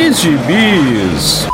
e 0.00 0.10
gibis. 0.10 1.46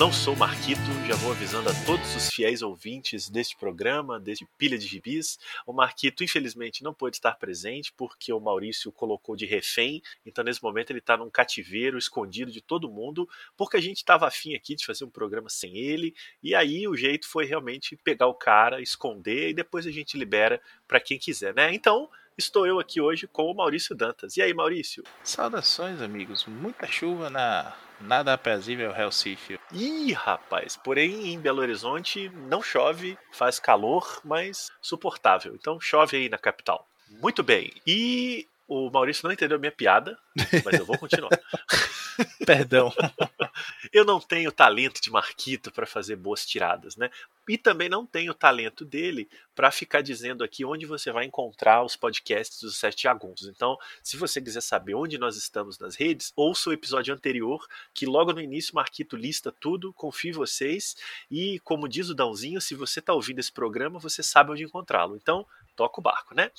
Não 0.00 0.10
sou 0.10 0.34
Marquito, 0.34 0.80
já 1.06 1.14
vou 1.16 1.32
avisando 1.32 1.68
a 1.68 1.74
todos 1.84 2.16
os 2.16 2.30
fiéis 2.30 2.62
ouvintes 2.62 3.28
deste 3.28 3.54
programa, 3.54 4.18
deste 4.18 4.48
Pilha 4.56 4.78
de 4.78 4.86
Gibis. 4.86 5.38
O 5.66 5.74
Marquito, 5.74 6.24
infelizmente, 6.24 6.82
não 6.82 6.94
pôde 6.94 7.16
estar 7.16 7.34
presente 7.34 7.92
porque 7.92 8.32
o 8.32 8.40
Maurício 8.40 8.90
colocou 8.90 9.36
de 9.36 9.44
refém, 9.44 10.00
então 10.24 10.42
nesse 10.42 10.62
momento 10.62 10.90
ele 10.90 11.00
está 11.00 11.18
num 11.18 11.28
cativeiro, 11.28 11.98
escondido 11.98 12.50
de 12.50 12.62
todo 12.62 12.88
mundo, 12.88 13.28
porque 13.58 13.76
a 13.76 13.80
gente 13.80 13.98
estava 13.98 14.26
afim 14.26 14.54
aqui 14.54 14.74
de 14.74 14.86
fazer 14.86 15.04
um 15.04 15.10
programa 15.10 15.50
sem 15.50 15.76
ele, 15.76 16.14
e 16.42 16.54
aí 16.54 16.88
o 16.88 16.96
jeito 16.96 17.28
foi 17.28 17.44
realmente 17.44 17.94
pegar 17.94 18.26
o 18.26 18.32
cara, 18.32 18.80
esconder 18.80 19.50
e 19.50 19.54
depois 19.54 19.86
a 19.86 19.90
gente 19.90 20.16
libera 20.16 20.62
para 20.88 20.98
quem 20.98 21.18
quiser, 21.18 21.52
né? 21.52 21.74
Então, 21.74 22.08
estou 22.38 22.66
eu 22.66 22.80
aqui 22.80 23.02
hoje 23.02 23.26
com 23.26 23.50
o 23.50 23.54
Maurício 23.54 23.94
Dantas. 23.94 24.34
E 24.38 24.40
aí, 24.40 24.54
Maurício? 24.54 25.04
Saudações, 25.22 26.00
amigos. 26.00 26.46
Muita 26.46 26.86
chuva 26.86 27.28
na 27.28 27.76
nada 28.00 28.32
aprazível 28.32 28.92
Recife. 28.92 29.58
Ih, 29.72 30.12
rapaz, 30.12 30.76
porém 30.76 31.32
em 31.32 31.40
Belo 31.40 31.60
Horizonte 31.60 32.28
não 32.48 32.62
chove, 32.62 33.18
faz 33.32 33.58
calor, 33.58 34.20
mas 34.24 34.70
suportável. 34.80 35.54
Então 35.54 35.80
chove 35.80 36.16
aí 36.16 36.28
na 36.28 36.38
capital. 36.38 36.86
Muito 37.08 37.42
bem. 37.42 37.72
E 37.86 38.46
o 38.70 38.88
Maurício 38.88 39.26
não 39.26 39.32
entendeu 39.32 39.56
a 39.56 39.60
minha 39.60 39.72
piada, 39.72 40.16
mas 40.64 40.78
eu 40.78 40.86
vou 40.86 40.96
continuar. 40.96 41.28
Perdão. 42.46 42.92
eu 43.92 44.04
não 44.04 44.20
tenho 44.20 44.52
talento 44.52 45.02
de 45.02 45.10
Marquito 45.10 45.72
para 45.72 45.86
fazer 45.86 46.14
boas 46.14 46.46
tiradas, 46.46 46.94
né? 46.94 47.10
E 47.48 47.58
também 47.58 47.88
não 47.88 48.06
tenho 48.06 48.32
talento 48.32 48.84
dele 48.84 49.28
para 49.56 49.72
ficar 49.72 50.02
dizendo 50.02 50.44
aqui 50.44 50.64
onde 50.64 50.86
você 50.86 51.10
vai 51.10 51.24
encontrar 51.24 51.82
os 51.82 51.96
podcasts 51.96 52.60
dos 52.60 52.76
Sete 52.76 53.02
Jagunços. 53.02 53.48
Então, 53.48 53.76
se 54.04 54.16
você 54.16 54.40
quiser 54.40 54.60
saber 54.60 54.94
onde 54.94 55.18
nós 55.18 55.36
estamos 55.36 55.76
nas 55.76 55.96
redes, 55.96 56.32
ouça 56.36 56.70
o 56.70 56.72
episódio 56.72 57.12
anterior, 57.12 57.66
que 57.92 58.06
logo 58.06 58.32
no 58.32 58.40
início 58.40 58.76
Marquito 58.76 59.16
lista 59.16 59.50
tudo, 59.50 59.92
confie 59.92 60.28
em 60.28 60.32
vocês. 60.32 60.96
E, 61.28 61.58
como 61.64 61.88
diz 61.88 62.08
o 62.08 62.14
Dãozinho, 62.14 62.60
se 62.60 62.76
você 62.76 63.00
está 63.00 63.12
ouvindo 63.12 63.40
esse 63.40 63.50
programa, 63.50 63.98
você 63.98 64.22
sabe 64.22 64.52
onde 64.52 64.62
encontrá-lo. 64.62 65.16
Então, 65.16 65.44
toca 65.76 66.00
o 66.00 66.02
barco, 66.02 66.34
né? 66.34 66.50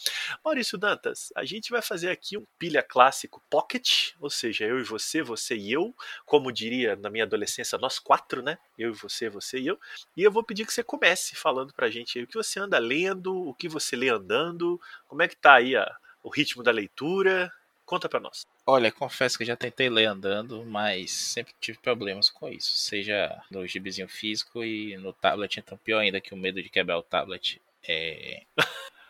Maurício 0.43 0.77
Dantas, 0.77 1.31
a 1.35 1.45
gente 1.45 1.71
vai 1.71 1.81
fazer 1.81 2.09
aqui 2.09 2.37
um 2.37 2.45
pilha 2.57 2.81
clássico 2.83 3.41
pocket, 3.49 4.13
ou 4.19 4.29
seja, 4.29 4.65
eu 4.65 4.79
e 4.79 4.83
você, 4.83 5.21
você 5.21 5.55
e 5.55 5.71
eu, 5.71 5.95
como 6.25 6.51
diria 6.51 6.95
na 6.95 7.09
minha 7.09 7.23
adolescência, 7.23 7.77
nós 7.77 7.99
quatro, 7.99 8.41
né? 8.41 8.57
Eu 8.77 8.91
e 8.91 8.93
você, 8.93 9.29
você 9.29 9.59
e 9.59 9.67
eu. 9.67 9.79
E 10.15 10.23
eu 10.23 10.31
vou 10.31 10.43
pedir 10.43 10.65
que 10.65 10.73
você 10.73 10.83
comece 10.83 11.35
falando 11.35 11.73
pra 11.73 11.89
gente 11.89 12.17
aí 12.17 12.23
o 12.23 12.27
que 12.27 12.37
você 12.37 12.59
anda 12.59 12.77
lendo, 12.77 13.33
o 13.33 13.53
que 13.53 13.67
você 13.69 13.95
lê 13.95 14.09
andando, 14.09 14.79
como 15.07 15.21
é 15.21 15.27
que 15.27 15.35
tá 15.35 15.55
aí 15.55 15.75
a, 15.75 15.95
o 16.23 16.29
ritmo 16.29 16.63
da 16.63 16.71
leitura. 16.71 17.51
Conta 17.85 18.07
pra 18.07 18.19
nós. 18.19 18.45
Olha, 18.65 18.91
confesso 18.91 19.37
que 19.37 19.43
já 19.43 19.55
tentei 19.55 19.89
ler 19.89 20.05
andando, 20.05 20.63
mas 20.63 21.11
sempre 21.11 21.53
tive 21.59 21.77
problemas 21.79 22.29
com 22.29 22.47
isso. 22.47 22.77
Seja 22.77 23.41
no 23.49 23.65
gibizinho 23.67 24.07
físico 24.07 24.63
e 24.63 24.95
no 24.97 25.11
tablet, 25.11 25.57
então 25.59 25.77
pior 25.77 25.99
ainda 25.99 26.21
que 26.21 26.33
o 26.33 26.37
medo 26.37 26.61
de 26.61 26.69
quebrar 26.69 26.97
o 26.97 27.03
tablet. 27.03 27.61
É 27.83 28.43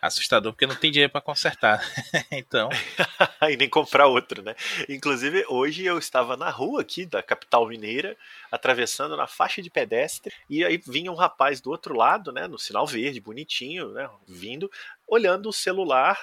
assustador 0.02 0.52
porque 0.52 0.66
não 0.66 0.76
tem 0.76 0.92
dinheiro 0.92 1.12
para 1.12 1.22
consertar. 1.22 1.80
então. 2.32 2.70
e 3.50 3.56
nem 3.56 3.70
comprar 3.70 4.08
outro, 4.08 4.42
né? 4.42 4.56
Inclusive, 4.90 5.46
hoje 5.48 5.86
eu 5.86 6.00
estava 6.00 6.36
na 6.36 6.50
rua 6.50 6.82
aqui 6.82 7.06
da 7.06 7.22
capital 7.22 7.68
mineira, 7.68 8.18
atravessando 8.52 9.16
na 9.16 9.28
faixa 9.28 9.62
de 9.62 9.70
pedestre, 9.70 10.34
e 10.50 10.66
aí 10.66 10.82
vinha 10.86 11.12
um 11.12 11.16
rapaz 11.16 11.62
do 11.62 11.70
outro 11.70 11.96
lado, 11.96 12.32
né, 12.32 12.48
no 12.48 12.58
sinal 12.58 12.88
verde, 12.88 13.22
bonitinho, 13.22 13.92
né, 13.92 14.10
vindo, 14.28 14.70
olhando 15.08 15.50
o 15.50 15.54
celular 15.54 16.18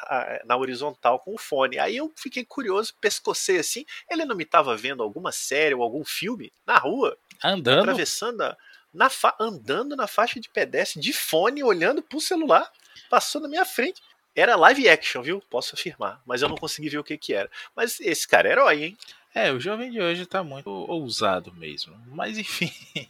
na 0.45 0.57
horizontal 0.57 1.21
com 1.21 1.35
o 1.35 1.39
fone. 1.39 1.79
Aí 1.79 1.97
eu 1.97 2.13
fiquei 2.17 2.45
curioso, 2.45 2.95
pescocei 3.01 3.59
assim, 3.59 3.85
ele 4.11 4.25
não 4.25 4.35
me 4.35 4.45
estava 4.45 4.77
vendo 4.77 5.03
alguma 5.03 5.31
série 5.31 5.75
ou 5.75 5.83
algum 5.83 6.05
filme 6.05 6.53
na 6.67 6.79
rua? 6.79 7.17
Andando? 7.45 7.81
Atravessando 7.81 8.43
a, 8.43 8.57
na 8.93 9.11
andando 9.39 9.95
na 9.95 10.07
faixa 10.07 10.41
de 10.41 10.49
pedestre 10.49 11.01
de 11.01 11.13
fone, 11.13 11.63
olhando 11.63 12.03
pro 12.03 12.21
celular 12.21 12.71
passou 13.09 13.41
na 13.41 13.49
minha 13.49 13.65
frente. 13.65 14.03
Era 14.35 14.55
live 14.55 14.89
action, 14.89 15.21
viu? 15.21 15.43
Posso 15.51 15.75
afirmar. 15.75 16.23
Mas 16.25 16.43
eu 16.43 16.49
não 16.49 16.57
consegui 16.57 16.89
ver 16.89 16.99
o 16.99 17.05
que 17.05 17.19
que 17.19 17.35
era. 17.35 17.51
Mas 17.75 17.99
esse 18.01 18.27
cara 18.27 18.49
é 18.49 18.53
herói, 18.53 18.85
hein? 18.85 18.99
É, 19.35 19.53
o 19.53 19.61
jovem 19.61 19.91
de 19.91 20.01
hoje 20.01 20.27
tá 20.27 20.43
muito 20.43 20.71
ousado 20.71 21.53
mesmo. 21.55 21.97
Mas 22.07 22.39
enfim, 22.39 22.73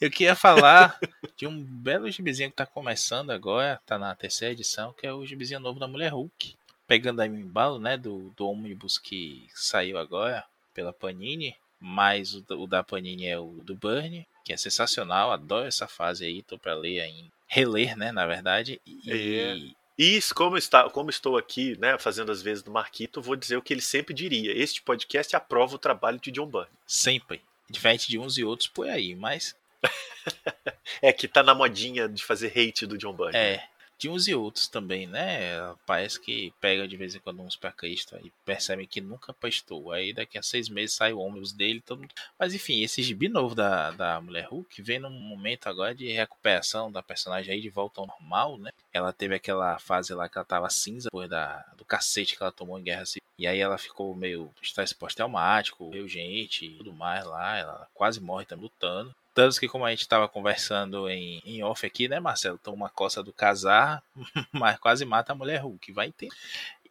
eu 0.00 0.10
queria 0.10 0.34
falar 0.34 0.98
de 1.36 1.46
um 1.46 1.62
belo 1.62 2.10
gibizinho 2.10 2.50
que 2.50 2.56
tá 2.56 2.66
começando 2.66 3.30
agora, 3.30 3.80
tá 3.84 3.98
na 3.98 4.14
terceira 4.14 4.52
edição, 4.52 4.92
que 4.92 5.06
é 5.06 5.12
o 5.12 5.26
gibizinho 5.26 5.60
novo 5.60 5.80
da 5.80 5.88
Mulher 5.88 6.12
Hulk. 6.12 6.56
Pegando 6.86 7.20
aí 7.20 7.28
o 7.28 7.36
embalo, 7.36 7.78
né, 7.78 7.96
do, 7.96 8.30
do 8.36 8.48
ônibus 8.48 8.96
que 8.96 9.48
saiu 9.54 9.98
agora 9.98 10.44
pela 10.72 10.92
Panini. 10.92 11.56
Mas 11.80 12.34
o, 12.34 12.44
o 12.50 12.66
da 12.66 12.82
Panini 12.82 13.26
é 13.26 13.38
o 13.38 13.60
do 13.62 13.74
Burn, 13.74 14.26
que 14.44 14.52
é 14.52 14.56
sensacional. 14.56 15.32
Adoro 15.32 15.66
essa 15.66 15.86
fase 15.86 16.24
aí, 16.24 16.42
tô 16.42 16.58
pra 16.58 16.74
ler 16.74 17.00
ainda 17.00 17.35
reler, 17.46 17.96
né, 17.96 18.12
na 18.12 18.26
verdade. 18.26 18.80
E... 18.86 19.40
É. 19.40 19.86
Isso, 19.98 20.34
como, 20.34 20.58
está, 20.58 20.90
como 20.90 21.08
estou 21.08 21.38
aqui, 21.38 21.78
né, 21.78 21.98
fazendo 21.98 22.30
as 22.30 22.42
vezes 22.42 22.62
do 22.62 22.70
Marquito, 22.70 23.22
vou 23.22 23.34
dizer 23.34 23.56
o 23.56 23.62
que 23.62 23.72
ele 23.72 23.80
sempre 23.80 24.12
diria. 24.12 24.52
Este 24.52 24.82
podcast 24.82 25.34
aprova 25.34 25.76
o 25.76 25.78
trabalho 25.78 26.20
de 26.20 26.30
John 26.30 26.46
Byrne. 26.46 26.68
Sempre. 26.86 27.40
Diferente 27.68 28.06
de 28.08 28.18
uns 28.18 28.36
e 28.36 28.44
outros 28.44 28.68
por 28.68 28.88
aí, 28.88 29.14
mas. 29.14 29.56
é 31.00 31.12
que 31.12 31.26
tá 31.26 31.42
na 31.42 31.54
modinha 31.54 32.08
de 32.08 32.22
fazer 32.22 32.48
hate 32.48 32.86
do 32.86 32.98
John 32.98 33.14
Byrne. 33.14 33.36
É. 33.36 33.66
De 33.98 34.08
uns 34.08 34.28
e 34.28 34.34
outros 34.34 34.68
também, 34.68 35.06
né? 35.06 35.74
Parece 35.86 36.20
que 36.20 36.52
pega 36.60 36.86
de 36.86 36.96
vez 36.96 37.14
em 37.14 37.18
quando 37.18 37.40
uns 37.40 37.58
Cristo 37.76 38.16
e 38.22 38.30
percebe 38.44 38.86
que 38.86 39.00
nunca 39.00 39.32
prestou. 39.32 39.90
Aí 39.90 40.12
daqui 40.12 40.36
a 40.38 40.42
seis 40.42 40.68
meses 40.68 40.94
sai 40.94 41.12
o 41.12 41.18
ônibus 41.18 41.52
dele 41.52 41.80
todo. 41.80 42.06
Mas 42.38 42.54
enfim, 42.54 42.82
esse 42.82 43.02
gibi 43.02 43.28
novo 43.28 43.54
da, 43.54 43.90
da 43.92 44.20
Mulher 44.20 44.46
Hulk 44.46 44.82
vem 44.82 44.98
num 44.98 45.10
momento 45.10 45.66
agora 45.66 45.94
de 45.94 46.12
recuperação 46.12 46.92
da 46.92 47.02
personagem 47.02 47.54
aí 47.54 47.60
de 47.60 47.70
volta 47.70 48.00
ao 48.00 48.06
normal, 48.06 48.58
né? 48.58 48.70
Ela 48.92 49.12
teve 49.12 49.34
aquela 49.34 49.78
fase 49.78 50.12
lá 50.14 50.28
que 50.28 50.36
ela 50.36 50.44
tava 50.44 50.68
cinza 50.68 51.08
depois 51.10 51.28
da, 51.28 51.64
do 51.76 51.84
cacete 51.84 52.36
que 52.36 52.42
ela 52.42 52.52
tomou 52.52 52.78
em 52.78 52.82
Guerra 52.82 53.06
Civil. 53.06 53.26
E 53.38 53.46
aí 53.46 53.58
ela 53.58 53.76
ficou 53.76 54.14
meio 54.14 54.50
estresse 54.62 54.94
pós-traumático, 54.94 55.90
meio 55.90 56.08
gente 56.08 56.66
e 56.66 56.76
tudo 56.76 56.92
mais 56.92 57.24
lá. 57.24 57.56
Ela 57.56 57.88
quase 57.94 58.20
morre 58.20 58.44
também 58.44 58.64
lutando. 58.64 59.14
Tanto 59.36 59.60
que, 59.60 59.68
como 59.68 59.84
a 59.84 59.90
gente 59.90 60.00
estava 60.00 60.26
conversando 60.26 61.10
em, 61.10 61.42
em 61.44 61.62
off 61.62 61.84
aqui, 61.84 62.08
né, 62.08 62.18
Marcelo? 62.18 62.56
Toma 62.56 62.74
uma 62.74 62.88
coça 62.88 63.22
do 63.22 63.34
casar, 63.34 64.02
mas 64.50 64.78
quase 64.78 65.04
mata 65.04 65.32
a 65.32 65.34
mulher 65.34 65.60
Hulk, 65.60 65.92
vai 65.92 66.10
ter. 66.10 66.30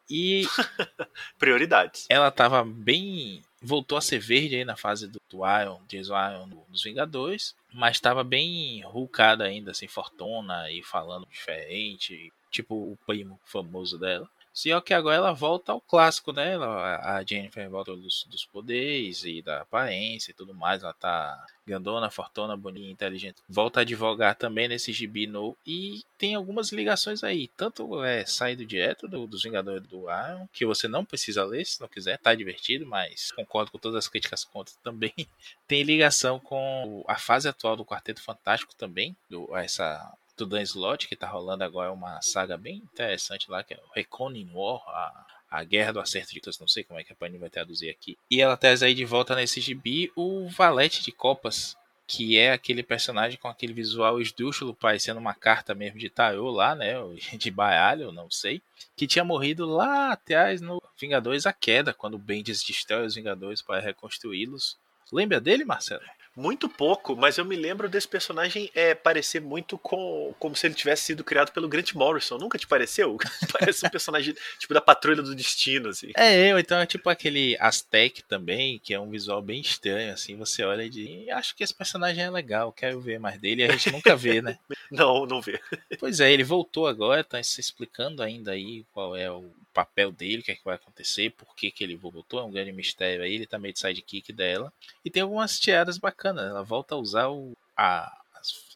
E. 0.07 0.45
Prioridades. 1.39 2.05
Ela 2.07 2.27
estava 2.27 2.63
bem. 2.63 3.41
Voltou 3.59 3.97
a 3.97 4.01
ser 4.01 4.19
verde 4.19 4.57
aí 4.57 4.63
na 4.63 4.75
fase 4.75 5.07
do, 5.07 5.19
do 5.27 5.39
Iron, 5.59 5.81
Jason 5.87 6.13
Iron 6.13 6.47
dos 6.69 6.83
Vingadores, 6.83 7.55
mas 7.73 7.97
estava 7.97 8.23
bem 8.23 8.85
hulkada 8.85 9.43
ainda, 9.43 9.71
assim, 9.71 9.87
fortuna 9.87 10.69
e 10.69 10.83
falando 10.83 11.25
diferente, 11.25 12.31
tipo 12.51 12.75
o 12.75 12.95
primo 13.07 13.39
famoso 13.43 13.97
dela. 13.97 14.29
Só 14.55 14.79
que 14.79 14.93
agora 14.93 15.17
ela 15.17 15.33
volta 15.33 15.73
ao 15.73 15.81
clássico, 15.81 16.31
né? 16.31 16.53
Ela, 16.53 17.17
a 17.17 17.23
Jennifer 17.25 17.69
volta 17.69 17.93
dos, 17.93 18.25
dos 18.29 18.45
poderes 18.45 19.25
e 19.25 19.41
da 19.41 19.61
aparência 19.61 20.31
e 20.31 20.33
tudo 20.33 20.53
mais. 20.53 20.81
Ela 20.81 20.93
tá 20.93 21.45
grandona, 21.67 22.09
fortuna, 22.09 22.55
bonita, 22.55 22.89
inteligente. 22.89 23.41
Volta 23.49 23.81
a 23.81 23.81
advogar 23.81 24.33
também 24.35 24.69
nesse 24.69 24.93
gibi 24.93 25.27
novo. 25.27 25.57
E 25.67 26.03
tem 26.17 26.35
algumas 26.35 26.71
ligações 26.71 27.21
aí. 27.21 27.49
Tanto 27.57 28.01
é 28.01 28.25
saído 28.25 28.65
direto 28.65 29.09
do, 29.09 29.27
dos 29.27 29.43
Vingadores 29.43 29.85
do 29.87 30.03
Iron, 30.03 30.47
que 30.53 30.65
você 30.65 30.87
não 30.87 31.03
precisa 31.03 31.43
ler 31.43 31.65
se 31.65 31.81
não 31.81 31.89
quiser, 31.89 32.17
tá 32.17 32.33
divertido, 32.33 32.85
mas 32.85 33.33
concordo 33.33 33.71
com 33.71 33.77
todas 33.77 33.97
as 33.97 34.07
críticas 34.07 34.45
contra 34.45 34.73
também. 34.81 35.13
tem 35.67 35.83
ligação 35.83 36.39
com 36.39 37.03
a 37.09 37.17
fase 37.17 37.49
atual 37.49 37.75
do 37.75 37.83
Quarteto 37.83 38.21
Fantástico 38.21 38.73
também. 38.73 39.13
Do, 39.29 39.53
essa 39.57 40.15
do 40.37 40.45
Dan 40.45 40.61
Slott, 40.61 41.07
que 41.07 41.15
tá 41.15 41.27
rolando 41.27 41.63
agora 41.63 41.91
uma 41.91 42.21
saga 42.21 42.57
bem 42.57 42.77
interessante 42.77 43.49
lá, 43.49 43.63
que 43.63 43.73
é 43.73 43.77
o 43.77 43.93
Reconing 43.93 44.51
War, 44.53 44.81
a, 44.87 45.25
a 45.49 45.63
Guerra 45.63 45.93
do 45.93 45.99
Acerto 45.99 46.33
de 46.33 46.41
Todos, 46.41 46.59
não 46.59 46.67
sei 46.67 46.83
como 46.83 46.99
é 46.99 47.03
que 47.03 47.13
a 47.13 47.15
Panini 47.15 47.39
vai 47.39 47.49
traduzir 47.49 47.89
aqui. 47.89 48.17
E 48.29 48.41
ela 48.41 48.57
traz 48.57 48.83
aí 48.83 48.93
de 48.93 49.05
volta 49.05 49.35
nesse 49.35 49.61
gibi 49.61 50.11
o 50.15 50.47
Valete 50.49 51.03
de 51.03 51.11
Copas, 51.11 51.77
que 52.07 52.37
é 52.37 52.51
aquele 52.51 52.83
personagem 52.83 53.39
com 53.39 53.47
aquele 53.47 53.73
visual 53.73 54.21
esdrúxulo, 54.21 54.75
parecendo 54.75 55.19
uma 55.19 55.33
carta 55.33 55.73
mesmo 55.73 55.97
de 55.97 56.09
tarô 56.09 56.51
lá, 56.51 56.75
né, 56.75 56.93
de 57.37 57.49
baralho, 57.49 58.11
não 58.11 58.29
sei, 58.29 58.61
que 58.95 59.07
tinha 59.07 59.23
morrido 59.23 59.65
lá 59.65 60.11
atrás 60.11 60.61
no 60.61 60.81
Vingadores 60.99 61.45
A 61.45 61.53
Queda, 61.53 61.93
quando 61.93 62.15
o 62.15 62.19
Bendis 62.19 62.63
destrói 62.63 63.05
os 63.05 63.15
Vingadores 63.15 63.61
para 63.61 63.81
reconstruí-los. 63.81 64.77
Lembra 65.11 65.39
dele, 65.39 65.65
Marcelo? 65.65 66.01
Muito 66.35 66.67
pouco, 66.67 67.15
mas 67.15 67.37
eu 67.37 67.45
me 67.45 67.55
lembro 67.55 67.87
desse 67.87 68.07
personagem 68.07 68.69
é, 68.75 68.93
parecer 68.93 69.39
muito 69.39 69.77
com 69.77 70.35
como 70.37 70.53
se 70.53 70.67
ele 70.67 70.73
tivesse 70.73 71.03
sido 71.03 71.23
criado 71.23 71.53
pelo 71.53 71.69
Grant 71.69 71.93
Morrison. 71.93 72.37
Nunca 72.37 72.57
te 72.57 72.67
pareceu? 72.67 73.17
Parece 73.57 73.85
um 73.85 73.89
personagem 73.89 74.35
tipo 74.59 74.73
da 74.73 74.81
Patrulha 74.81 75.21
do 75.21 75.33
Destino, 75.33 75.89
assim. 75.89 76.11
É, 76.17 76.51
eu, 76.51 76.59
então 76.59 76.77
é 76.77 76.85
tipo 76.85 77.09
aquele 77.09 77.55
Aztec 77.57 78.21
também, 78.23 78.79
que 78.79 78.93
é 78.93 78.99
um 78.99 79.09
visual 79.09 79.41
bem 79.41 79.61
estranho, 79.61 80.11
assim. 80.11 80.35
Você 80.35 80.63
olha 80.63 80.83
e 80.83 80.89
diz, 80.89 81.29
acho 81.29 81.55
que 81.55 81.63
esse 81.63 81.73
personagem 81.73 82.25
é 82.25 82.29
legal, 82.29 82.71
quero 82.73 82.99
ver 82.99 83.17
mais 83.17 83.39
dele. 83.39 83.61
E 83.61 83.65
a 83.65 83.71
gente 83.71 83.91
nunca 83.91 84.13
vê, 84.13 84.41
né? 84.41 84.59
não, 84.91 85.25
não 85.25 85.41
vê. 85.41 85.57
Pois 85.97 86.19
é, 86.19 86.33
ele 86.33 86.43
voltou 86.43 86.85
agora, 86.85 87.23
tá 87.23 87.41
se 87.41 87.61
explicando 87.61 88.21
ainda 88.21 88.51
aí 88.51 88.83
qual 88.93 89.15
é 89.15 89.31
o 89.31 89.49
papel 89.75 90.09
dele, 90.09 90.39
o 90.39 90.43
que, 90.43 90.53
é 90.53 90.55
que 90.55 90.63
vai 90.63 90.75
acontecer, 90.75 91.31
por 91.31 91.53
que, 91.53 91.69
que 91.69 91.83
ele 91.83 91.97
voltou, 91.97 92.39
é 92.39 92.43
um 92.43 92.51
grande 92.51 92.71
mistério 92.71 93.25
aí, 93.25 93.35
ele 93.35 93.45
tá 93.45 93.59
meio 93.59 93.73
de 93.73 93.79
sidekick 93.81 94.31
dela. 94.31 94.71
E 95.03 95.11
tem 95.11 95.21
algumas 95.21 95.59
tiradas 95.59 95.97
bacanas, 95.97 96.49
ela 96.49 96.63
volta 96.63 96.95
a 96.95 96.97
usar 96.97 97.27
o, 97.27 97.51
a, 97.75 98.09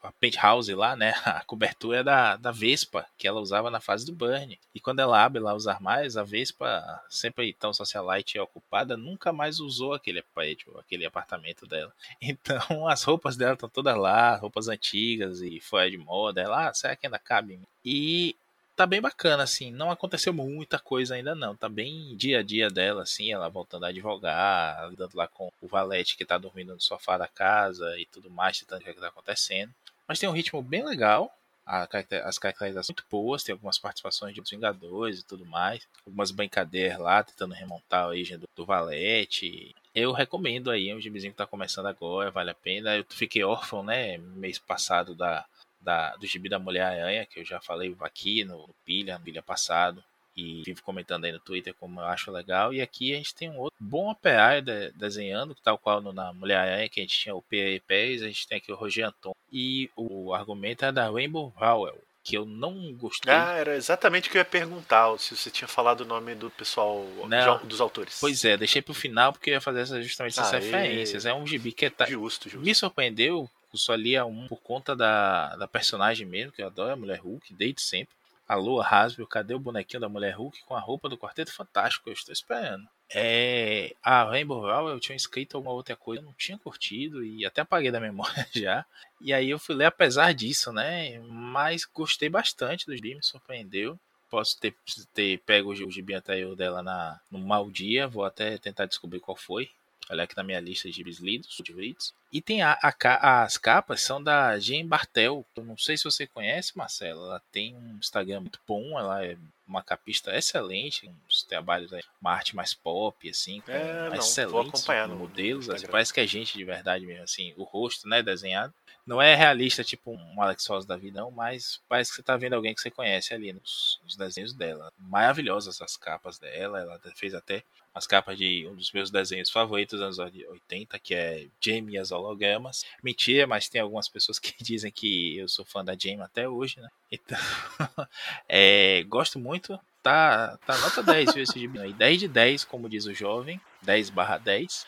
a 0.03 0.11
penthouse 0.11 0.73
lá, 0.75 0.97
né, 0.97 1.13
a 1.23 1.41
cobertura 1.45 2.03
da, 2.03 2.35
da 2.35 2.51
Vespa, 2.51 3.05
que 3.17 3.25
ela 3.25 3.39
usava 3.39 3.71
na 3.71 3.79
fase 3.79 4.05
do 4.05 4.11
Burn. 4.11 4.59
E 4.75 4.79
quando 4.81 4.99
ela 4.99 5.23
abre 5.23 5.39
lá 5.39 5.53
os 5.55 5.67
armários, 5.67 6.17
a 6.17 6.23
Vespa, 6.23 7.01
sempre 7.09 7.53
tão 7.53 7.73
socialite 7.73 8.37
ocupada, 8.37 8.97
nunca 8.97 9.31
mais 9.31 9.61
usou 9.61 9.93
aquele 9.93 10.21
prédio, 10.21 10.77
aquele 10.79 11.05
apartamento 11.05 11.65
dela. 11.65 11.93
Então 12.21 12.87
as 12.87 13.03
roupas 13.03 13.37
dela 13.37 13.53
estão 13.53 13.69
todas 13.69 13.97
lá, 13.97 14.35
roupas 14.35 14.67
antigas 14.67 15.41
e 15.41 15.61
fora 15.61 15.89
de 15.89 15.97
moda. 15.97 16.41
Ela, 16.41 16.67
ah, 16.67 16.73
será 16.73 16.95
que 16.95 17.07
ainda 17.07 17.17
cabe? 17.17 17.59
E 17.83 18.35
tá 18.79 18.85
bem 18.85 19.01
bacana, 19.01 19.43
assim. 19.43 19.71
Não 19.71 19.91
aconteceu 19.91 20.31
muita 20.31 20.79
coisa 20.79 21.15
ainda, 21.15 21.35
não. 21.35 21.53
Tá 21.53 21.67
bem 21.67 22.15
dia 22.15 22.39
a 22.39 22.41
dia 22.41 22.69
dela, 22.69 23.03
assim. 23.03 23.29
Ela 23.29 23.49
voltando 23.49 23.83
a 23.83 23.89
advogar, 23.89 24.89
lidando 24.89 25.17
lá 25.17 25.27
com 25.27 25.51
o 25.61 25.67
valete 25.67 26.15
que 26.15 26.23
tá 26.23 26.37
dormindo 26.37 26.73
no 26.73 26.79
sofá 26.79 27.17
da 27.17 27.27
casa 27.27 27.99
e 27.99 28.05
tudo 28.05 28.29
mais, 28.29 28.57
tentando 28.57 28.85
ver 28.85 28.91
o 28.91 28.93
que 28.93 29.01
tá 29.01 29.09
acontecendo. 29.09 29.69
Mas 30.07 30.17
tem 30.17 30.29
um 30.29 30.31
ritmo 30.31 30.61
bem 30.61 30.85
legal. 30.85 31.29
As 31.65 32.39
caracterizações 32.39 32.95
muito 32.95 33.03
boas, 33.11 33.43
tem 33.43 33.51
algumas 33.51 33.77
participações 33.77 34.33
de 34.33 34.41
Vingadores 34.49 35.19
e 35.19 35.25
tudo 35.25 35.45
mais. 35.45 35.85
Algumas 36.05 36.31
brincadeiras 36.31 36.99
lá, 36.99 37.21
tentando 37.21 37.53
remontar 37.53 38.05
a 38.05 38.07
origem 38.07 38.37
do, 38.39 38.47
do 38.55 38.65
Valete. 38.65 39.75
Eu 39.93 40.13
recomendo 40.13 40.71
aí, 40.71 40.89
é 40.89 40.95
um 40.95 41.01
gibizinho 41.01 41.33
que 41.33 41.37
tá 41.37 41.45
começando 41.45 41.87
agora, 41.87 42.31
vale 42.31 42.51
a 42.51 42.55
pena. 42.55 42.95
Eu 42.95 43.05
fiquei 43.09 43.43
órfão, 43.43 43.83
né, 43.83 44.17
mês 44.17 44.57
passado 44.57 45.13
da, 45.13 45.45
da, 45.89 46.15
do 46.17 46.27
gibi 46.27 46.47
da 46.47 46.59
Mulher-Aranha, 46.59 47.25
que 47.25 47.39
eu 47.39 47.45
já 47.45 47.59
falei 47.59 47.95
aqui 48.01 48.43
no, 48.43 48.67
no 48.67 48.75
Pilha, 48.85 49.17
no 49.17 49.23
Pilha 49.23 49.41
passado, 49.41 50.03
e 50.37 50.61
vivo 50.63 50.83
comentando 50.83 51.25
aí 51.25 51.31
no 51.31 51.39
Twitter 51.39 51.73
como 51.73 51.99
eu 51.99 52.05
acho 52.05 52.31
legal. 52.31 52.71
E 52.71 52.79
aqui 52.79 53.11
a 53.13 53.17
gente 53.17 53.33
tem 53.33 53.49
um 53.49 53.57
outro 53.57 53.75
bom 53.79 54.11
operário 54.11 54.61
de, 54.61 54.91
desenhando, 54.91 55.55
tal 55.55 55.79
qual 55.79 55.99
no, 55.99 56.13
na 56.13 56.31
Mulher-Aranha, 56.31 56.87
que 56.87 56.99
a 56.99 57.03
gente 57.03 57.17
tinha 57.17 57.33
o 57.33 57.41
P.A. 57.41 57.81
Pérez, 57.81 58.21
a 58.21 58.27
gente 58.27 58.47
tem 58.47 58.59
aqui 58.59 58.71
o 58.71 58.75
Roger 58.75 59.07
Anton. 59.07 59.33
E 59.51 59.89
o 59.95 60.31
argumento 60.31 60.85
é 60.85 60.91
da 60.91 61.09
Rainbow 61.09 61.51
Rowell, 61.57 61.99
que 62.23 62.37
eu 62.37 62.45
não 62.45 62.93
gostei. 62.93 63.33
Ah, 63.33 63.55
era 63.55 63.75
exatamente 63.75 64.29
o 64.29 64.31
que 64.31 64.37
eu 64.37 64.41
ia 64.41 64.45
perguntar, 64.45 65.17
se 65.17 65.35
você 65.35 65.49
tinha 65.49 65.67
falado 65.67 66.01
o 66.01 66.05
nome 66.05 66.35
do 66.35 66.51
pessoal, 66.51 67.03
não, 67.27 67.65
dos 67.65 67.81
autores. 67.81 68.19
Pois 68.19 68.45
é, 68.45 68.55
deixei 68.55 68.83
pro 68.83 68.93
final 68.93 69.33
porque 69.33 69.49
eu 69.49 69.55
ia 69.55 69.61
fazer 69.61 70.03
justamente 70.03 70.39
essas 70.39 70.51
referências. 70.51 71.25
É 71.25 71.33
um 71.33 71.47
gibi 71.47 71.71
que 71.71 71.89
tá... 71.89 72.05
Justo, 72.05 72.47
justo. 72.47 72.63
Me 72.63 72.75
surpreendeu 72.75 73.49
só 73.77 73.95
lia 73.95 74.25
um 74.25 74.47
por 74.47 74.61
conta 74.61 74.95
da, 74.95 75.55
da 75.55 75.67
personagem 75.67 76.25
mesmo, 76.25 76.51
que 76.51 76.61
eu 76.61 76.67
adoro 76.67 76.93
a 76.93 76.95
Mulher 76.95 77.19
Hulk, 77.19 77.53
desde 77.53 77.81
sempre. 77.81 78.15
Alô, 78.47 78.81
Hasbro, 78.81 79.27
cadê 79.27 79.53
o 79.53 79.59
bonequinho 79.59 80.01
da 80.01 80.09
Mulher 80.09 80.35
Hulk 80.35 80.63
com 80.65 80.75
a 80.75 80.79
roupa 80.79 81.07
do 81.07 81.17
Quarteto 81.17 81.53
Fantástico? 81.53 82.09
Eu 82.09 82.13
estou 82.13 82.33
esperando. 82.33 82.87
É, 83.11 83.95
a 84.03 84.23
Rainbow 84.23 84.61
Rowell 84.61 84.95
eu 84.95 84.99
tinha 84.99 85.15
escrito 85.15 85.55
alguma 85.55 85.73
outra 85.73 85.95
coisa, 85.95 86.21
eu 86.21 86.25
não 86.25 86.33
tinha 86.33 86.57
curtido 86.57 87.23
e 87.23 87.45
até 87.45 87.61
apaguei 87.61 87.91
da 87.91 87.99
memória 87.99 88.47
já. 88.55 88.85
E 89.21 89.31
aí 89.31 89.49
eu 89.49 89.59
fui 89.59 89.75
ler 89.75 89.85
apesar 89.85 90.33
disso, 90.33 90.71
né? 90.71 91.19
Mas 91.19 91.85
gostei 91.85 92.27
bastante 92.27 92.87
do 92.87 92.95
gibi, 92.95 93.15
me 93.15 93.23
surpreendeu. 93.23 93.99
Posso 94.31 94.59
ter, 94.59 94.75
ter 95.13 95.39
pego 95.39 95.69
o 95.71 95.91
gibi 95.91 96.13
anterior 96.13 96.55
dela 96.55 96.83
na, 96.83 97.19
no 97.31 97.39
mau 97.39 97.69
dia, 97.69 98.07
vou 98.07 98.23
até 98.23 98.57
tentar 98.57 98.85
descobrir 98.85 99.19
qual 99.19 99.35
foi. 99.35 99.69
Olha 100.09 100.23
aqui 100.23 100.35
na 100.35 100.43
minha 100.43 100.59
lista 100.59 100.89
de 100.89 100.95
gibis 100.95 101.19
lidos, 101.19 101.55
favoritos. 101.55 102.13
E 102.31 102.41
tem 102.41 102.61
a, 102.63 102.77
a, 102.81 103.43
as 103.43 103.57
capas 103.57 104.01
são 104.01 104.21
da 104.21 104.57
Jean 104.57 104.85
Bartel. 104.85 105.45
Eu 105.55 105.63
não 105.63 105.77
sei 105.77 105.97
se 105.97 106.03
você 106.03 106.25
conhece, 106.25 106.77
Marcelo. 106.77 107.25
Ela 107.25 107.41
tem 107.51 107.75
um 107.75 107.97
Instagram 107.97 108.41
muito 108.41 108.59
bom. 108.67 108.99
Ela 108.99 109.23
é 109.23 109.37
uma 109.67 109.83
capista 109.83 110.35
excelente. 110.35 111.09
Uns 111.27 111.43
trabalhos, 111.43 111.91
uma 112.19 112.31
arte 112.31 112.55
mais 112.55 112.73
pop, 112.73 113.29
assim. 113.29 113.61
É, 113.67 114.09
não, 114.09 114.15
excelentes 114.15 114.85
modelos. 115.09 115.69
Assim, 115.69 115.87
parece 115.87 116.13
que 116.13 116.19
é 116.19 116.27
gente 116.27 116.57
de 116.57 116.63
verdade 116.63 117.05
mesmo, 117.05 117.23
assim. 117.23 117.53
O 117.55 117.63
rosto, 117.63 118.07
né, 118.07 118.23
desenhado. 118.23 118.73
Não 119.09 119.19
é 119.19 119.33
realista, 119.33 119.83
tipo 119.83 120.11
um 120.11 120.39
Alex 120.39 120.67
Ross 120.67 120.85
da 120.85 120.95
vida, 120.95 121.19
não, 121.19 121.31
mas 121.31 121.81
parece 121.89 122.11
que 122.11 122.17
você 122.17 122.21
tá 122.21 122.37
vendo 122.37 122.53
alguém 122.53 122.75
que 122.75 122.79
você 122.79 122.91
conhece 122.91 123.33
ali 123.33 123.51
nos, 123.51 123.99
nos 124.03 124.15
desenhos 124.15 124.53
dela. 124.53 124.93
Maravilhosas 124.99 125.81
as 125.81 125.97
capas 125.97 126.37
dela. 126.37 126.79
Ela 126.79 127.01
fez 127.15 127.33
até 127.33 127.63
as 127.91 128.05
capas 128.05 128.37
de 128.37 128.67
um 128.67 128.75
dos 128.75 128.91
meus 128.91 129.09
desenhos 129.09 129.49
favoritos 129.49 129.99
dos 129.99 130.19
anos 130.19 130.35
80, 130.47 130.99
que 130.99 131.15
é 131.15 131.47
Jamie 131.59 131.95
e 131.95 131.97
as 131.97 132.11
hologramas. 132.11 132.85
Mentira, 133.03 133.47
mas 133.47 133.67
tem 133.67 133.81
algumas 133.81 134.07
pessoas 134.07 134.37
que 134.37 134.53
dizem 134.63 134.91
que 134.91 135.39
eu 135.39 135.49
sou 135.49 135.65
fã 135.65 135.83
da 135.83 135.97
Jamie 135.97 136.21
até 136.21 136.47
hoje, 136.47 136.79
né? 136.79 136.89
Então, 137.11 137.39
é, 138.47 139.03
gosto 139.07 139.39
muito. 139.39 139.79
Tá, 140.03 140.55
tá 140.67 140.77
nota 140.77 141.01
10, 141.01 141.33
viu, 141.33 141.43
esse 141.43 141.57
gibi. 141.57 141.91
10 141.93 142.19
de 142.19 142.27
10, 142.27 142.63
como 142.63 142.87
diz 142.87 143.07
o 143.07 143.13
jovem. 143.15 143.59
10 143.81 144.11
barra 144.11 144.37
10. 144.37 144.85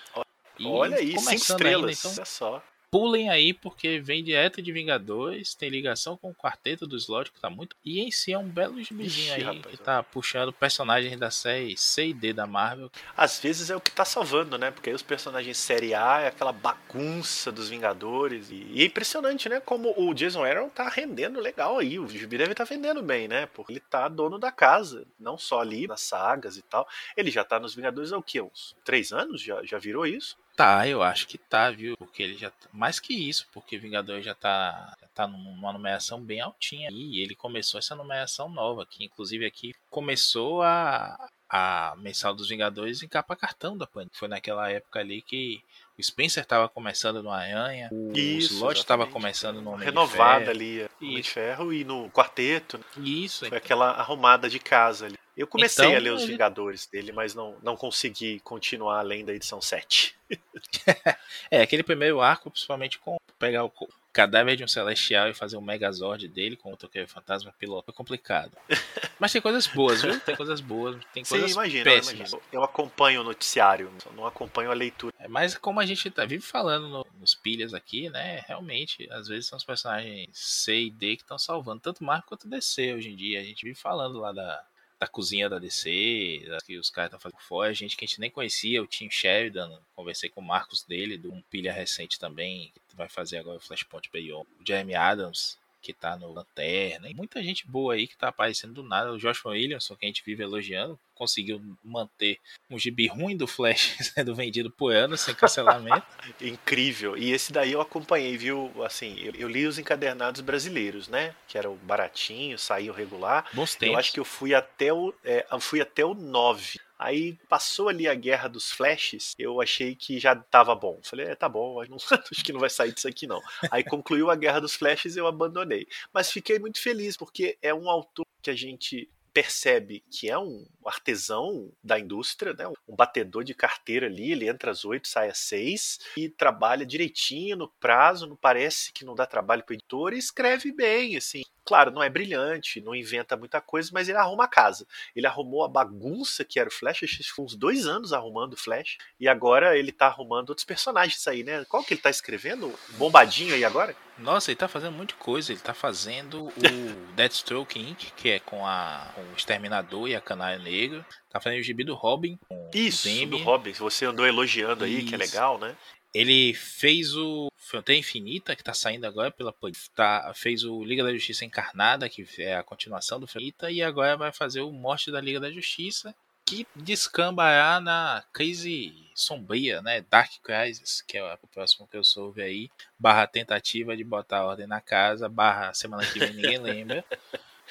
Olha 0.64 0.98
aí, 0.98 1.18
5 1.18 1.34
estrelas, 1.34 1.90
ainda, 1.90 2.00
então, 2.00 2.12
olha 2.12 2.26
só 2.26 2.71
pulem 2.92 3.30
aí, 3.30 3.54
porque 3.54 4.00
vem 4.02 4.22
direto 4.22 4.62
de 4.62 4.72
Vingadores, 4.74 5.56
tem 5.56 5.70
ligação 5.70 6.18
com 6.18 6.30
o 6.30 6.36
Quarteto 6.36 6.86
do 6.86 6.98
Slot, 6.98 7.32
que 7.32 7.40
tá 7.40 7.50
muito. 7.50 7.74
E 7.86 8.02
em 8.02 8.12
si 8.12 8.34
é 8.34 8.38
um 8.38 8.48
belo 8.48 8.84
gibizinho 8.84 9.34
aí, 9.34 9.42
rapaz, 9.42 9.66
que 9.66 9.78
tá 9.78 10.04
puxando 10.04 10.52
personagens 10.52 11.18
da 11.18 11.32
série 11.32 11.78
C 11.78 12.08
e 12.08 12.14
D 12.14 12.34
da 12.34 12.46
Marvel. 12.46 12.92
Às 13.16 13.40
vezes 13.40 13.70
é 13.70 13.76
o 13.76 13.80
que 13.80 13.92
tá 13.92 14.04
salvando, 14.04 14.58
né? 14.58 14.72
Porque 14.72 14.90
aí 14.90 14.96
os 14.96 15.02
personagens 15.02 15.58
série 15.58 15.94
A 15.94 16.20
é 16.20 16.28
aquela 16.28 16.52
bagunça 16.52 17.50
dos 17.50 17.70
Vingadores. 17.70 18.52
E, 18.52 18.82
é 18.82 18.86
impressionante, 18.86 19.48
né? 19.48 19.62
Como 19.62 19.94
o 19.96 20.14
Jason 20.14 20.44
Aaron 20.44 20.68
tá 20.68 20.90
rendendo 20.90 21.40
legal 21.40 21.80
aí. 21.80 21.98
O 21.98 22.10
gibi 22.10 22.38
deve 22.38 22.54
tá 22.54 22.66
vendendo 22.66 23.02
bem, 23.02 23.26
né? 23.28 23.46
Porque 23.46 23.72
ele 23.72 23.80
tá 23.80 24.10
dono 24.10 24.38
da 24.38 24.52
casa, 24.52 25.08
não 25.18 25.38
só 25.38 25.62
ali 25.62 25.88
nas 25.88 26.02
sagas 26.02 26.58
e 26.58 26.62
tal. 26.62 26.86
Ele 27.16 27.32
já 27.32 27.46
tá 27.46 27.58
nos 27.58 27.74
Vingadores 27.74 28.12
há 28.12 28.18
o 28.18 28.24
quê? 28.24 28.42
Uns 28.42 28.76
três 28.84 29.14
anos? 29.14 29.42
Já, 29.42 29.64
já 29.64 29.78
virou 29.78 30.06
isso? 30.06 30.38
Tá, 30.62 30.88
eu 30.88 31.02
acho 31.02 31.28
que 31.28 31.40
tá, 31.40 31.72
viu? 31.72 31.98
Porque 31.98 32.22
ele 32.22 32.38
já. 32.38 32.52
Tá, 32.52 32.70
mais 32.72 33.00
que 33.00 33.16
isso, 33.16 33.48
porque 33.52 33.80
Vingador 33.80 34.22
já 34.22 34.36
tá, 34.36 34.96
já 35.02 35.08
tá 35.08 35.28
numa 35.28 35.74
numeração 35.74 36.22
bem 36.22 36.40
altinha. 36.40 36.88
E 36.92 37.20
ele 37.20 37.34
começou 37.34 37.80
essa 37.80 37.96
numeração 37.96 38.48
nova, 38.48 38.86
que 38.86 39.04
inclusive 39.04 39.44
aqui 39.44 39.74
começou 39.90 40.62
a, 40.62 41.18
a 41.50 41.96
mensal 41.98 42.36
dos 42.36 42.48
Vingadores 42.48 43.02
em 43.02 43.08
capa 43.08 43.36
cartão 43.36 43.76
da 43.76 43.88
Panini. 43.88 44.12
Foi 44.14 44.28
naquela 44.28 44.70
época 44.70 45.00
ali 45.00 45.24
que 45.24 45.64
o 45.98 46.04
Spencer 46.04 46.44
estava 46.44 46.68
começando 46.68 47.22
no 47.22 47.30
Aranha, 47.30 47.90
o 47.92 48.12
Isso, 48.16 48.54
Slot 48.54 48.80
estava 48.80 49.06
começando 49.06 49.62
no 49.62 49.72
Homem 49.72 49.86
Renovada 49.86 50.52
ali, 50.52 50.88
no 51.00 51.08
Homem 51.08 51.22
de 51.22 51.30
Ferro 51.30 51.74
e 51.74 51.84
no 51.84 52.10
Quarteto. 52.10 52.80
Isso. 52.98 53.40
Foi 53.40 53.48
então. 53.50 53.58
aquela 53.58 53.92
arrumada 53.92 54.50
de 54.50 54.60
casa 54.60 55.06
ali. 55.06 55.18
Eu 55.36 55.48
comecei 55.48 55.86
então, 55.86 55.98
a 55.98 56.00
ler 56.00 56.12
os 56.12 56.26
Vingadores 56.26 56.86
dele, 56.88 57.12
mas 57.12 57.34
não, 57.34 57.56
não 57.64 57.76
consegui 57.76 58.40
continuar 58.42 59.00
além 59.00 59.24
da 59.24 59.34
edição 59.34 59.62
7. 59.62 60.16
é, 61.50 61.62
aquele 61.62 61.84
primeiro 61.84 62.22
arco, 62.22 62.52
principalmente 62.52 63.00
com 63.00 63.18
pegar 63.40 63.64
o 63.64 63.72
cadáver 64.12 64.56
de 64.56 64.64
um 64.64 64.68
celestial 64.68 65.30
e 65.30 65.34
fazer 65.34 65.58
um 65.58 65.62
megazord 65.62 66.28
dele 66.28 66.56
com 66.56 66.74
o 66.74 66.78
Toqueiro 66.78 67.08
Fantasma 67.08 67.54
piloto 67.58 67.92
é 67.92 67.94
complicado. 67.94 68.58
Mas 69.20 69.32
tem 69.32 69.42
coisas 69.42 69.68
boas, 69.68 70.02
viu? 70.02 70.20
Tem 70.20 70.36
coisas 70.36 70.60
boas, 70.60 70.98
tem 71.14 71.24
coisas 71.24 71.52
Sim, 71.52 71.58
imagina, 71.58 71.84
péssimas. 71.84 72.36
Eu 72.52 72.64
acompanho 72.64 73.22
o 73.22 73.24
noticiário, 73.24 73.92
não 74.16 74.26
acompanho 74.26 74.72
a 74.72 74.74
leitura. 74.74 75.14
É, 75.20 75.28
mas 75.28 75.56
como 75.56 75.80
a 75.80 75.86
gente 75.86 76.10
tá, 76.10 76.26
vive 76.26 76.44
falando 76.44 76.90
no, 76.90 77.06
nos 77.20 77.36
pilhas 77.36 77.74
aqui, 77.74 78.10
né? 78.10 78.44
Realmente, 78.48 79.08
às 79.12 79.28
vezes 79.28 79.48
são 79.48 79.58
os 79.58 79.64
personagens 79.64 80.28
C 80.34 80.86
e 80.86 80.90
D 80.90 81.16
que 81.18 81.22
estão 81.22 81.38
salvando 81.38 81.82
tanto 81.82 82.04
Marvel 82.04 82.28
quanto 82.28 82.48
DC 82.48 82.94
hoje 82.94 83.10
em 83.10 83.16
dia. 83.16 83.40
A 83.40 83.44
gente 83.44 83.64
vive 83.64 83.78
falando 83.78 84.20
lá 84.20 84.32
da, 84.32 84.66
da 85.02 85.08
cozinha 85.08 85.50
da 85.50 85.58
DC, 85.58 86.46
que 86.64 86.78
os 86.78 86.92
caras 86.92 87.08
estão 87.10 87.20
fazendo 87.20 87.42
fora, 87.42 87.74
gente 87.74 87.98
que 87.98 88.06
a 88.06 88.08
gente 88.08 88.20
nem 88.20 88.30
conhecia, 88.30 88.84
o 88.84 88.86
Tim 88.86 89.10
Sheridan, 89.10 89.80
conversei 89.96 90.30
com 90.30 90.42
o 90.42 90.44
Marcos 90.44 90.84
dele, 90.84 91.18
do 91.18 91.34
um 91.34 91.42
pilha 91.42 91.74
recente 91.74 92.20
também, 92.20 92.72
que 92.88 92.91
vai 93.02 93.10
fazer 93.10 93.38
agora 93.38 93.58
o 93.58 93.62
Flashpoint 93.62 94.10
Beyond, 94.12 94.48
o 94.60 94.66
Jeremy 94.66 94.96
Adams, 94.96 95.58
que 95.82 95.94
tá 95.94 96.16
no 96.16 96.32
Lanterna, 96.32 97.10
e 97.10 97.14
muita 97.14 97.42
gente 97.42 97.68
boa 97.68 97.96
aí 97.96 98.08
que 98.08 98.16
tá 98.16 98.28
aparecendo 98.28 98.74
do 98.74 98.84
nada. 98.84 99.12
O 99.12 99.18
Josh 99.18 99.44
Williamson, 99.44 99.96
que 99.96 100.06
a 100.06 100.08
gente 100.08 100.24
vive 100.24 100.44
elogiando, 100.44 101.00
conseguiu 101.16 101.60
manter 101.84 102.38
um 102.70 102.78
gibi 102.78 103.08
ruim 103.08 103.36
do 103.36 103.48
Flash 103.48 103.98
sendo 104.14 104.36
vendido 104.36 104.70
por 104.70 104.94
ano, 104.94 105.18
sem 105.18 105.34
cancelamento. 105.34 106.06
Incrível. 106.40 107.18
E 107.18 107.32
esse 107.32 107.52
daí 107.52 107.72
eu 107.72 107.82
acompanhei, 107.82 108.38
viu? 108.38 108.72
Assim, 108.84 109.18
eu, 109.20 109.34
eu, 109.36 109.48
li 109.48 109.66
os 109.66 109.80
encadernados 109.80 110.42
brasileiros, 110.42 111.08
né? 111.08 111.34
Que 111.48 111.58
era 111.58 111.70
o 111.70 111.76
baratinho, 111.76 112.60
saiu 112.60 112.94
regular. 112.94 113.50
Bons 113.54 113.76
Eu 113.82 113.98
acho 113.98 114.14
que 114.14 114.20
eu 114.20 114.26
fui 114.26 114.54
até 114.54 114.94
o, 114.94 115.14
é, 115.24 115.46
eu 115.52 115.60
fui 115.60 115.82
até 115.82 116.06
o 116.06 116.14
9 116.14 116.80
Aí 117.02 117.36
passou 117.50 117.90
ali 117.90 118.08
a 118.08 118.14
guerra 118.14 118.48
dos 118.48 118.72
flashes, 118.72 119.34
eu 119.40 119.60
achei 119.60 119.96
que 119.96 120.20
já 120.20 120.36
tava 120.36 120.76
bom. 120.76 121.00
Falei, 121.02 121.26
é, 121.26 121.36
tá 121.36 121.50
bom, 121.50 121.84
não, 121.90 121.98
acho 122.32 122.46
que 122.46 122.54
não 122.54 122.60
vai 122.60 122.70
sair 122.70 122.94
disso 122.94 123.08
aqui 123.08 123.26
não. 123.26 123.42
Aí 123.72 123.84
concluiu 123.84 124.30
a 124.30 124.36
guerra 124.36 124.60
dos 124.60 124.76
flashes 124.76 125.18
eu 125.18 125.26
abandonei. 125.26 125.88
Mas 126.14 126.32
fiquei 126.32 126.60
muito 126.60 126.80
feliz, 126.80 127.18
porque 127.18 127.58
é 127.60 127.74
um 127.74 127.90
autor 127.90 128.24
que 128.40 128.52
a 128.52 128.56
gente 128.56 129.10
percebe 129.34 130.04
que 130.12 130.30
é 130.30 130.38
um 130.38 130.64
artesão 130.86 131.72
da 131.84 131.98
indústria, 131.98 132.54
né? 132.54 132.68
um 132.88 132.96
batedor 132.96 133.44
de 133.44 133.56
carteira 133.56 134.06
ali, 134.06 134.34
ele 134.34 134.48
entra 134.48 134.70
às 134.72 134.86
oito, 134.86 135.08
sai 135.08 135.30
às 135.30 135.40
seis 135.40 136.00
e 136.16 136.30
trabalha 136.30 136.86
direitinho 136.86 137.56
no 137.56 137.68
prazo, 137.68 138.28
não 138.28 138.36
parece 138.36 138.92
que 138.92 139.06
não 139.06 139.16
dá 139.16 139.26
trabalho 139.26 139.64
para 139.64 139.74
o 139.74 139.76
editor 139.76 140.14
e 140.14 140.20
escreve 140.20 140.72
bem, 140.72 141.16
assim. 141.18 141.42
Claro, 141.66 141.92
não 141.92 142.02
é 142.02 142.10
brilhante, 142.10 142.82
não 142.82 142.96
inventa 142.96 143.38
muita 143.38 143.62
coisa, 143.62 143.90
mas 143.94 144.10
ele 144.10 144.18
arruma 144.18 144.46
a 144.46 144.48
casa. 144.48 144.86
Ele 145.16 145.28
arrumou 145.28 145.64
a 145.64 145.68
bagunça 145.68 146.44
que 146.44 146.60
era 146.60 146.70
o 146.70 146.72
Flash, 146.72 147.04
acho 147.04 147.18
que 147.18 147.24
foi 147.24 147.46
uns 147.46 147.56
dois 147.56 147.86
anos 147.86 148.14
arrumando 148.14 148.54
o 148.54 148.58
Flash, 148.58 148.98
e 149.20 149.28
agora 149.28 149.78
ele 149.78 149.92
tá 149.92 150.08
arrumando 150.08 150.50
outros 150.50 150.66
personagens 150.66 151.26
aí, 151.28 151.44
né? 151.44 151.64
Qual 151.66 151.84
que 151.84 151.94
ele 151.94 152.02
tá 152.02 152.10
escrevendo? 152.10 152.74
Bombadinho 152.98 153.54
aí 153.54 153.64
agora? 153.64 153.96
Nossa, 154.18 154.52
ele 154.52 154.58
tá 154.58 154.68
fazendo 154.68 154.94
muita 154.94 155.16
coisa. 155.16 155.52
Ele 155.52 155.62
tá 155.62 155.74
fazendo 155.74 156.48
o 156.48 156.54
Deathstroke 157.16 157.80
Inc., 157.80 158.12
que 158.16 158.30
é 158.30 158.40
com, 158.40 158.66
a, 158.66 159.12
com 159.16 159.22
o 159.22 159.36
Exterminador 159.36 160.08
e 160.08 160.16
a 160.16 160.22
Canário 160.22 160.62
Negro. 160.62 161.04
Tá 161.30 161.40
fazendo 161.40 161.60
o 161.60 161.64
gibi 161.64 161.84
do 161.84 161.96
Robin. 161.96 162.38
Isso, 162.74 163.10
do 163.26 163.38
Robin. 163.38 163.72
Você 163.74 164.06
andou 164.06 164.26
elogiando 164.26 164.84
aí, 164.84 165.00
Isso. 165.00 165.08
que 165.08 165.16
é 165.16 165.18
legal, 165.18 165.58
né? 165.58 165.76
Ele 166.14 166.54
fez 166.54 167.16
o 167.16 167.51
Fronteira 167.72 167.98
Infinita, 167.98 168.54
que 168.54 168.64
tá 168.64 168.74
saindo 168.74 169.06
agora 169.06 169.32
pela 169.32 169.56
tá, 169.96 170.30
fez 170.36 170.66
o 170.66 170.84
Liga 170.84 171.06
da 171.06 171.14
Justiça 171.14 171.46
Encarnada, 171.46 172.10
que 172.10 172.26
é 172.38 172.58
a 172.58 172.64
continuação 172.64 173.18
do 173.18 173.24
Infinita, 173.24 173.72
e 173.72 173.82
agora 173.82 174.18
vai 174.18 174.34
fazer 174.34 174.60
o 174.60 174.74
Morte 174.74 175.10
da 175.10 175.22
Liga 175.22 175.40
da 175.40 175.50
Justiça, 175.50 176.14
que 176.46 176.68
descambará 176.76 177.80
na 177.80 178.26
crise 178.34 178.94
sombria, 179.16 179.82
né? 179.82 180.04
Dark 180.10 180.34
Crisis, 180.44 181.02
que 181.02 181.18
é 181.18 181.24
o 181.24 181.48
próximo 181.48 181.88
que 181.88 181.96
eu 181.96 182.04
soube 182.04 182.42
aí, 182.42 182.70
barra 183.00 183.26
tentativa 183.26 183.96
de 183.96 184.04
botar 184.04 184.44
ordem 184.44 184.68
na 184.68 184.82
casa, 184.82 185.30
barra 185.30 185.74
semana 185.74 186.06
que 186.06 186.20
vem 186.20 186.34
ninguém 186.34 186.58
lembra, 186.58 187.06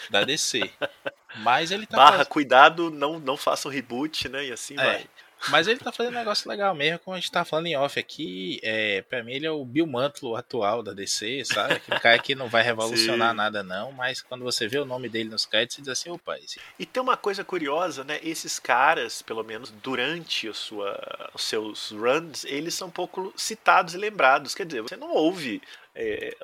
da 0.08 0.24
DC. 0.24 0.70
Mas 1.40 1.70
ele 1.70 1.84
tá 1.84 1.98
Barra, 1.98 2.24
cuidado, 2.24 2.90
não, 2.90 3.18
não 3.18 3.36
faça 3.36 3.68
um 3.68 3.70
reboot, 3.70 4.30
né? 4.30 4.46
E 4.46 4.52
assim 4.52 4.72
é. 4.74 4.82
vai. 4.82 5.06
Mas 5.48 5.66
ele 5.66 5.78
tá 5.78 5.90
fazendo 5.90 6.14
um 6.14 6.18
negócio 6.18 6.48
legal 6.48 6.74
mesmo, 6.74 6.98
como 6.98 7.16
a 7.16 7.20
gente 7.20 7.30
tá 7.30 7.44
falando 7.44 7.66
em 7.66 7.76
off 7.76 7.98
aqui. 7.98 8.60
É, 8.62 9.02
pra 9.02 9.22
mim, 9.22 9.32
ele 9.32 9.46
é 9.46 9.50
o 9.50 9.64
Bill 9.64 9.86
Mantlo 9.86 10.36
atual 10.36 10.82
da 10.82 10.92
DC, 10.92 11.44
sabe? 11.44 11.74
Aquele 11.74 12.00
cara 12.00 12.18
que 12.18 12.34
não 12.34 12.48
vai 12.48 12.62
revolucionar 12.62 13.30
Sim. 13.32 13.36
nada, 13.36 13.62
não, 13.62 13.92
mas 13.92 14.20
quando 14.20 14.44
você 14.44 14.68
vê 14.68 14.78
o 14.78 14.84
nome 14.84 15.08
dele 15.08 15.30
nos 15.30 15.46
créditos, 15.46 15.76
você 15.76 15.82
diz 15.82 15.88
assim, 15.88 16.10
opa. 16.10 16.38
Esse... 16.38 16.60
E 16.78 16.84
tem 16.84 17.02
uma 17.02 17.16
coisa 17.16 17.42
curiosa, 17.44 18.04
né? 18.04 18.20
Esses 18.22 18.58
caras, 18.58 19.22
pelo 19.22 19.42
menos 19.42 19.70
durante 19.82 20.48
a 20.48 20.54
sua, 20.54 21.30
os 21.34 21.44
seus 21.44 21.90
runs, 21.90 22.44
eles 22.44 22.74
são 22.74 22.88
um 22.88 22.92
pouco 22.92 23.32
citados 23.36 23.94
e 23.94 23.98
lembrados. 23.98 24.54
Quer 24.54 24.66
dizer, 24.66 24.82
você 24.82 24.96
não 24.96 25.10
ouve 25.10 25.62
é, 25.94 26.36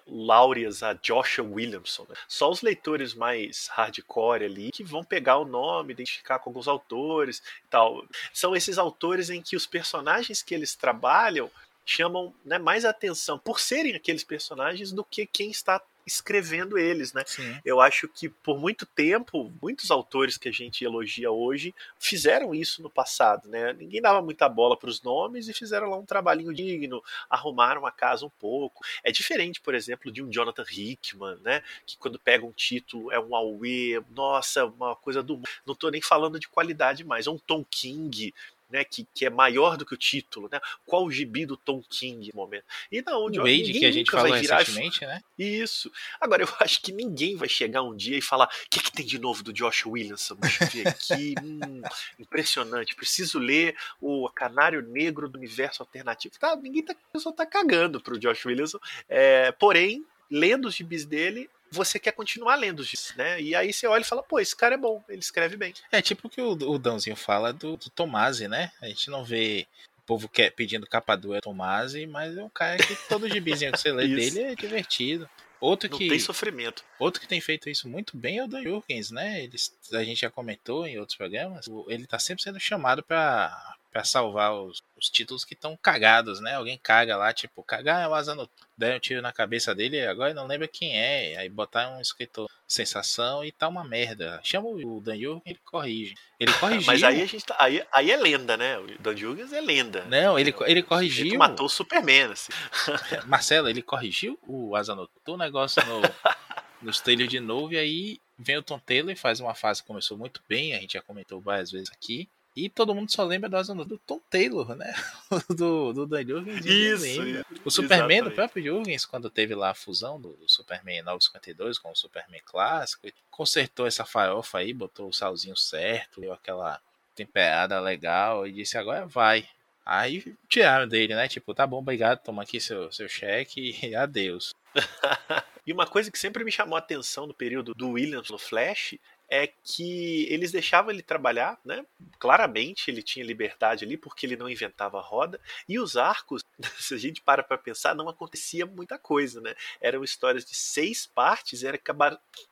a 0.82 0.92
Joshua 0.94 1.46
Williamson. 1.46 2.06
Né? 2.08 2.14
Só 2.28 2.50
os 2.50 2.62
leitores 2.62 3.14
mais 3.14 3.68
hardcore 3.68 4.44
ali 4.44 4.70
que 4.72 4.84
vão 4.84 5.04
pegar 5.04 5.38
o 5.38 5.44
nome, 5.44 5.92
identificar 5.92 6.38
com 6.38 6.50
alguns 6.50 6.68
autores 6.68 7.42
e 7.64 7.68
tal. 7.68 8.04
São 8.32 8.54
esses 8.54 8.78
autores 8.78 9.30
em 9.30 9.42
que 9.42 9.56
os 9.56 9.66
personagens 9.66 10.42
que 10.42 10.54
eles 10.54 10.74
trabalham 10.74 11.50
chamam 11.86 12.34
né, 12.44 12.58
mais 12.58 12.84
atenção 12.84 13.38
por 13.38 13.60
serem 13.60 13.94
aqueles 13.94 14.24
personagens 14.24 14.90
do 14.90 15.04
que 15.04 15.24
quem 15.24 15.50
está 15.50 15.80
escrevendo 16.06 16.78
eles, 16.78 17.12
né? 17.12 17.24
Sim. 17.26 17.58
Eu 17.64 17.80
acho 17.80 18.06
que 18.06 18.28
por 18.28 18.60
muito 18.60 18.86
tempo, 18.86 19.52
muitos 19.60 19.90
autores 19.90 20.38
que 20.38 20.48
a 20.48 20.52
gente 20.52 20.84
elogia 20.84 21.32
hoje 21.32 21.74
fizeram 21.98 22.54
isso 22.54 22.80
no 22.80 22.88
passado, 22.88 23.48
né? 23.48 23.72
Ninguém 23.72 24.00
dava 24.00 24.22
muita 24.22 24.48
bola 24.48 24.76
para 24.76 24.88
os 24.88 25.02
nomes 25.02 25.48
e 25.48 25.52
fizeram 25.52 25.90
lá 25.90 25.96
um 25.96 26.06
trabalhinho 26.06 26.54
digno, 26.54 27.02
arrumaram 27.28 27.84
a 27.84 27.90
casa 27.90 28.24
um 28.24 28.30
pouco. 28.30 28.84
É 29.02 29.10
diferente, 29.10 29.60
por 29.60 29.74
exemplo, 29.74 30.12
de 30.12 30.22
um 30.22 30.30
Jonathan 30.30 30.64
Hickman, 30.70 31.38
né? 31.42 31.62
Que 31.84 31.98
quando 31.98 32.20
pega 32.20 32.46
um 32.46 32.52
título 32.52 33.10
é 33.10 33.18
um 33.18 33.34
auê, 33.34 34.00
nossa, 34.10 34.64
uma 34.64 34.94
coisa 34.94 35.24
do 35.24 35.40
não 35.66 35.74
estou 35.74 35.90
nem 35.90 36.00
falando 36.00 36.38
de 36.38 36.48
qualidade 36.48 37.02
mais, 37.02 37.26
é 37.26 37.30
um 37.30 37.38
Tom 37.38 37.64
King 37.68 38.32
né, 38.68 38.84
que, 38.84 39.06
que 39.14 39.24
é 39.24 39.30
maior 39.30 39.76
do 39.76 39.86
que 39.86 39.94
o 39.94 39.96
título, 39.96 40.48
né? 40.50 40.60
Qual 40.84 41.04
o 41.04 41.10
gibi 41.10 41.46
do 41.46 41.56
Tom 41.56 41.82
King 41.88 42.30
no 42.32 42.40
momento? 42.40 42.64
E 42.90 43.02
não, 43.02 43.26
o 43.26 43.32
Wade 43.36 43.72
que 43.72 43.84
a 43.84 43.90
gente 43.90 44.10
falou 44.10 44.32
recentemente, 44.32 45.04
né? 45.04 45.20
Isso. 45.38 45.90
Agora 46.20 46.42
eu 46.42 46.48
acho 46.60 46.80
que 46.82 46.92
ninguém 46.92 47.36
vai 47.36 47.48
chegar 47.48 47.82
um 47.82 47.94
dia 47.94 48.16
e 48.16 48.22
falar: 48.22 48.46
"O 48.46 48.70
que, 48.70 48.82
que 48.82 48.92
tem 48.92 49.06
de 49.06 49.18
novo 49.18 49.42
do 49.42 49.52
Josh 49.52 49.86
Williamson? 49.86 50.36
Deixa 50.36 50.64
eu 50.64 50.68
ver 50.68 50.88
aqui. 50.88 51.34
hum, 51.42 51.82
impressionante. 52.18 52.96
Preciso 52.96 53.38
ler 53.38 53.76
o 54.00 54.28
Canário 54.30 54.82
Negro 54.82 55.28
do 55.28 55.38
Universo 55.38 55.82
Alternativo". 55.82 56.38
Tá, 56.38 56.56
ninguém 56.56 56.82
tá, 56.82 56.94
só 57.16 57.32
tá 57.32 57.46
cagando 57.46 58.00
pro 58.00 58.18
Josh 58.18 58.44
Williamson. 58.46 58.78
É, 59.08 59.52
porém, 59.52 60.04
lendo 60.30 60.66
os 60.66 60.74
gibis 60.74 61.04
dele, 61.04 61.48
você 61.70 61.98
quer 61.98 62.12
continuar 62.12 62.56
lendo 62.56 62.82
isso, 62.82 63.16
né? 63.16 63.40
E 63.40 63.54
aí 63.54 63.72
você 63.72 63.86
olha 63.86 64.02
e 64.02 64.06
fala, 64.06 64.22
pô, 64.22 64.38
esse 64.38 64.54
cara 64.54 64.74
é 64.74 64.78
bom, 64.78 65.02
ele 65.08 65.20
escreve 65.20 65.56
bem. 65.56 65.74
É 65.90 66.00
tipo 66.00 66.26
o 66.26 66.30
que 66.30 66.40
o, 66.40 66.52
o 66.52 66.78
Dãozinho 66.78 67.16
fala 67.16 67.52
do, 67.52 67.76
do 67.76 67.90
Tomasi, 67.90 68.48
né? 68.48 68.72
A 68.80 68.86
gente 68.86 69.10
não 69.10 69.24
vê 69.24 69.66
o 69.98 70.02
povo 70.02 70.28
quer, 70.28 70.50
pedindo 70.50 70.86
capa 70.86 71.16
dura 71.16 71.40
Tomasi, 71.40 72.06
mas 72.06 72.36
é 72.36 72.42
um 72.42 72.48
cara 72.48 72.76
que 72.76 72.96
todo 73.08 73.28
gibizinho 73.28 73.72
que 73.72 73.78
você 73.78 73.92
lê 73.92 74.06
dele 74.14 74.40
é 74.42 74.54
divertido. 74.54 75.28
Outro 75.60 75.90
não 75.90 75.98
que 75.98 76.08
tem 76.08 76.18
sofrimento. 76.18 76.84
Outro 76.98 77.20
que 77.20 77.26
tem 77.26 77.40
feito 77.40 77.68
isso 77.70 77.88
muito 77.88 78.16
bem 78.16 78.38
é 78.38 78.44
o 78.44 78.46
Dan 78.46 78.62
Jurgens, 78.62 79.10
né? 79.10 79.42
Ele, 79.42 79.56
a 79.92 80.04
gente 80.04 80.20
já 80.20 80.30
comentou 80.30 80.86
em 80.86 80.98
outros 80.98 81.16
programas. 81.16 81.66
Ele 81.88 82.06
tá 82.06 82.18
sempre 82.18 82.42
sendo 82.42 82.60
chamado 82.60 83.02
para 83.02 83.76
para 83.96 84.04
salvar 84.04 84.52
os, 84.52 84.82
os, 84.94 85.08
títulos 85.08 85.42
que 85.42 85.54
estão 85.54 85.74
cagados, 85.74 86.38
né? 86.38 86.54
Alguém 86.54 86.76
caga 86.76 87.16
lá, 87.16 87.32
tipo, 87.32 87.62
cagar 87.62 88.02
é 88.02 88.06
o 88.06 88.12
asa 88.12 88.34
no. 88.34 88.46
Dá 88.76 88.94
um 88.94 88.98
tiro 88.98 89.22
na 89.22 89.32
cabeça 89.32 89.74
dele, 89.74 90.06
agora 90.06 90.34
não 90.34 90.46
lembra 90.46 90.68
quem 90.68 91.00
é. 91.00 91.34
Aí 91.38 91.48
botar 91.48 91.88
um 91.88 91.98
escritor 91.98 92.46
sensação 92.68 93.42
e 93.42 93.50
tá 93.50 93.66
uma 93.66 93.82
merda. 93.82 94.38
Chama 94.44 94.68
o 94.68 95.00
Dan 95.00 95.16
Jurgens 95.16 95.42
ele 95.46 95.60
corrige. 95.64 96.14
Ele 96.38 96.52
corrigiu. 96.60 96.86
Mas 96.86 97.02
aí 97.02 97.22
a 97.22 97.26
gente 97.26 97.46
tá, 97.46 97.56
aí, 97.58 97.82
aí 97.90 98.10
é 98.10 98.18
lenda, 98.18 98.54
né? 98.54 98.78
O 98.78 98.98
Dan 98.98 99.16
Jurgens 99.16 99.50
é 99.54 99.62
lenda. 99.62 100.04
Não, 100.04 100.38
ele, 100.38 100.54
ele 100.66 100.82
corrigiu. 100.82 101.28
Ele 101.28 101.38
matou 101.38 101.64
o 101.64 101.70
Superman, 101.70 102.32
assim. 102.32 102.52
Marcelo, 103.24 103.66
ele 103.66 103.80
corrigiu 103.80 104.38
o 104.46 104.76
asa 104.76 104.94
o 104.94 105.36
negócio 105.38 105.82
no, 105.86 106.02
nos 106.82 107.00
trailers 107.00 107.30
de 107.30 107.40
novo 107.40 107.72
e 107.72 107.78
aí 107.78 108.20
vem 108.38 108.58
o 108.58 108.62
Tom 108.62 108.78
Taylor 108.78 109.10
e 109.10 109.16
faz 109.16 109.40
uma 109.40 109.54
fase 109.54 109.80
que 109.80 109.88
começou 109.88 110.18
muito 110.18 110.42
bem, 110.46 110.74
a 110.74 110.80
gente 110.80 110.92
já 110.92 111.00
comentou 111.00 111.40
várias 111.40 111.70
vezes 111.70 111.90
aqui. 111.90 112.28
E 112.56 112.70
todo 112.70 112.94
mundo 112.94 113.12
só 113.12 113.22
lembra 113.22 113.50
do, 113.50 113.84
do 113.84 113.98
Tom 113.98 114.18
Taylor, 114.30 114.74
né? 114.74 114.94
do, 115.54 115.92
do 115.92 116.06
Dan 116.06 116.26
Jurgens. 116.26 116.64
Isso, 116.64 117.44
O 117.62 117.70
Superman 117.70 118.22
do 118.22 118.30
próprio 118.30 118.64
Jurgens, 118.64 119.04
quando 119.04 119.28
teve 119.28 119.54
lá 119.54 119.70
a 119.70 119.74
fusão 119.74 120.18
do, 120.18 120.30
do 120.30 120.48
Superman 120.48 121.02
952 121.02 121.78
com 121.78 121.90
o 121.90 121.94
Superman 121.94 122.40
clássico, 122.46 123.08
consertou 123.30 123.86
essa 123.86 124.06
farofa 124.06 124.56
aí, 124.56 124.72
botou 124.72 125.10
o 125.10 125.12
salzinho 125.12 125.54
certo, 125.54 126.22
deu 126.22 126.32
aquela 126.32 126.80
temperada 127.14 127.78
legal 127.78 128.46
e 128.46 128.52
disse: 128.52 128.78
agora 128.78 129.04
vai. 129.04 129.46
Aí 129.84 130.34
tiraram 130.48 130.88
dele, 130.88 131.14
né? 131.14 131.28
Tipo, 131.28 131.54
tá 131.54 131.66
bom, 131.66 131.78
obrigado, 131.78 132.22
toma 132.22 132.42
aqui 132.42 132.58
seu, 132.58 132.90
seu 132.90 133.06
cheque 133.06 133.78
e 133.82 133.94
adeus. 133.94 134.54
e 135.66 135.72
uma 135.74 135.86
coisa 135.86 136.10
que 136.10 136.18
sempre 136.18 136.42
me 136.42 136.50
chamou 136.50 136.74
a 136.74 136.78
atenção 136.78 137.26
no 137.26 137.34
período 137.34 137.74
do 137.74 137.90
Williams 137.90 138.30
no 138.30 138.38
Flash 138.38 138.96
é 139.28 139.46
que 139.46 140.26
eles 140.32 140.52
deixavam 140.52 140.90
ele 140.90 141.02
trabalhar, 141.02 141.58
né? 141.64 141.84
Claramente 142.18 142.90
ele 142.90 143.02
tinha 143.02 143.24
liberdade 143.24 143.84
ali 143.84 143.96
porque 143.96 144.24
ele 144.26 144.36
não 144.36 144.48
inventava 144.48 145.00
roda 145.00 145.40
e 145.68 145.78
os 145.78 145.96
arcos, 145.96 146.44
se 146.78 146.94
a 146.94 146.96
gente 146.96 147.20
para 147.20 147.42
para 147.42 147.58
pensar, 147.58 147.94
não 147.94 148.08
acontecia 148.08 148.64
muita 148.64 148.98
coisa, 148.98 149.40
né? 149.40 149.54
Eram 149.80 150.04
histórias 150.04 150.44
de 150.44 150.54
seis 150.54 151.06
partes, 151.06 151.64
era 151.64 151.78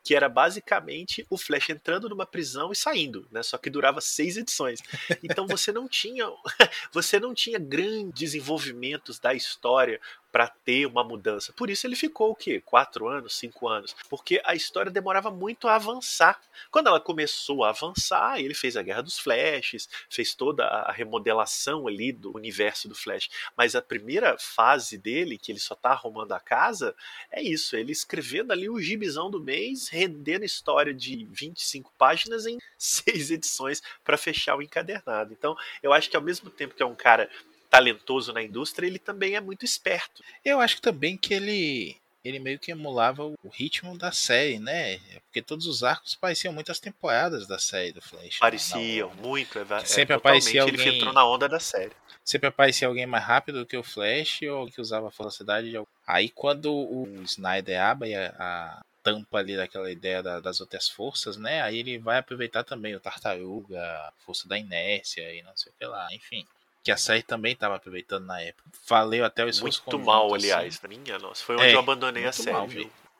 que 0.03 0.15
era 0.15 0.27
basicamente 0.27 1.25
o 1.29 1.37
Flash 1.37 1.69
entrando 1.69 2.09
numa 2.09 2.25
prisão 2.25 2.71
e 2.71 2.75
saindo, 2.75 3.27
né? 3.31 3.41
Só 3.41 3.57
que 3.57 3.69
durava 3.69 4.01
seis 4.01 4.37
edições. 4.37 4.81
Então 5.23 5.47
você 5.47 5.71
não 5.71 5.87
tinha 5.87 6.25
você 6.91 7.19
não 7.19 7.33
tinha 7.33 7.57
grandes 7.57 8.13
desenvolvimentos 8.13 9.19
da 9.19 9.33
história 9.33 9.99
para 10.35 10.49
ter 10.49 10.85
uma 10.85 11.01
mudança. 11.01 11.53
Por 11.53 11.69
isso 11.69 11.87
ele 11.87 11.95
ficou 11.95 12.31
o 12.31 12.35
quê? 12.35 12.59
Quatro 12.59 13.07
anos, 13.07 13.37
cinco 13.37 13.69
anos? 13.69 13.95
Porque 14.09 14.41
a 14.43 14.53
história 14.53 14.91
demorava 14.91 15.31
muito 15.31 15.65
a 15.65 15.75
avançar. 15.75 16.37
Quando 16.69 16.87
ela 16.87 16.99
começou 16.99 17.63
a 17.63 17.69
avançar, 17.69 18.37
ele 18.37 18.53
fez 18.53 18.75
a 18.75 18.81
Guerra 18.81 19.01
dos 19.01 19.17
Flashes, 19.17 19.87
fez 20.09 20.35
toda 20.35 20.65
a 20.65 20.91
remodelação 20.91 21.87
ali 21.87 22.11
do 22.11 22.35
universo 22.35 22.89
do 22.89 22.93
Flash. 22.93 23.29
Mas 23.55 23.75
a 23.75 23.81
primeira 23.81 24.35
fase 24.37 24.97
dele, 24.97 25.37
que 25.37 25.53
ele 25.53 25.59
só 25.59 25.73
tá 25.73 25.91
arrumando 25.91 26.33
a 26.33 26.39
casa, 26.41 26.93
é 27.31 27.41
isso, 27.41 27.77
ele 27.77 27.93
escrevendo 27.93 28.51
ali 28.51 28.69
o 28.69 28.81
gibizão 28.81 29.31
do 29.31 29.41
mês, 29.41 29.87
rendendo 29.87 30.43
história 30.43 30.93
de 30.93 31.25
25 31.31 31.93
páginas 31.97 32.45
em 32.45 32.57
seis 32.77 33.31
edições 33.31 33.81
para 34.03 34.17
fechar 34.17 34.57
o 34.57 34.61
encadernado. 34.61 35.31
Então, 35.31 35.55
eu 35.81 35.93
acho 35.93 36.09
que 36.09 36.17
ao 36.17 36.21
mesmo 36.21 36.49
tempo 36.49 36.75
que 36.75 36.83
é 36.83 36.85
um 36.85 36.93
cara 36.93 37.29
talentoso 37.69 38.31
na 38.33 38.41
indústria, 38.41 38.87
ele 38.87 38.99
também 38.99 39.35
é 39.35 39.41
muito 39.41 39.65
esperto. 39.65 40.23
Eu 40.43 40.59
acho 40.59 40.81
também 40.81 41.17
que 41.17 41.33
ele 41.33 41.97
ele 42.23 42.39
meio 42.39 42.57
que 42.57 42.71
emulava 42.71 43.23
o 43.23 43.37
ritmo 43.53 43.95
da 43.95 44.11
série, 44.11 44.57
né? 44.57 44.97
Porque 45.27 45.43
todos 45.43 45.67
os 45.67 45.83
arcos 45.83 46.15
pareciam 46.15 46.51
muitas 46.51 46.79
temporadas 46.79 47.45
da 47.45 47.59
série 47.59 47.91
do 47.91 48.01
Flash. 48.01 48.23
né? 48.23 48.37
Pareciam, 48.39 49.13
muito. 49.21 49.59
É, 49.59 49.61
é, 49.61 49.85
sempre 49.85 50.15
totalmente, 50.15 50.17
aparecia 50.17 50.61
Ele 50.63 50.71
alguém- 50.71 50.91
filtrou 50.93 51.13
na 51.13 51.23
onda 51.23 51.47
da 51.47 51.59
série. 51.59 51.91
Sempre 52.23 52.47
aparecia 52.49 52.87
alguém 52.87 53.05
mais 53.05 53.23
rápido 53.23 53.59
do 53.59 53.65
que 53.67 53.77
o 53.77 53.83
Flash 53.83 54.41
ou 54.41 54.65
que 54.65 54.81
usava 54.81 55.05
a 55.05 55.11
velocidade 55.11 55.69
de 55.69 55.77
algum. 55.77 55.87
Aí 56.07 56.27
quando 56.29 56.73
o 56.73 57.07
Snyder 57.25 57.79
abre 57.79 58.15
a, 58.15 58.33
a 58.39 58.81
tampa 59.03 59.37
ali 59.37 59.55
daquela 59.55 59.91
ideia 59.91 60.23
da- 60.23 60.39
das 60.39 60.59
outras 60.59 60.89
forças, 60.89 61.37
né? 61.37 61.61
Aí 61.61 61.77
ele 61.77 61.99
vai 61.99 62.17
aproveitar 62.17 62.63
também 62.63 62.95
o 62.95 62.99
Tartaruga, 62.99 64.11
força 64.25 64.47
da 64.47 64.57
inércia 64.57 65.31
e 65.31 65.43
não 65.43 65.55
sei 65.55 65.71
o 65.71 65.75
que 65.77 65.85
lá, 65.85 66.07
enfim. 66.11 66.43
Que 66.85 66.91
a 66.91 66.97
série 66.97 67.23
também 67.23 67.53
estava 67.53 67.75
aproveitando 67.75 68.27
na 68.27 68.39
época. 68.39 68.69
Valeu 68.87 69.25
até 69.25 69.43
o 69.43 69.49
esforço 69.49 69.81
Muito 69.81 69.97
conjunto, 69.97 70.05
mal, 70.05 70.27
assim. 70.27 70.35
aliás. 70.35 70.79
Na 70.79 70.87
minha, 70.87 71.17
nossa. 71.17 71.43
Foi 71.43 71.55
onde 71.55 71.65
É, 71.65 71.73
eu 71.73 71.79
abandonei 71.79 72.25
a 72.25 72.31
série, 72.31 72.51
mal 72.51 72.69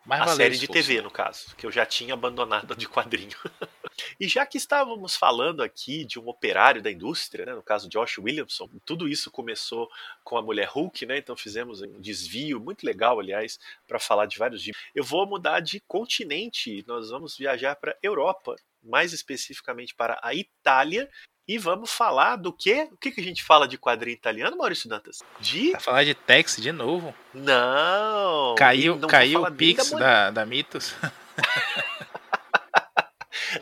a 0.07 0.27
série 0.27 0.55
de. 0.55 0.67
TV, 0.67 1.01
no 1.01 1.09
caso, 1.09 1.55
que 1.55 1.65
eu 1.65 1.71
já 1.71 1.83
tinha 1.83 2.13
abandonado 2.13 2.75
de 2.75 2.87
quadrinho. 2.87 3.35
e 4.19 4.27
já 4.27 4.45
que 4.45 4.59
estávamos 4.59 5.15
falando 5.15 5.63
aqui 5.63 6.05
de 6.05 6.19
um 6.19 6.27
operário 6.27 6.79
da 6.79 6.91
indústria, 6.91 7.43
né, 7.43 7.55
no 7.55 7.63
caso 7.63 7.89
Josh 7.89 8.19
Williamson, 8.19 8.69
tudo 8.85 9.07
isso 9.07 9.31
começou 9.31 9.89
com 10.23 10.37
a 10.37 10.43
mulher 10.43 10.67
Hulk, 10.67 11.03
né? 11.07 11.17
Então 11.17 11.35
fizemos 11.35 11.81
um 11.81 11.99
desvio 11.99 12.59
muito 12.59 12.85
legal, 12.85 13.19
aliás, 13.19 13.59
para 13.87 13.97
falar 13.97 14.27
de 14.27 14.37
vários 14.37 14.61
tipos. 14.61 14.79
Eu 14.93 15.03
vou 15.03 15.25
mudar 15.25 15.59
de 15.59 15.79
continente, 15.87 16.85
nós 16.87 17.09
vamos 17.09 17.35
viajar 17.35 17.75
para 17.75 17.97
Europa, 18.03 18.55
mais 18.83 19.11
especificamente 19.11 19.95
para 19.95 20.19
a 20.21 20.35
Itália. 20.35 21.09
E 21.47 21.57
vamos 21.59 21.91
falar 21.91 22.37
do 22.37 22.51
quê? 22.51 22.87
O 22.91 22.97
que, 22.97 23.11
que 23.11 23.21
a 23.21 23.23
gente 23.23 23.43
fala 23.43 23.67
de 23.67 23.77
quadrinho 23.77 24.15
italiano, 24.15 24.57
Maurício 24.57 24.89
Dantas? 24.89 25.19
De. 25.39 25.71
Vai 25.73 25.81
falar 25.81 26.03
de 26.03 26.15
Tex 26.15 26.57
de 26.57 26.71
novo. 26.71 27.13
Não! 27.33 28.55
Caiu, 28.57 28.95
não 28.95 29.07
caiu 29.07 29.41
o 29.41 29.43
da 29.43 29.51
Pix 29.51 29.91
Mon- 29.91 29.99
da, 29.99 30.31
da 30.31 30.45
Mitos. 30.45 30.95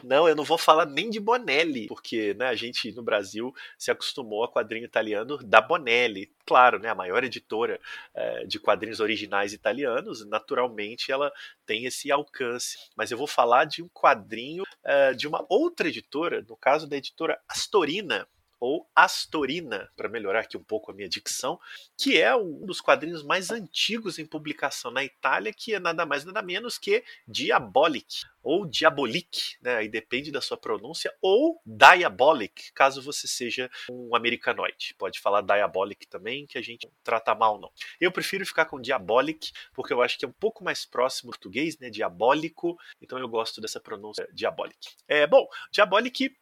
Não, 0.03 0.27
eu 0.27 0.35
não 0.35 0.43
vou 0.43 0.57
falar 0.57 0.85
nem 0.85 1.09
de 1.09 1.19
Bonelli, 1.19 1.87
porque 1.87 2.33
né, 2.33 2.47
a 2.47 2.55
gente 2.55 2.91
no 2.91 3.01
Brasil 3.01 3.53
se 3.77 3.89
acostumou 3.89 4.43
a 4.43 4.51
quadrinho 4.51 4.83
italiano 4.85 5.37
da 5.37 5.61
Bonelli. 5.61 6.29
Claro, 6.45 6.77
né, 6.77 6.89
a 6.89 6.95
maior 6.95 7.23
editora 7.23 7.79
eh, 8.13 8.45
de 8.45 8.59
quadrinhos 8.59 8.99
originais 8.99 9.53
italianos, 9.53 10.25
naturalmente 10.27 11.09
ela 11.09 11.31
tem 11.65 11.85
esse 11.85 12.11
alcance. 12.11 12.77
Mas 12.97 13.11
eu 13.11 13.17
vou 13.17 13.27
falar 13.27 13.63
de 13.63 13.81
um 13.81 13.87
quadrinho 13.87 14.63
eh, 14.83 15.13
de 15.13 15.25
uma 15.25 15.45
outra 15.47 15.87
editora, 15.87 16.43
no 16.47 16.57
caso 16.57 16.85
da 16.87 16.97
editora 16.97 17.39
Astorina, 17.47 18.27
ou 18.63 18.89
Astorina, 18.95 19.91
para 19.93 20.07
melhorar 20.07 20.39
aqui 20.39 20.55
um 20.55 20.63
pouco 20.63 20.89
a 20.89 20.93
minha 20.93 21.09
dicção, 21.09 21.59
que 21.97 22.17
é 22.17 22.33
um 22.33 22.65
dos 22.65 22.79
quadrinhos 22.79 23.21
mais 23.21 23.51
antigos 23.51 24.17
em 24.17 24.25
publicação 24.25 24.89
na 24.89 25.03
Itália, 25.03 25.51
que 25.51 25.73
é 25.73 25.81
nada 25.81 26.05
mais 26.05 26.23
nada 26.23 26.41
menos 26.41 26.77
que 26.77 27.03
Diabolic, 27.27 28.23
ou 28.41 28.65
Diabolic, 28.65 29.57
né? 29.61 29.75
aí 29.75 29.89
depende 29.89 30.31
da 30.31 30.39
sua 30.39 30.55
pronúncia, 30.55 31.13
ou 31.21 31.61
Diabolic, 31.65 32.71
caso 32.71 33.01
você 33.01 33.27
seja 33.27 33.69
um 33.91 34.15
americanoide. 34.15 34.95
Pode 34.97 35.19
falar 35.19 35.41
Diabolic 35.41 36.07
também, 36.07 36.45
que 36.45 36.57
a 36.57 36.61
gente 36.61 36.89
trata 37.03 37.35
mal 37.35 37.59
não. 37.59 37.69
Eu 37.99 38.13
prefiro 38.13 38.45
ficar 38.45 38.63
com 38.63 38.79
Diabolic, 38.79 39.51
porque 39.73 39.91
eu 39.91 40.01
acho 40.01 40.17
que 40.17 40.23
é 40.23 40.27
um 40.27 40.31
pouco 40.31 40.63
mais 40.63 40.85
próximo 40.85 41.31
do 41.31 41.33
português, 41.33 41.77
né? 41.79 41.89
diabólico, 41.89 42.79
então 43.01 43.19
eu 43.19 43.27
gosto 43.27 43.59
dessa 43.59 43.81
pronúncia 43.81 44.25
Diabolic. 44.31 44.95
É, 45.05 45.27
bom, 45.27 45.45
Diabolic 45.69 46.33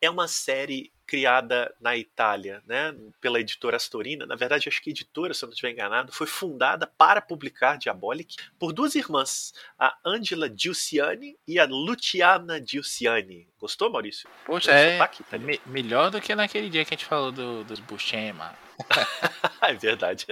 é 0.00 0.08
uma 0.08 0.28
série 0.28 0.90
criada 1.08 1.74
na 1.80 1.96
Itália, 1.96 2.62
né, 2.66 2.94
pela 3.18 3.40
editora 3.40 3.78
Astorina. 3.78 4.26
Na 4.26 4.36
verdade, 4.36 4.68
acho 4.68 4.82
que 4.82 4.90
a 4.90 4.92
editora, 4.92 5.32
se 5.32 5.42
eu 5.42 5.46
não 5.46 5.54
estiver 5.54 5.72
enganado, 5.72 6.12
foi 6.12 6.26
fundada 6.26 6.86
para 6.86 7.22
publicar 7.22 7.78
Diabolic 7.78 8.36
por 8.58 8.74
duas 8.74 8.94
irmãs, 8.94 9.54
a 9.78 9.96
Angela 10.04 10.52
Giussiani 10.54 11.34
e 11.48 11.58
a 11.58 11.64
Luciana 11.64 12.62
Giussiani. 12.64 13.48
Gostou, 13.58 13.90
Maurício? 13.90 14.28
Poxa, 14.44 14.70
é 14.70 14.92
sotaque 14.92 15.22
italiano? 15.22 15.46
me- 15.50 15.60
melhor 15.72 16.10
do 16.10 16.20
que 16.20 16.34
naquele 16.34 16.68
dia 16.68 16.84
que 16.84 16.92
a 16.92 16.96
gente 16.96 17.06
falou 17.06 17.32
do, 17.32 17.64
dos 17.64 17.80
Buscema. 17.80 18.54
é 19.62 19.72
verdade. 19.74 20.26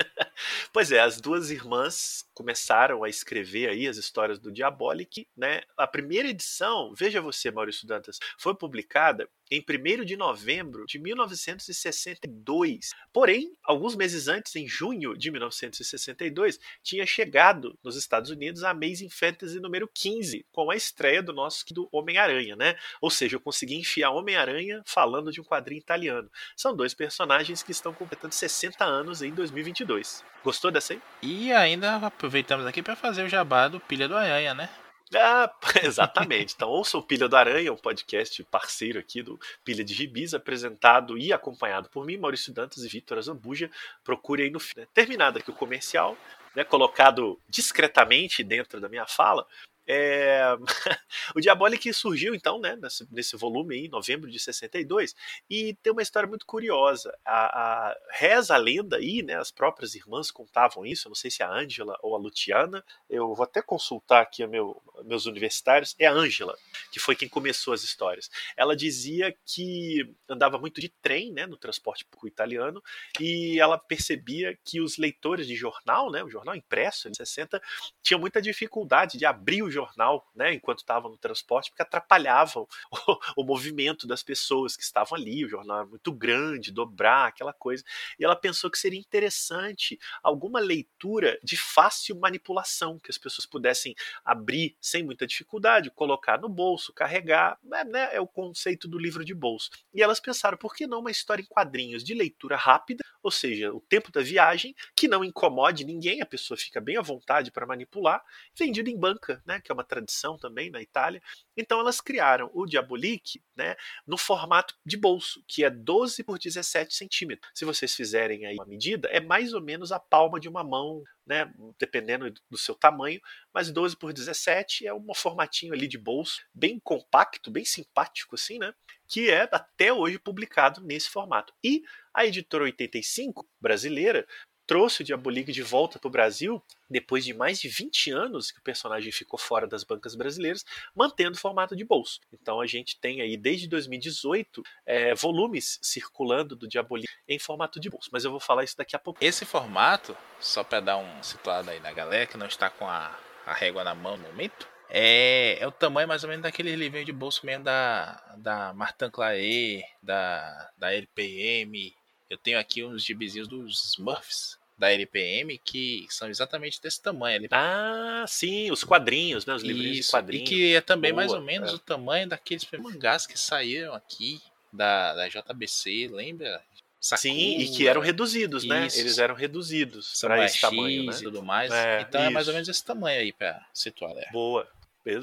Pois 0.72 0.92
é, 0.92 1.00
as 1.00 1.20
duas 1.20 1.50
irmãs 1.50 2.25
começaram 2.36 3.02
a 3.02 3.08
escrever 3.08 3.70
aí 3.70 3.88
as 3.88 3.96
histórias 3.96 4.38
do 4.38 4.52
Diabolic, 4.52 5.26
né? 5.34 5.62
A 5.74 5.86
primeira 5.86 6.28
edição, 6.28 6.92
veja 6.94 7.18
você, 7.18 7.50
Maurício 7.50 7.86
Dantas, 7.86 8.18
foi 8.36 8.54
publicada 8.54 9.26
em 9.50 9.64
1 9.66 10.04
de 10.04 10.16
novembro 10.16 10.84
de 10.86 10.98
1962. 10.98 12.90
Porém, 13.10 13.56
alguns 13.64 13.96
meses 13.96 14.28
antes, 14.28 14.54
em 14.54 14.68
junho 14.68 15.16
de 15.16 15.30
1962, 15.30 16.60
tinha 16.82 17.06
chegado 17.06 17.78
nos 17.82 17.96
Estados 17.96 18.30
Unidos 18.30 18.62
a 18.64 18.70
Amazing 18.70 19.08
Fantasy 19.08 19.58
número 19.58 19.88
15, 19.94 20.44
com 20.52 20.70
a 20.70 20.76
estreia 20.76 21.22
do 21.22 21.32
nosso 21.32 21.64
do 21.70 21.88
Homem-Aranha, 21.90 22.54
né? 22.54 22.76
Ou 23.00 23.08
seja, 23.08 23.36
eu 23.36 23.40
consegui 23.40 23.76
enfiar 23.76 24.10
Homem-Aranha 24.10 24.82
falando 24.84 25.32
de 25.32 25.40
um 25.40 25.44
quadrinho 25.44 25.78
italiano. 25.78 26.30
São 26.54 26.76
dois 26.76 26.92
personagens 26.92 27.62
que 27.62 27.72
estão 27.72 27.94
completando 27.94 28.34
60 28.34 28.84
anos 28.84 29.22
em 29.22 29.32
2022. 29.32 30.22
Gostou 30.44 30.70
dessa 30.70 30.92
aí? 30.92 31.02
E 31.22 31.52
ainda 31.52 31.96
aproveitamos 32.26 32.66
aqui 32.66 32.82
para 32.82 32.96
fazer 32.96 33.22
o 33.22 33.28
jabá 33.28 33.68
do 33.68 33.78
Pilha 33.78 34.08
do 34.08 34.16
Aranha, 34.16 34.52
né? 34.52 34.68
Ah, 35.14 35.48
exatamente. 35.84 36.54
Então, 36.56 36.68
ouça 36.68 36.98
o 36.98 37.02
Pilha 37.02 37.28
do 37.28 37.36
Aranha, 37.36 37.72
um 37.72 37.76
podcast 37.76 38.42
parceiro 38.44 38.98
aqui 38.98 39.22
do 39.22 39.38
Pilha 39.64 39.84
de 39.84 39.94
Gibis, 39.94 40.34
apresentado 40.34 41.16
e 41.16 41.32
acompanhado 41.32 41.88
por 41.88 42.04
mim, 42.04 42.16
Maurício 42.16 42.52
Dantas 42.52 42.82
e 42.82 42.88
Vitor 42.88 43.18
Azambuja. 43.18 43.70
Procure 44.02 44.42
aí 44.42 44.50
no 44.50 44.58
fim. 44.58 44.80
Né? 44.80 44.88
Terminado 44.92 45.38
aqui 45.38 45.50
o 45.50 45.54
comercial, 45.54 46.18
né, 46.52 46.64
colocado 46.64 47.38
discretamente 47.48 48.42
dentro 48.42 48.80
da 48.80 48.88
minha 48.88 49.06
fala. 49.06 49.46
É... 49.86 50.42
o 51.34 51.40
Diabolic 51.40 51.92
surgiu 51.92 52.34
então 52.34 52.58
né, 52.58 52.76
nesse, 52.76 53.06
nesse, 53.10 53.36
volume 53.36 53.74
aí, 53.74 53.86
em 53.86 53.90
novembro 53.90 54.30
de 54.30 54.38
62, 54.38 55.14
e 55.48 55.74
tem 55.82 55.92
uma 55.92 56.02
história 56.02 56.28
muito 56.28 56.44
curiosa. 56.44 57.16
A, 57.24 57.88
a, 57.90 57.96
reza 58.10 58.54
a 58.54 58.58
lenda 58.58 58.96
aí, 58.96 59.22
né, 59.22 59.36
as 59.36 59.50
próprias 59.50 59.94
irmãs 59.94 60.30
contavam 60.30 60.84
isso, 60.84 61.06
eu 61.06 61.10
não 61.10 61.14
sei 61.14 61.30
se 61.30 61.42
é 61.42 61.46
a 61.46 61.52
Ângela 61.52 61.96
ou 62.02 62.14
a 62.14 62.18
Luciana, 62.18 62.84
eu 63.08 63.34
vou 63.34 63.44
até 63.44 63.62
consultar 63.62 64.22
aqui 64.22 64.46
meu, 64.46 64.82
meus 65.04 65.26
universitários, 65.26 65.94
é 65.98 66.06
a 66.06 66.12
Ângela, 66.12 66.56
que 66.90 66.98
foi 66.98 67.14
quem 67.14 67.28
começou 67.28 67.72
as 67.72 67.82
histórias. 67.82 68.30
Ela 68.56 68.76
dizia 68.76 69.34
que 69.44 70.14
andava 70.28 70.58
muito 70.58 70.80
de 70.80 70.88
trem 70.88 71.32
né, 71.32 71.46
no 71.46 71.56
transporte 71.56 72.04
público 72.04 72.28
italiano, 72.28 72.82
e 73.20 73.60
ela 73.60 73.78
percebia 73.78 74.58
que 74.64 74.80
os 74.80 74.96
leitores 74.96 75.46
de 75.46 75.54
jornal, 75.54 76.10
né, 76.10 76.22
o 76.22 76.30
jornal 76.30 76.54
impresso, 76.54 77.08
em 77.08 77.14
60, 77.14 77.60
tinham 78.02 78.20
muita 78.20 78.40
dificuldade 78.40 79.18
de 79.18 79.24
abrir 79.24 79.62
o 79.62 79.70
jornal, 79.76 80.26
né, 80.34 80.54
enquanto 80.54 80.78
estavam 80.78 81.10
no 81.10 81.18
transporte, 81.18 81.70
porque 81.70 81.82
atrapalhavam 81.82 82.66
o, 82.90 82.96
o, 83.42 83.44
movimento 83.44 84.06
das 84.06 84.22
pessoas 84.22 84.76
que 84.76 84.82
estavam 84.82 85.16
ali. 85.16 85.44
O 85.44 85.48
jornal 85.48 85.78
era 85.78 85.86
muito 85.86 86.12
grande, 86.12 86.72
dobrar, 86.72 87.28
aquela 87.28 87.52
coisa. 87.52 87.84
E 88.18 88.24
ela 88.24 88.34
pensou 88.34 88.70
que 88.70 88.78
seria 88.78 88.98
interessante 88.98 89.98
alguma 90.22 90.60
leitura 90.60 91.38
de 91.42 91.56
fácil 91.56 92.18
manipulação, 92.18 92.98
que 92.98 93.10
as 93.10 93.18
pessoas 93.18 93.46
pudessem 93.46 93.94
abrir 94.24 94.76
sem 94.80 95.04
muita 95.04 95.26
dificuldade, 95.26 95.90
colocar 95.90 96.40
no 96.40 96.48
bolso, 96.48 96.92
carregar. 96.92 97.58
Né, 97.62 98.10
é 98.12 98.20
o 98.20 98.26
conceito 98.26 98.88
do 98.88 98.98
livro 98.98 99.24
de 99.24 99.34
bolso. 99.34 99.70
E 99.92 100.02
elas 100.02 100.20
pensaram, 100.20 100.56
por 100.56 100.74
que 100.74 100.86
não 100.86 101.00
uma 101.00 101.10
história 101.10 101.42
em 101.42 101.46
quadrinhos 101.46 102.02
de 102.02 102.14
leitura 102.14 102.56
rápida, 102.56 103.04
ou 103.22 103.30
seja, 103.30 103.72
o 103.72 103.80
tempo 103.80 104.12
da 104.12 104.22
viagem, 104.22 104.74
que 104.94 105.08
não 105.08 105.24
incomode 105.24 105.84
ninguém, 105.84 106.22
a 106.22 106.26
pessoa 106.26 106.56
fica 106.56 106.80
bem 106.80 106.96
à 106.96 107.02
vontade 107.02 107.50
para 107.50 107.66
manipular, 107.66 108.22
vendido 108.56 108.88
em 108.88 108.96
banca, 108.96 109.42
né? 109.44 109.60
Que 109.66 109.72
é 109.72 109.74
uma 109.74 109.84
tradição 109.84 110.38
também 110.38 110.70
na 110.70 110.80
Itália. 110.80 111.20
Então 111.56 111.80
elas 111.80 112.00
criaram 112.00 112.50
o 112.54 112.64
Diabolique 112.64 113.42
né, 113.56 113.74
no 114.06 114.16
formato 114.16 114.74
de 114.84 114.96
bolso, 114.96 115.42
que 115.46 115.64
é 115.64 115.70
12 115.70 116.22
por 116.22 116.38
17 116.38 116.94
centímetros. 116.94 117.50
Se 117.54 117.64
vocês 117.64 117.94
fizerem 117.94 118.46
aí 118.46 118.54
uma 118.54 118.64
medida, 118.64 119.08
é 119.08 119.20
mais 119.20 119.52
ou 119.52 119.60
menos 119.60 119.90
a 119.90 119.98
palma 119.98 120.38
de 120.38 120.48
uma 120.48 120.62
mão, 120.62 121.02
né, 121.26 121.52
dependendo 121.78 122.32
do 122.48 122.56
seu 122.56 122.74
tamanho, 122.74 123.20
mas 123.52 123.70
12 123.70 123.96
por 123.96 124.12
17 124.12 124.86
é 124.86 124.94
um 124.94 125.12
formatinho 125.14 125.72
ali 125.72 125.88
de 125.88 125.98
bolso, 125.98 126.40
bem 126.54 126.78
compacto, 126.78 127.50
bem 127.50 127.64
simpático 127.64 128.36
assim, 128.36 128.58
né? 128.58 128.72
Que 129.08 129.30
é 129.30 129.48
até 129.50 129.92
hoje 129.92 130.18
publicado 130.18 130.80
nesse 130.80 131.08
formato. 131.08 131.52
E 131.62 131.82
a 132.14 132.24
editora 132.24 132.64
85 132.64 133.46
brasileira 133.60 134.26
trouxe 134.66 135.02
o 135.02 135.04
Diabolique 135.04 135.52
de 135.52 135.62
volta 135.62 135.98
para 135.98 136.08
o 136.08 136.10
Brasil 136.10 136.62
depois 136.88 137.24
de 137.24 137.32
mais 137.32 137.60
de 137.60 137.68
20 137.68 138.10
anos 138.10 138.50
que 138.50 138.58
o 138.58 138.62
personagem 138.62 139.10
ficou 139.12 139.38
fora 139.38 139.66
das 139.66 139.84
bancas 139.84 140.14
brasileiras, 140.14 140.64
mantendo 140.94 141.36
o 141.36 141.40
formato 141.40 141.76
de 141.76 141.84
bolso. 141.84 142.20
Então 142.32 142.60
a 142.60 142.66
gente 142.66 142.98
tem 142.98 143.20
aí 143.20 143.36
desde 143.36 143.68
2018 143.68 144.62
é, 144.84 145.14
volumes 145.14 145.78
circulando 145.82 146.56
do 146.56 146.68
Diabolique 146.68 147.12
em 147.28 147.38
formato 147.38 147.80
de 147.80 147.90
bolso. 147.90 148.08
Mas 148.12 148.24
eu 148.24 148.30
vou 148.30 148.40
falar 148.40 148.64
isso 148.64 148.76
daqui 148.76 148.96
a 148.96 148.98
pouco. 148.98 149.18
Esse 149.22 149.44
formato, 149.44 150.16
só 150.40 150.62
para 150.62 150.80
dar 150.80 150.96
um 150.96 151.22
situado 151.22 151.70
aí 151.70 151.80
na 151.80 151.92
galera 151.92 152.26
que 152.26 152.36
não 152.36 152.46
está 152.46 152.70
com 152.70 152.86
a, 152.86 153.16
a 153.44 153.52
régua 153.52 153.84
na 153.84 153.94
mão 153.94 154.16
no 154.16 154.24
momento, 154.24 154.68
é, 154.88 155.58
é, 155.60 155.66
o 155.66 155.72
tamanho 155.72 156.06
mais 156.06 156.22
ou 156.22 156.30
menos 156.30 156.42
daquele 156.42 156.74
livrinho 156.76 157.04
de 157.04 157.12
bolso 157.12 157.44
mesmo 157.44 157.64
da, 157.64 158.22
da 158.36 158.72
Martin 158.72 159.10
Claret, 159.10 159.84
da, 160.02 160.70
da 160.76 160.92
LPM. 160.92 161.94
Eu 162.28 162.36
tenho 162.36 162.58
aqui 162.58 162.84
uns 162.84 163.04
gibizinhos 163.04 163.48
dos 163.48 163.92
Smurfs, 163.92 164.58
da 164.78 164.92
LPM 164.92 165.58
que 165.58 166.06
são 166.10 166.28
exatamente 166.28 166.80
desse 166.80 167.00
tamanho. 167.00 167.36
Ali. 167.36 167.48
Ah, 167.50 168.24
sim, 168.28 168.70
os 168.70 168.84
quadrinhos, 168.84 169.46
né? 169.46 169.54
Os 169.54 169.62
livrinhos 169.62 169.98
Isso, 169.98 170.08
de 170.08 170.12
quadrinhos. 170.12 170.50
E 170.50 170.54
que 170.54 170.74
é 170.74 170.80
também 170.80 171.12
Boa, 171.12 171.22
mais 171.22 171.32
ou 171.32 171.40
menos 171.40 171.72
é. 171.72 171.74
o 171.74 171.78
tamanho 171.78 172.28
daqueles 172.28 172.66
mangás 172.78 173.26
que 173.26 173.38
saíram 173.38 173.94
aqui 173.94 174.40
da, 174.72 175.14
da 175.14 175.28
JBC, 175.28 176.08
lembra? 176.12 176.62
Sakura, 177.00 177.34
Sim, 177.34 177.58
e 177.58 177.68
que 177.68 177.86
eram 177.86 178.00
reduzidos, 178.00 178.64
né? 178.64 178.86
Isso. 178.86 178.98
Eles 178.98 179.18
eram 179.18 179.34
reduzidos 179.34 180.20
para 180.20 180.44
esse 180.44 180.60
tamanho, 180.60 181.04
né? 181.04 181.16
e 181.16 181.22
tudo 181.22 181.42
mais. 181.42 181.70
É, 181.70 182.00
então 182.00 182.20
isso. 182.20 182.30
é 182.30 182.32
mais 182.32 182.48
ou 182.48 182.54
menos 182.54 182.68
esse 182.68 182.84
tamanho 182.84 183.20
aí 183.20 183.32
para 183.32 183.64
situar. 183.72 184.12
Né? 184.12 184.26
Boa. 184.32 184.68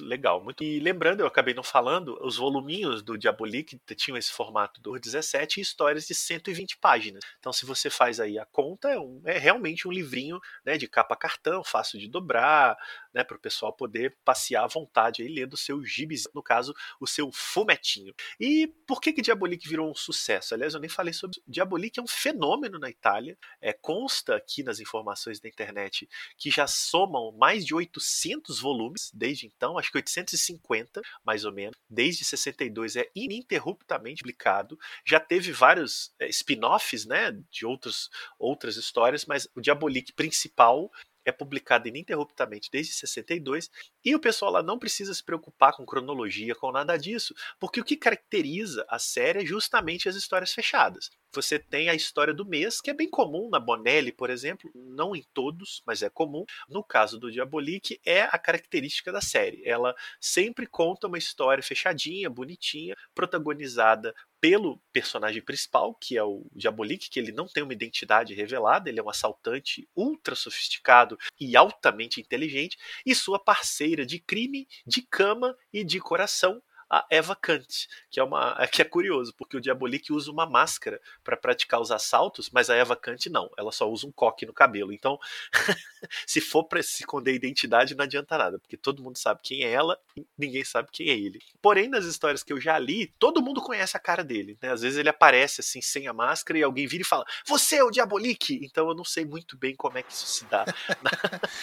Legal, 0.02 0.41
muito. 0.41 0.63
E 0.63 0.80
lembrando, 0.80 1.19
eu 1.19 1.28
acabei 1.28 1.54
não 1.54 1.62
falando, 1.62 2.17
os 2.22 2.38
voluminhos 2.38 3.04
do 3.04 3.17
Diabolik 3.17 3.78
tinham 3.98 4.17
esse 4.17 4.32
formato 4.32 4.82
do 4.82 4.98
17 4.98 5.60
e 5.60 5.62
histórias 5.62 6.08
de 6.08 6.15
120 6.15 6.78
páginas. 6.78 7.22
Então, 7.38 7.52
se 7.52 7.65
você 7.65 7.89
faz 7.89 8.17
aí 8.17 8.39
a 8.39 8.46
conta, 8.46 8.89
é, 8.89 8.98
um, 8.98 9.22
é 9.26 9.38
realmente 9.38 9.86
um 9.86 9.91
livrinho 9.91 10.39
né, 10.65 10.78
de 10.78 10.88
capa 10.88 11.17
cartão, 11.17 11.65
fácil 11.65 12.00
de 12.00 12.08
dobrar, 12.08 12.78
né, 13.13 13.23
para 13.23 13.38
o 13.38 13.39
pessoal 13.39 13.73
poder 13.73 14.17
passear 14.23 14.63
à 14.63 14.67
vontade 14.67 15.21
aí 15.21 15.28
lendo 15.28 15.54
o 15.54 15.58
seu 15.58 15.84
gibis, 15.84 16.28
no 16.34 16.43
caso, 16.43 16.73
o 16.99 17.08
seu 17.08 17.32
fumetinho. 17.32 18.13
E 18.39 18.67
por 18.88 18.99
que 18.99 19.13
que 19.13 19.21
Diabolik 19.21 19.67
virou 19.67 19.89
um 19.89 19.95
sucesso? 19.95 20.54
Aliás, 20.54 20.73
eu 20.73 20.80
nem 20.80 20.89
falei 20.89 21.13
sobre 21.13 21.41
Diabolik, 21.47 21.99
é 21.99 22.04
um 22.04 22.08
fenômeno 22.08 22.80
na 22.80 22.89
Itália. 22.89 23.38
É, 23.62 23.73
consta 23.73 24.36
aqui 24.36 24.63
nas 24.63 24.80
informações 24.80 25.39
da 25.39 25.47
internet 25.47 26.10
que 26.38 26.49
já 26.49 26.67
somam 26.67 27.32
mais 27.32 27.65
de 27.65 27.73
800 27.73 28.60
volumes 28.60 29.12
desde 29.13 29.45
então 29.45 29.78
acho 29.78 29.91
que 29.91 29.97
850, 29.97 31.02
mais 31.23 31.45
ou 31.45 31.52
menos. 31.52 31.78
Desde 31.89 32.26
62 32.26 32.95
é 32.95 33.10
ininterruptamente 33.15 34.21
publicado. 34.21 34.78
Já 35.06 35.19
teve 35.19 35.52
vários 35.52 36.13
é, 36.19 36.28
spin-offs, 36.30 37.06
né, 37.06 37.32
de 37.52 37.65
outros, 37.65 38.10
outras 38.39 38.76
histórias, 38.78 39.26
mas 39.26 39.47
o 39.56 39.62
Diabolik 39.62 40.13
principal 40.13 40.91
é 41.26 41.32
publicado 41.32 41.88
ininterruptamente 41.88 42.70
desde 42.72 42.94
62, 42.94 43.70
e 44.04 44.16
o 44.16 44.20
pessoal 44.20 44.52
lá 44.52 44.64
não 44.64 44.80
precisa 44.80 45.14
se 45.14 45.24
preocupar 45.24 45.74
com 45.74 45.86
cronologia, 45.86 46.56
com 46.56 46.72
nada 46.72 46.98
disso, 46.98 47.34
porque 47.60 47.80
o 47.80 47.84
que 47.84 47.96
caracteriza 47.96 48.86
a 48.90 49.00
série 49.00 49.40
é 49.44 49.46
justamente 49.46 50.10
as 50.10 50.16
histórias 50.16 50.54
fechadas. 50.54 51.10
Você 51.34 51.58
tem 51.58 51.90
a 51.90 51.96
história 51.96 52.34
do 52.34 52.46
mês, 52.46 52.80
que 52.80 52.92
é 52.92 52.94
bem 52.94 53.10
comum 53.10 53.50
na 53.50 53.60
Bonelli, 53.60 54.12
por 54.12 54.30
exemplo, 54.30 54.70
não 54.76 55.16
em 55.16 55.24
todos, 55.34 55.82
mas 55.86 56.04
é 56.04 56.10
comum. 56.10 56.46
No 56.70 56.84
caso 56.84 57.20
do 57.20 57.32
Diabolik, 57.32 58.00
é 58.06 58.22
a 58.22 58.38
característica 58.38 59.12
da 59.12 59.20
série. 59.20 59.64
Ela 59.66 59.96
sempre 60.22 60.68
conta 60.68 61.08
uma 61.08 61.18
história 61.18 61.64
fechadinha, 61.64 62.30
bonitinha, 62.30 62.96
protagonizada 63.16 64.14
pelo 64.43 64.77
personagem 64.91 65.41
principal, 65.41 65.95
que 65.95 66.17
é 66.17 66.23
o 66.23 66.45
Diabolik, 66.53 67.10
que 67.10 67.17
ele 67.17 67.32
não 67.32 67.47
tem 67.47 67.63
uma 67.63 67.71
identidade 67.71 68.34
revelada, 68.34 68.89
ele 68.89 68.99
é 68.99 69.03
um 69.03 69.10
assaltante 69.10 69.88
ultra 69.95 70.36
sofisticado 70.36 71.17
e 71.39 71.56
altamente 71.56 72.19
inteligente, 72.19 72.77
e 73.06 73.15
sua 73.15 73.39
parceira 73.39 74.06
de 74.06 74.19
crime, 74.19 74.67
de 74.86 75.01
cama 75.01 75.56
e 75.71 75.82
de 75.82 75.97
coração, 75.97 76.62
a 76.93 77.06
Eva 77.10 77.36
Kant, 77.36 77.88
que 78.12 78.19
é 78.19 78.23
uma 78.23 78.56
que 78.71 78.82
é 78.84 78.86
curioso, 78.86 79.34
porque 79.36 79.58
o 79.58 79.62
Diabolik 79.62 80.13
usa 80.13 80.32
uma 80.32 80.45
máscara 80.45 81.01
para 81.23 81.36
praticar 81.36 81.82
os 81.82 81.89
assaltos, 81.89 82.51
mas 82.51 82.69
a 82.69 82.75
Eva 82.75 82.95
Kant 82.95 83.29
não, 83.29 83.49
ela 83.58 83.71
só 83.71 83.89
usa 83.89 84.06
um 84.06 84.12
coque 84.12 84.45
no 84.45 84.53
cabelo. 84.53 84.93
Então, 84.93 85.19
se 86.27 86.39
for 86.39 86.65
para 86.65 86.84
se 86.84 87.01
esconder 87.01 87.32
a 87.32 87.36
identidade, 87.36 87.95
não 87.95 88.03
adianta 88.03 88.38
nada, 88.38 88.60
porque 88.60 88.77
todo 88.77 89.01
mundo 89.01 89.17
sabe 89.17 89.39
quem 89.41 89.63
é 89.63 89.71
ela, 89.71 89.97
ninguém 90.38 90.63
sabe 90.63 90.89
quem 90.91 91.10
é 91.10 91.13
ele. 91.13 91.39
Porém, 91.62 91.89
nas 91.89 92.06
histórias 92.06 92.43
que 92.43 92.53
eu 92.53 92.62
já 92.62 92.77
li, 92.77 93.08
todo 93.17 93.41
mundo 93.41 93.62
conhece 93.62 93.97
a 93.97 93.99
cara 93.99 94.23
dele, 94.23 94.56
né? 94.62 94.71
Às 94.71 94.82
vezes 94.82 94.99
ele 94.99 95.10
aparece 95.10 95.62
assim 95.62 95.82
sem 95.82 96.08
a 96.08 96.13
máscara 96.13 96.60
e 96.60 96.63
alguém 96.63 96.86
vira 96.86 97.01
e 97.01 97.08
fala: 97.08 97.25
"Você 97.47 97.77
é 97.77 97.84
o 97.84 97.89
Diabolik". 97.89 98.60
Então 98.63 98.88
eu 98.88 98.95
não 98.95 99.06
sei 99.06 99.25
muito 99.25 99.58
bem 99.58 99.75
como 99.75 99.97
é 99.97 100.03
que 100.03 100.13
isso 100.13 100.27
se 100.27 100.45
dá 100.45 100.65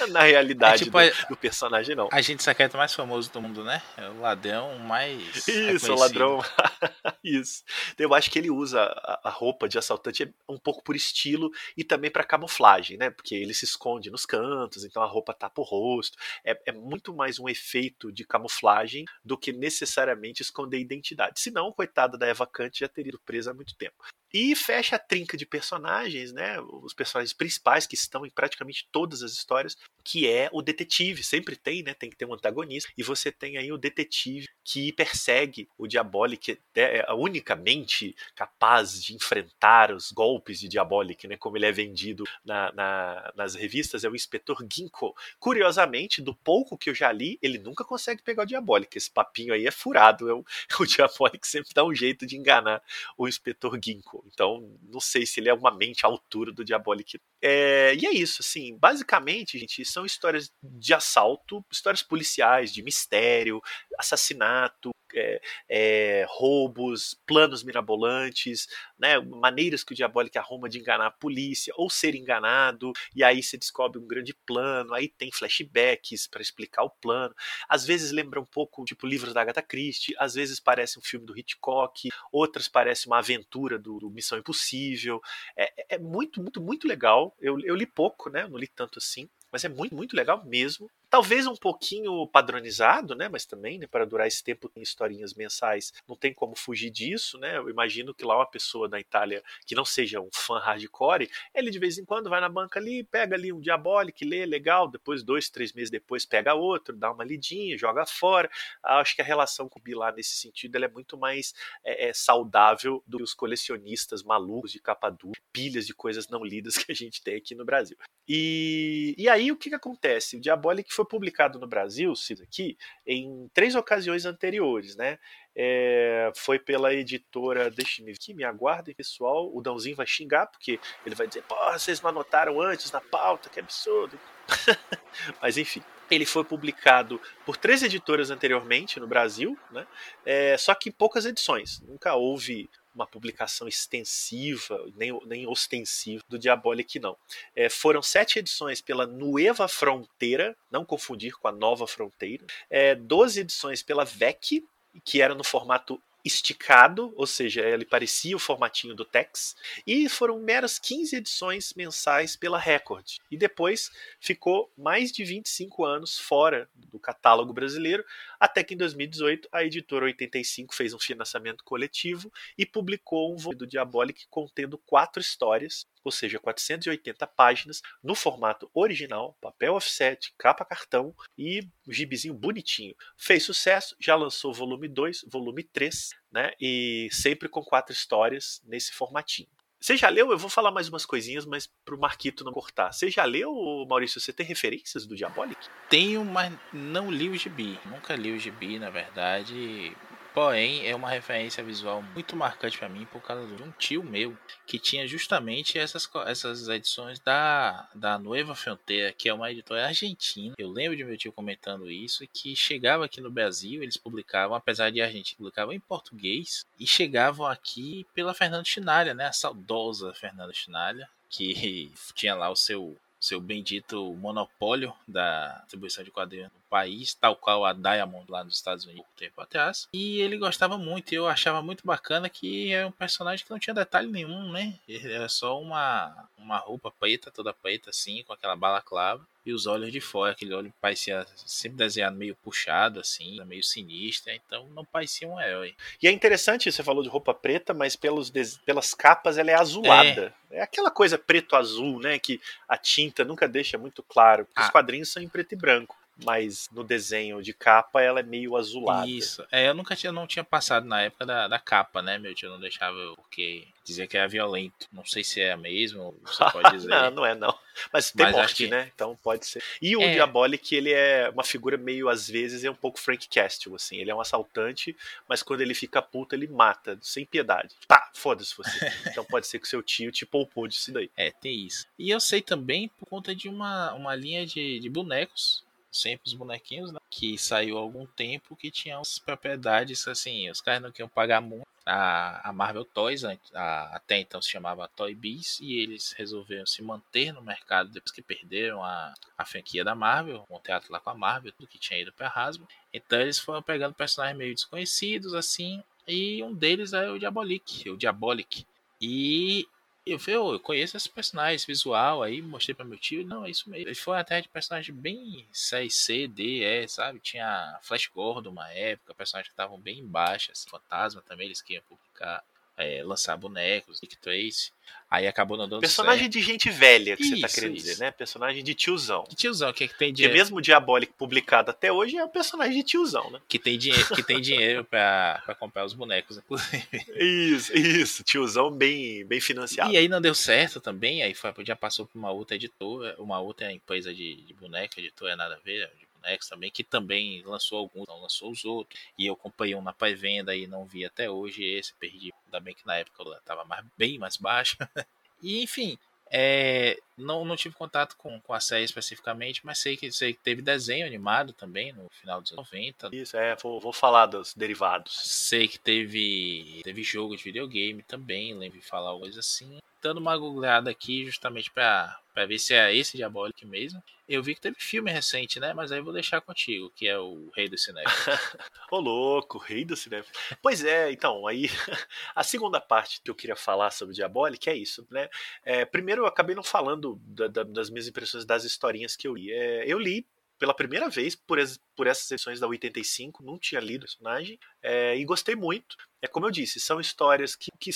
na, 0.01 0.07
na 0.09 0.23
realidade 0.23 0.83
é 0.83 0.85
tipo 0.87 0.99
do, 0.99 0.99
a, 0.99 1.29
do, 1.29 1.37
personagem 1.37 1.95
não. 1.95 2.09
A 2.11 2.21
gente 2.21 2.43
secreto 2.43 2.77
mais 2.77 2.93
famoso 2.93 3.31
do 3.31 3.41
mundo, 3.41 3.63
né? 3.63 3.81
É 3.97 4.09
o 4.09 4.21
ladrão 4.21 4.79
mais 4.79 5.20
isso, 5.49 5.93
o 5.93 5.99
ladrão. 5.99 6.41
Isso. 7.23 7.63
Eu 7.99 8.15
acho 8.15 8.31
que 8.31 8.39
ele 8.39 8.51
usa 8.51 8.83
a, 9.23 9.31
roupa 9.31 9.69
de 9.69 9.79
assaltante 9.79 10.35
um 10.49 10.59
pouco 10.59 10.83
por 10.83 10.97
estilo 10.97 11.51
e 11.77 11.85
também 11.85 12.11
para 12.11 12.25
camuflagem, 12.25 12.97
né? 12.97 13.11
Porque 13.11 13.35
ele 13.35 13.53
se 13.53 13.65
esconde 13.65 14.11
nos 14.11 14.25
cantos, 14.25 14.85
então 14.85 15.03
a 15.03 15.07
roupa 15.07 15.35
tapa 15.35 15.61
o 15.61 15.65
rosto. 15.65 16.17
É, 16.45 16.59
é 16.67 16.73
muito 16.73 17.15
mais 17.15 17.39
um 17.39 17.49
efeito 17.49 18.11
de 18.11 18.25
camuflagem 18.25 19.05
do 19.25 19.37
que 19.37 19.53
necessariamente 19.53 20.43
esconder 20.43 20.79
identidade. 20.79 21.41
Senão, 21.41 21.73
coitada 21.73 22.17
da 22.17 22.27
Eva 22.27 22.47
Kant 22.47 22.79
já 22.79 22.89
teria 22.89 23.11
ido 23.11 23.21
presa 23.21 23.51
há 23.51 23.55
muito 23.55 23.75
tempo. 23.77 24.03
E 24.33 24.55
fecha 24.55 24.97
a 24.97 24.99
trinca 24.99 25.37
de 25.37 25.45
personagens, 25.45 26.33
né? 26.33 26.61
Os 26.61 26.95
personagens 26.95 27.33
principais 27.33 27.87
que 27.87 27.95
estão 27.95 28.25
em 28.25 28.31
praticamente 28.31 28.89
todas 28.93 29.23
as 29.23 29.33
histórias, 29.33 29.77
que 30.05 30.29
é 30.29 30.49
o 30.53 30.63
detetive. 30.63 31.23
Sempre 31.25 31.57
tem, 31.57 31.83
né? 31.83 31.95
Tem 31.95 32.09
que 32.09 32.17
ter 32.17 32.27
um 32.27 32.35
antagonista. 32.35 32.91
E 32.97 33.03
você 33.03 33.33
tem 33.33 33.59
aí 33.59 33.73
o 33.73 33.79
detetive 33.79 34.49
que 34.65 34.93
persegue 34.93 35.69
o 35.77 35.87
Diabolic, 35.87 36.59
é, 36.77 36.99
é 36.99 37.13
unicamente 37.13 38.15
capaz 38.37 39.03
de 39.03 39.15
enfrentar 39.15 39.93
os 39.93 40.13
golpes 40.13 40.61
de 40.61 40.69
Diabolic, 40.69 41.27
né? 41.27 41.37
Como 41.37 41.57
ele 41.57 41.67
é 41.67 41.73
vendido 41.73 42.25
na, 42.45 42.73
na, 42.73 43.33
nas 43.35 43.55
revistas, 43.57 44.05
é 44.05 44.09
o 44.09 44.15
inspetor 44.15 44.65
Ginkgo. 44.71 45.17
Curiosamente, 45.41 46.23
do 46.23 46.35
pouco 46.35 46.79
que 46.79 46.89
eu 46.89 46.95
já 46.95 47.11
li, 47.11 47.37
ele 47.43 47.59
nunca 47.59 47.85
consegue 47.85 48.23
pegar 48.23 48.45
o 48.45 48.47
Diabolic. 48.47 48.97
Esse 48.97 49.11
papinho 49.11 49.53
aí 49.53 49.67
é 49.67 49.73
furado. 49.73 50.29
É 50.29 50.35
o, 50.35 50.45
o 50.79 50.87
Diabolic 50.87 51.47
sempre 51.47 51.75
dá 51.75 51.85
um 51.85 51.95
jeito 51.95 52.25
de 52.25 52.37
enganar 52.37 52.81
o 53.19 53.27
inspetor 53.27 53.79
Ginkgo. 53.83 54.20
Então, 54.27 54.77
não 54.83 55.01
sei 55.01 55.27
se 55.27 55.41
ele 55.41 55.49
é 55.49 55.55
uma 55.55 55.71
mente 55.71 56.05
à 56.05 56.09
altura 56.09 56.53
do 56.53 56.65
Diabolic. 56.65 57.19
É, 57.43 57.95
e 57.95 58.07
é 58.07 58.13
isso, 58.13 58.39
assim, 58.41 58.77
basicamente, 58.79 59.59
gente, 59.59 59.85
são 59.85 60.05
histórias 60.05 60.51
de 60.63 60.95
assalto, 60.95 61.65
histórias 61.71 62.03
policiais, 62.03 62.73
de 62.73 62.83
mistério, 62.83 63.61
assassinato, 63.99 64.91
é, 65.15 65.41
é, 65.69 66.27
roubos, 66.29 67.19
planos 67.27 67.63
mirabolantes, 67.63 68.67
né, 68.99 69.19
maneiras 69.21 69.83
que 69.83 69.93
o 69.93 69.97
Diabolic 69.97 70.37
arruma 70.39 70.69
de 70.69 70.79
enganar 70.79 71.07
a 71.07 71.11
polícia 71.11 71.73
ou 71.77 71.89
ser 71.89 72.15
enganado, 72.15 72.93
e 73.15 73.23
aí 73.25 73.43
você 73.43 73.57
descobre 73.57 73.99
um 73.99 74.07
grande 74.07 74.35
plano, 74.47 74.95
aí 74.95 75.09
tem 75.09 75.31
flashbacks 75.33 76.27
para 76.27 76.43
explicar 76.43 76.83
o 76.83 76.91
plano. 76.91 77.35
Às 77.69 77.85
vezes 77.85 78.13
lembra 78.13 78.41
um 78.41 78.45
pouco, 78.45 78.85
tipo, 78.85 79.07
livros 79.07 79.33
da 79.35 79.41
Agatha 79.41 79.63
Christie, 79.63 80.15
às 80.19 80.35
vezes 80.35 80.61
parece 80.61 80.99
um 80.99 81.03
filme 81.03 81.27
do 81.27 81.39
Hitchcock, 81.39 82.09
outras 82.33 82.69
parece 82.69 83.07
uma 83.07 83.19
aventura 83.19 83.79
do, 83.79 83.99
do 83.99 84.11
Missão 84.11 84.39
Impossível. 84.39 85.21
É, 85.57 85.95
é, 85.95 85.99
muito, 85.99 86.41
muito, 86.41 86.61
muito 86.61 86.87
legal. 86.87 87.35
Eu, 87.41 87.59
eu 87.61 87.75
li 87.75 87.87
pouco, 87.87 88.31
né, 88.31 88.47
não 88.47 88.59
li 88.59 88.69
tanto 88.69 88.99
assim, 88.99 89.29
mas 89.53 89.65
é 89.65 89.69
muito, 89.69 89.95
muito 89.95 90.15
legal 90.15 90.45
mesmo. 90.45 90.91
Talvez 91.11 91.45
um 91.45 91.57
pouquinho 91.57 92.25
padronizado, 92.29 93.17
né? 93.17 93.29
Mas 93.29 93.45
também, 93.45 93.79
né, 93.81 93.87
para 93.89 94.07
durar 94.07 94.29
esse 94.29 94.45
tempo 94.45 94.71
em 94.77 94.81
historinhas 94.81 95.35
mensais, 95.35 95.93
não 96.09 96.15
tem 96.15 96.33
como 96.33 96.55
fugir 96.55 96.89
disso, 96.89 97.37
né? 97.37 97.59
Eu 97.59 97.69
imagino 97.69 98.15
que 98.15 98.25
lá 98.25 98.37
uma 98.37 98.47
pessoa 98.47 98.89
da 98.89 99.01
Itália 99.01 99.43
que 99.67 99.75
não 99.75 99.85
seja 99.85 100.21
um 100.21 100.29
fã 100.33 100.61
hardcore, 100.61 101.29
ele 101.53 101.71
de 101.73 101.81
vez 101.81 101.99
em 101.99 102.05
quando 102.05 102.31
vai 102.31 102.41
na 102.41 102.49
banca 102.49 102.79
ali, 102.79 103.03
pega 103.03 103.35
ali 103.35 103.53
um 103.53 103.61
Diabolic, 103.61 104.25
lê, 104.25 104.47
legal, 104.47 104.89
depois 104.89 105.25
dois, 105.25 105.51
três 105.51 105.73
meses 105.73 105.91
depois 105.91 106.25
pega 106.25 106.55
outro, 106.55 106.97
dá 106.97 107.11
uma 107.11 107.25
lidinha, 107.25 107.77
joga 107.77 108.07
fora. 108.07 108.49
Acho 108.81 109.17
que 109.17 109.23
a 109.23 109.25
relação 109.25 109.69
com 109.69 109.81
o 109.81 109.83
Bilar 109.83 110.15
nesse 110.15 110.37
sentido 110.37 110.77
é 110.77 110.89
muito 110.89 111.19
mais 111.19 111.53
é, 111.85 112.09
é, 112.09 112.13
saudável 112.13 113.03
do 113.05 113.19
que 113.19 113.25
os 113.25 113.35
colecionistas 113.35 114.23
malucos 114.23 114.71
de 114.71 114.81
capa 114.81 115.11
dura, 115.11 115.41
pilhas 115.53 115.87
de 115.87 115.95
coisas 115.95 116.29
não 116.29 116.45
lidas 116.45 116.79
que 116.79 116.93
a 116.93 116.95
gente 116.95 117.21
tem 117.21 117.35
aqui 117.35 117.57
no 117.57 117.65
Brasil. 117.65 117.97
E, 118.29 119.15
e 119.19 119.29
aí 119.29 119.51
o 119.51 119.57
que, 119.57 119.71
que 119.71 119.75
acontece? 119.75 120.37
O 120.37 120.41
Diabolic 120.41 120.93
foi 120.93 121.00
publicado 121.05 121.59
no 121.59 121.67
Brasil, 121.67 122.15
Cid, 122.15 122.43
aqui, 122.43 122.77
em 123.07 123.49
três 123.53 123.75
ocasiões 123.75 124.25
anteriores, 124.25 124.97
né? 124.97 125.19
É, 125.55 126.31
foi 126.37 126.59
pela 126.59 126.95
editora, 126.95 127.71
deixe-me 127.71 128.13
aqui, 128.13 128.33
me 128.33 128.45
aguardem, 128.45 128.95
pessoal. 128.95 129.51
O 129.55 129.61
Dãozinho 129.61 129.97
vai 129.97 130.07
xingar, 130.07 130.47
porque 130.47 130.79
ele 131.05 131.15
vai 131.15 131.27
dizer, 131.27 131.43
porra, 131.43 131.79
vocês 131.79 132.01
não 132.01 132.11
anotaram 132.11 132.61
antes 132.61 132.91
na 132.93 133.01
pauta, 133.01 133.51
que 133.51 133.61
absurdo. 133.61 134.19
Mas 135.43 135.57
enfim, 135.57 135.83
ele 136.11 136.27
foi 136.27 136.45
publicado 136.45 137.21
por 137.45 137.57
três 137.57 137.83
editoras 137.83 138.31
anteriormente 138.31 138.99
no 138.99 139.07
Brasil, 139.07 139.59
né? 139.71 139.87
É, 140.25 140.57
só 140.57 140.75
que 140.75 140.91
poucas 140.91 141.25
edições. 141.25 141.81
Nunca 141.81 142.15
houve 142.15 142.69
uma 142.95 143.07
publicação 143.07 143.69
extensiva, 143.69 144.85
nem, 144.97 145.19
nem 145.27 145.47
ostensiva 145.47 146.23
do 146.29 146.39
Diabolic, 146.39 146.99
não. 146.99 147.17
É, 147.55 147.69
foram 147.69 148.03
sete 148.03 148.39
edições 148.39 148.81
pela 148.81 149.07
Nueva 149.07 149.69
Fronteira, 149.69 150.57
não 150.71 150.85
confundir 150.85 151.33
com 151.33 151.49
a 151.49 151.53
Nova 151.53 151.87
Fronteira, 151.87 152.45
é, 152.69 152.95
12 152.95 153.41
edições 153.41 153.83
pela 153.83 154.05
VEC, 154.05 154.65
que 155.05 155.23
era 155.23 155.35
no 155.35 155.45
formato 155.45 156.01
esticado, 156.25 157.13
ou 157.17 157.27
seja, 157.27 157.61
ele 157.61 157.85
parecia 157.85 158.35
o 158.35 158.39
formatinho 158.39 158.95
do 158.95 159.05
Tex, 159.05 159.55
e 159.87 160.09
foram 160.09 160.41
meras 160.41 160.79
15 160.79 161.17
edições 161.17 161.73
mensais 161.75 162.37
pela 162.37 162.59
Record. 162.59 163.17
E 163.31 163.37
depois 163.37 163.91
ficou 164.19 164.73
mais 164.77 165.13
de 165.13 165.25
25 165.25 165.85
anos 165.85 166.19
fora 166.19 166.69
do 166.75 166.99
catálogo 166.99 167.53
brasileiro, 167.53 168.05
até 168.39 168.65
que 168.65 168.75
em 168.75 168.77
2018 168.77 169.49
a 169.53 169.65
editora 169.65 170.07
85 170.07 170.75
fez 170.75 170.95
um 170.95 170.99
financiamento 170.99 171.63
coletivo 171.65 172.33
e 172.57 172.65
publicou 172.65 173.33
um 173.33 173.37
volume 173.37 173.59
do 173.59 173.67
Diabolic 173.67 174.27
contendo 174.29 174.79
quatro 174.79 175.21
histórias 175.21 175.87
ou 176.05 176.11
seja, 176.13 176.39
480 176.39 177.27
páginas 177.27 177.83
no 178.03 178.15
formato 178.15 178.71
original, 178.75 179.37
papel 179.41 179.75
offset, 179.75 180.33
capa 180.39 180.65
cartão 180.65 181.15
e 181.37 181.67
gibizinho 181.89 182.35
bonitinho. 182.35 182.95
Fez 183.17 183.43
sucesso, 183.43 183.97
já 184.01 184.15
lançou 184.15 184.53
volume 184.53 184.89
2, 184.89 185.25
volume 185.29 185.63
3, 185.63 186.11
né? 186.33 186.53
E 186.61 187.09
sempre 187.13 187.49
com 187.49 187.63
quatro 187.63 187.93
histórias 187.93 188.61
nesse 188.65 188.93
formatinho. 188.93 189.49
Você 189.81 189.97
já 189.97 190.11
leu? 190.11 190.31
Eu 190.31 190.37
vou 190.37 190.51
falar 190.51 190.71
mais 190.71 190.89
umas 190.91 191.07
coisinhas, 191.07 191.47
mas 191.47 191.67
pro 191.87 191.99
Marquito 191.99 192.45
não 192.45 192.53
cortar. 192.53 192.93
Você 192.93 193.11
já 193.11 193.25
leu, 193.25 193.51
Maurício? 193.89 194.21
Você 194.21 194.31
tem 194.31 194.45
referências 194.45 195.07
do 195.07 195.17
Diabolic? 195.17 195.59
Tenho, 195.89 196.23
mas 196.23 196.53
não 196.71 197.11
li 197.11 197.31
o 197.31 197.37
gibi. 197.37 197.79
Nunca 197.87 198.15
li 198.15 198.31
o 198.33 198.39
gibi, 198.39 198.79
na 198.79 198.91
verdade. 198.91 199.97
Porém, 200.33 200.87
é 200.87 200.95
uma 200.95 201.11
referência 201.11 201.63
visual 201.63 202.03
muito 202.03 202.37
marcante 202.37 202.79
para 202.79 202.89
mim 202.89 203.05
por 203.07 203.21
causa 203.21 203.47
de 203.55 203.63
um 203.63 203.73
tio 203.73 204.03
meu 204.03 204.37
que 204.65 204.79
tinha 204.79 205.07
justamente 205.07 205.77
essas, 205.77 206.09
essas 206.27 206.69
edições 206.69 207.19
da, 207.19 207.89
da 207.95 208.17
Nueva 208.17 208.55
Fronteira, 208.55 209.13
que 209.13 209.29
é 209.29 209.35
uma 209.35 209.51
editora 209.51 209.87
argentina. 209.87 210.55
Eu 210.57 210.71
lembro 210.71 210.97
de 210.97 211.05
meu 211.05 211.17
tio 211.17 211.33
comentando 211.33 211.91
isso, 211.91 212.27
que 212.33 212.55
chegava 212.55 213.05
aqui 213.05 213.21
no 213.21 213.31
Brasil, 213.31 213.83
eles 213.83 213.97
publicavam, 213.97 214.57
apesar 214.57 214.91
de 214.91 215.03
argentino, 215.03 215.39
publicavam 215.39 215.75
em 215.75 215.81
português, 215.81 216.65
e 216.79 216.87
chegavam 216.87 217.47
aqui 217.47 218.07
pela 218.15 218.33
Fernanda 218.33 218.65
Chinalha, 218.65 219.15
né? 219.15 219.27
A 219.27 219.33
saudosa 219.33 220.15
Fernanda 220.15 220.53
Chinalha, 220.55 221.09
que 221.29 221.93
tinha 222.15 222.35
lá 222.35 222.49
o 222.51 222.57
seu 222.57 222.97
seu 223.21 223.39
bendito 223.39 224.15
monopólio 224.15 224.95
da 225.07 225.59
distribuição 225.59 226.03
de 226.03 226.11
quadrinhos 226.11 226.51
país, 226.71 227.13
tal 227.13 227.35
qual 227.35 227.65
a 227.65 227.73
Diamond 227.73 228.31
lá 228.31 228.45
nos 228.45 228.55
Estados 228.57 228.85
Unidos 228.85 229.03
pouco 229.03 229.19
tempo 229.19 229.41
atrás. 229.41 229.89
E 229.93 230.21
ele 230.21 230.39
gostava 230.39 230.79
muito, 230.79 231.13
eu 231.13 231.27
achava 231.27 231.61
muito 231.61 231.85
bacana 231.85 232.29
que 232.29 232.73
é 232.73 232.87
um 232.87 232.93
personagem 232.93 233.45
que 233.45 233.51
não 233.51 233.59
tinha 233.59 233.75
detalhe 233.75 234.09
nenhum, 234.09 234.53
né? 234.53 234.79
Ele 234.89 235.13
era 235.13 235.29
só 235.29 235.61
uma, 235.61 236.29
uma 236.39 236.59
roupa 236.59 236.91
preta, 236.91 237.31
toda 237.31 237.53
preta 237.53 237.91
assim, 237.91 238.23
com 238.23 238.33
aquela 238.33 238.57
balaclava 238.57 239.27
e 239.45 239.53
os 239.53 239.67
olhos 239.67 239.91
de 239.91 240.01
fora, 240.01 240.33
aquele 240.33 240.55
olho 240.55 240.73
parecia 240.81 241.27
sempre 241.35 241.79
desenhado 241.79 242.17
meio 242.17 242.37
puxado, 242.37 243.01
assim, 243.01 243.43
meio 243.45 243.63
sinistro, 243.63 244.31
então 244.33 244.69
não 244.69 244.85
parecia 244.85 245.27
um 245.27 245.41
herói. 245.41 245.75
E 246.03 246.07
é 246.07 246.11
interessante, 246.11 246.71
você 246.71 246.83
falou 246.83 247.03
de 247.03 247.09
roupa 247.09 247.33
preta, 247.33 247.73
mas 247.73 247.97
pelos, 247.97 248.31
pelas 248.65 248.93
capas 248.95 249.39
ela 249.39 249.51
é 249.51 249.55
azulada. 249.55 250.35
É. 250.51 250.59
é 250.59 250.63
aquela 250.63 250.91
coisa 250.91 251.17
preto-azul, 251.17 251.99
né, 252.01 252.19
que 252.19 252.41
a 252.69 252.77
tinta 252.77 253.25
nunca 253.25 253.49
deixa 253.49 253.79
muito 253.79 254.03
claro, 254.03 254.45
porque 254.45 254.61
ah. 254.61 254.65
os 254.65 254.71
quadrinhos 254.71 255.11
são 255.11 255.23
em 255.23 255.29
preto 255.29 255.53
e 255.53 255.57
branco 255.57 255.97
mas 256.25 256.69
no 256.73 256.85
desenho 256.85 257.43
de 257.43 257.53
capa 257.53 258.01
ela 258.01 258.21
é 258.21 258.23
meio 258.23 258.57
azulada. 258.57 259.09
Isso. 259.09 259.45
É, 259.51 259.69
eu 259.69 259.75
nunca 259.75 259.97
tinha, 259.97 260.13
não 260.13 260.27
tinha 260.27 260.45
passado 260.45 260.87
na 260.87 261.03
época 261.03 261.27
da, 261.27 261.49
da 261.49 261.59
capa, 261.59 262.03
né? 262.03 262.19
Meu 262.19 262.35
tio 262.35 262.51
não 262.51 262.61
deixava 262.61 262.97
porque 263.17 263.67
dizia 263.85 264.07
que 264.07 264.17
era 264.17 264.29
violento. 264.29 264.87
Não 264.93 265.05
sei 265.05 265.25
se 265.25 265.41
é 265.41 265.57
mesmo, 265.57 266.15
você 266.25 266.45
pode 266.51 266.71
dizer. 266.77 266.89
não, 266.89 267.11
não 267.11 267.27
é 267.27 267.35
não. 267.35 267.57
Mas 267.93 268.11
tem 268.11 268.27
Mas 268.27 268.35
morte, 268.35 268.65
que... 268.65 268.71
né? 268.71 268.91
Então 268.95 269.19
pode 269.23 269.47
ser. 269.47 269.63
E 269.81 269.97
o 269.97 270.03
é. 270.03 270.13
Diabolic, 270.13 270.75
ele 270.75 270.93
é 270.93 271.31
uma 271.31 271.45
figura 271.45 271.77
meio, 271.77 272.09
às 272.09 272.29
vezes, 272.29 272.65
é 272.65 272.71
um 272.71 272.75
pouco 272.75 273.01
Frank 273.01 273.29
Castle, 273.29 273.75
assim. 273.75 273.97
Ele 273.97 274.11
é 274.11 274.15
um 274.15 274.21
assaltante, 274.21 274.97
mas 275.29 275.43
quando 275.43 275.61
ele 275.61 275.75
fica 275.75 276.01
puto, 276.01 276.35
ele 276.35 276.47
mata, 276.47 276.99
sem 277.01 277.25
piedade. 277.25 277.75
Tá, 277.87 278.11
foda-se 278.15 278.57
você. 278.57 278.71
então 279.11 279.25
pode 279.25 279.47
ser 279.47 279.59
que 279.59 279.69
seu 279.69 279.83
tio 279.83 280.13
te 280.13 280.25
poupou 280.27 280.67
disso 280.67 280.93
daí. 280.93 281.11
É, 281.17 281.31
tem 281.31 281.67
isso. 281.67 281.87
E 281.99 282.11
eu 282.11 282.21
sei 282.21 282.41
também 282.41 282.89
por 282.89 283.07
conta 283.07 283.35
de 283.35 283.49
uma, 283.49 283.93
uma 283.95 284.15
linha 284.15 284.47
de, 284.47 284.79
de 284.79 284.89
bonecos 284.89 285.65
sempre 285.91 286.29
os 286.29 286.35
bonequinhos, 286.35 286.93
né? 286.93 286.99
Que 287.11 287.37
saiu 287.37 287.77
há 287.77 287.81
algum 287.81 288.07
tempo 288.07 288.57
que 288.57 288.71
tinha 288.71 288.99
as 288.99 289.19
propriedades 289.19 290.07
assim, 290.07 290.49
os 290.51 290.61
caras 290.61 290.83
não 290.83 290.91
queriam 290.91 291.09
pagar 291.09 291.41
muito. 291.41 291.67
A, 291.85 292.51
a 292.51 292.53
Marvel 292.53 292.85
Toys, 292.85 293.25
a, 293.25 293.97
até 293.97 294.21
então 294.21 294.41
se 294.41 294.51
chamava 294.51 294.87
Toy 294.89 295.15
Biz, 295.15 295.59
e 295.61 295.79
eles 295.81 296.13
resolveram 296.13 296.67
se 296.67 296.83
manter 296.83 297.33
no 297.33 297.43
mercado 297.43 297.91
depois 297.91 298.13
que 298.13 298.23
perderam 298.23 298.85
a, 298.85 299.15
a 299.37 299.45
franquia 299.45 299.83
da 299.83 299.95
Marvel, 299.95 300.47
um 300.49 300.59
teatro 300.61 300.93
lá 300.93 301.01
com 301.01 301.11
a 301.11 301.15
Marvel, 301.15 301.53
tudo 301.53 301.67
que 301.67 301.79
tinha 301.79 301.99
ido 301.99 302.13
para 302.13 302.29
Hasbro. 302.29 302.69
Então 302.93 303.21
eles 303.21 303.39
foram 303.39 303.63
pegando 303.63 303.95
personagens 303.95 304.39
meio 304.39 304.55
desconhecidos 304.55 305.35
assim, 305.35 305.83
e 306.07 306.43
um 306.43 306.55
deles 306.55 306.93
é 306.93 307.11
o 307.11 307.19
Diabolic, 307.19 307.89
o 307.91 307.97
Diabolic. 307.97 308.67
E 309.01 309.67
eu 310.13 310.19
falei, 310.19 310.39
oh, 310.39 310.53
eu 310.55 310.61
conheço 310.61 310.97
esse 310.97 311.09
personagem, 311.09 311.67
visual, 311.67 312.23
aí 312.23 312.41
mostrei 312.43 312.75
para 312.75 312.85
meu 312.85 312.99
tio, 312.99 313.27
não, 313.27 313.45
é 313.45 313.51
isso 313.51 313.69
mesmo. 313.69 313.89
Ele 313.89 313.95
foi 313.95 314.19
até 314.19 314.41
de 314.41 314.49
personagem 314.49 314.95
bem 314.95 315.47
C, 315.53 316.29
D, 316.29 316.63
E, 316.63 316.89
sabe? 316.89 317.21
Tinha 317.21 317.79
Flash 317.83 318.07
Gordon 318.07 318.51
uma 318.51 318.71
época, 318.73 319.15
personagens 319.15 319.49
que 319.49 319.53
estavam 319.53 319.79
bem 319.79 320.07
baixos, 320.07 320.51
assim, 320.51 320.71
Fantasma 320.71 321.23
também, 321.23 321.47
eles 321.47 321.63
queriam 321.63 321.83
publicar 321.89 322.45
é, 322.81 323.03
lançar 323.03 323.37
bonecos, 323.37 324.01
Dick 324.01 324.17
Trace. 324.17 324.73
Aí 325.11 325.27
acabou 325.27 325.57
não 325.57 325.69
dando 325.69 325.81
Personagem 325.81 326.25
certo. 326.25 326.33
de 326.33 326.41
gente 326.41 326.71
velha, 326.71 327.17
que 327.17 327.23
isso, 327.25 327.35
você 327.35 327.41
tá 327.41 327.49
querendo 327.49 327.77
isso. 327.77 327.87
dizer, 327.87 327.99
né? 327.99 328.11
Personagem 328.13 328.63
de 328.63 328.75
tiozão. 328.75 329.25
De 329.29 329.35
tiozão, 329.35 329.73
que, 329.73 329.85
é 329.85 329.89
que 329.89 329.99
tem 329.99 330.13
dinheiro. 330.13 330.33
Porque 330.33 330.43
mesmo 330.45 330.59
o 330.59 330.61
Diabolic 330.61 331.13
publicado 331.15 331.71
até 331.71 331.91
hoje 331.91 332.17
é 332.17 332.25
um 332.25 332.29
personagem 332.29 332.77
de 332.77 332.85
tiozão, 332.85 333.29
né? 333.29 333.41
Que 333.49 333.59
tem 333.59 333.77
dinheiro, 333.77 334.07
que 334.15 334.23
tem 334.23 334.41
dinheiro 334.41 334.85
pra, 334.85 335.43
pra 335.45 335.55
comprar 335.57 335.85
os 335.85 335.95
bonecos, 335.95 336.39
inclusive. 336.39 336.87
Isso, 337.17 337.77
isso. 337.77 338.23
Tiozão 338.23 338.71
bem, 338.71 339.25
bem 339.25 339.41
financiado. 339.41 339.93
E 339.93 339.97
aí 339.97 340.07
não 340.07 340.21
deu 340.21 340.35
certo 340.35 340.81
também, 340.81 341.25
aí 341.25 341.35
foi, 341.35 341.53
já 341.65 341.75
passou 341.75 342.07
pra 342.07 342.17
uma 342.17 342.31
outra 342.31 342.55
editora, 342.55 343.17
uma 343.19 343.41
outra 343.41 343.73
empresa 343.73 344.15
de, 344.15 344.37
de 344.43 344.55
boneco, 344.55 344.95
editora 344.99 345.35
nada 345.35 345.57
a 345.57 345.59
ver, 345.59 345.91
de 345.99 346.07
também, 346.49 346.71
que 346.71 346.85
também 346.85 347.43
lançou 347.45 347.79
alguns, 347.79 348.07
não 348.07 348.21
lançou 348.21 348.51
os 348.51 348.65
outros. 348.65 349.01
E 349.19 349.27
eu 349.27 349.37
comprei 349.37 349.75
um 349.75 349.83
na 349.83 349.93
pré-venda 349.93 350.55
e 350.55 350.67
não 350.67 350.85
vi 350.85 351.05
até 351.05 351.31
hoje 351.31 351.65
esse, 351.65 351.95
perdi. 351.95 352.33
Ainda 352.47 352.61
bem 352.61 352.75
que 352.75 352.87
na 352.87 352.97
época 352.97 353.23
eu 353.23 353.41
tava 353.43 353.65
mais, 353.65 353.85
bem 353.97 354.19
mais 354.19 354.37
baixo. 354.37 354.77
e 355.43 355.63
enfim, 355.63 355.99
é, 356.33 356.97
não, 357.19 357.45
não 357.45 357.57
tive 357.57 357.75
contato 357.75 358.17
com, 358.17 358.41
com 358.41 358.55
a 358.55 358.61
série 358.61 358.85
especificamente, 358.85 359.61
mas 359.65 359.79
sei 359.79 359.97
que, 359.97 360.13
sei 360.13 360.33
que 360.33 360.41
teve 360.41 360.63
desenho 360.63 361.07
animado 361.07 361.53
também 361.53 361.93
no 361.93 362.09
final 362.11 362.41
dos 362.41 362.53
anos 362.53 362.71
90. 362.71 363.11
Isso, 363.13 363.37
é, 363.37 363.57
vou, 363.57 363.81
vou 363.81 363.93
falar 363.93 364.27
dos 364.27 364.55
derivados. 364.55 365.19
Sei 365.19 365.67
que 365.67 365.79
teve, 365.79 366.81
teve 366.85 367.03
jogo 367.03 367.37
de 367.37 367.43
videogame 367.43 368.03
também, 368.03 368.55
lembro 368.55 368.79
de 368.79 368.87
falar 368.87 369.19
coisa 369.19 369.41
assim 369.41 369.81
dando 370.01 370.19
uma 370.19 370.37
googleada 370.37 370.91
aqui 370.91 371.25
justamente 371.25 371.71
para 371.71 372.21
ver 372.47 372.59
se 372.59 372.75
é 372.75 372.95
esse 372.95 373.17
Diabolic 373.17 373.67
mesmo. 373.67 374.03
Eu 374.29 374.43
vi 374.43 374.55
que 374.55 374.61
teve 374.61 374.77
filme 374.79 375.11
recente, 375.11 375.59
né? 375.59 375.73
Mas 375.75 375.91
aí 375.91 376.01
vou 376.01 376.13
deixar 376.13 376.41
contigo, 376.41 376.91
que 376.91 377.07
é 377.09 377.19
o 377.19 377.51
Rei 377.55 377.69
do 377.69 377.77
Cinema. 377.77 378.09
Ô 378.91 379.01
louco, 379.01 379.59
Rei 379.59 379.85
do 379.85 379.97
Cinema. 379.97 380.25
Pois 380.63 380.85
é, 380.85 381.11
então, 381.11 381.47
aí 381.47 381.69
a 382.35 382.45
segunda 382.45 382.81
parte 382.81 383.21
que 383.21 383.31
eu 383.31 383.35
queria 383.35 383.57
falar 383.57 383.91
sobre 383.91 384.15
Diabolic 384.15 384.71
é 384.71 384.77
isso, 384.77 385.07
né? 385.11 385.29
É, 385.65 385.85
primeiro 385.85 386.23
eu 386.23 386.27
acabei 386.27 386.55
não 386.55 386.63
falando 386.63 387.21
da, 387.25 387.49
da, 387.49 387.63
das 387.65 387.91
minhas 387.91 388.07
impressões 388.07 388.45
das 388.45 388.65
historinhas 388.65 389.17
que 389.17 389.27
eu 389.27 389.35
li. 389.35 389.53
É, 389.53 389.85
eu 389.87 389.99
li 389.99 390.27
pela 390.61 390.75
primeira 390.75 391.09
vez 391.09 391.35
por, 391.35 391.59
por 391.97 392.07
essas 392.07 392.31
edições 392.31 392.61
da 392.61 392.69
85, 392.69 393.43
não 393.43 393.59
tinha 393.59 393.81
lido 393.81 394.03
o 394.03 394.05
personagem, 394.05 394.61
é, 394.83 395.17
e 395.17 395.25
gostei 395.25 395.57
muito. 395.57 395.97
É 396.21 396.29
como 396.29 396.47
eu 396.47 396.51
disse, 396.51 396.79
são 396.79 397.01
histórias 397.01 397.57
que, 397.57 397.71
que 397.81 397.91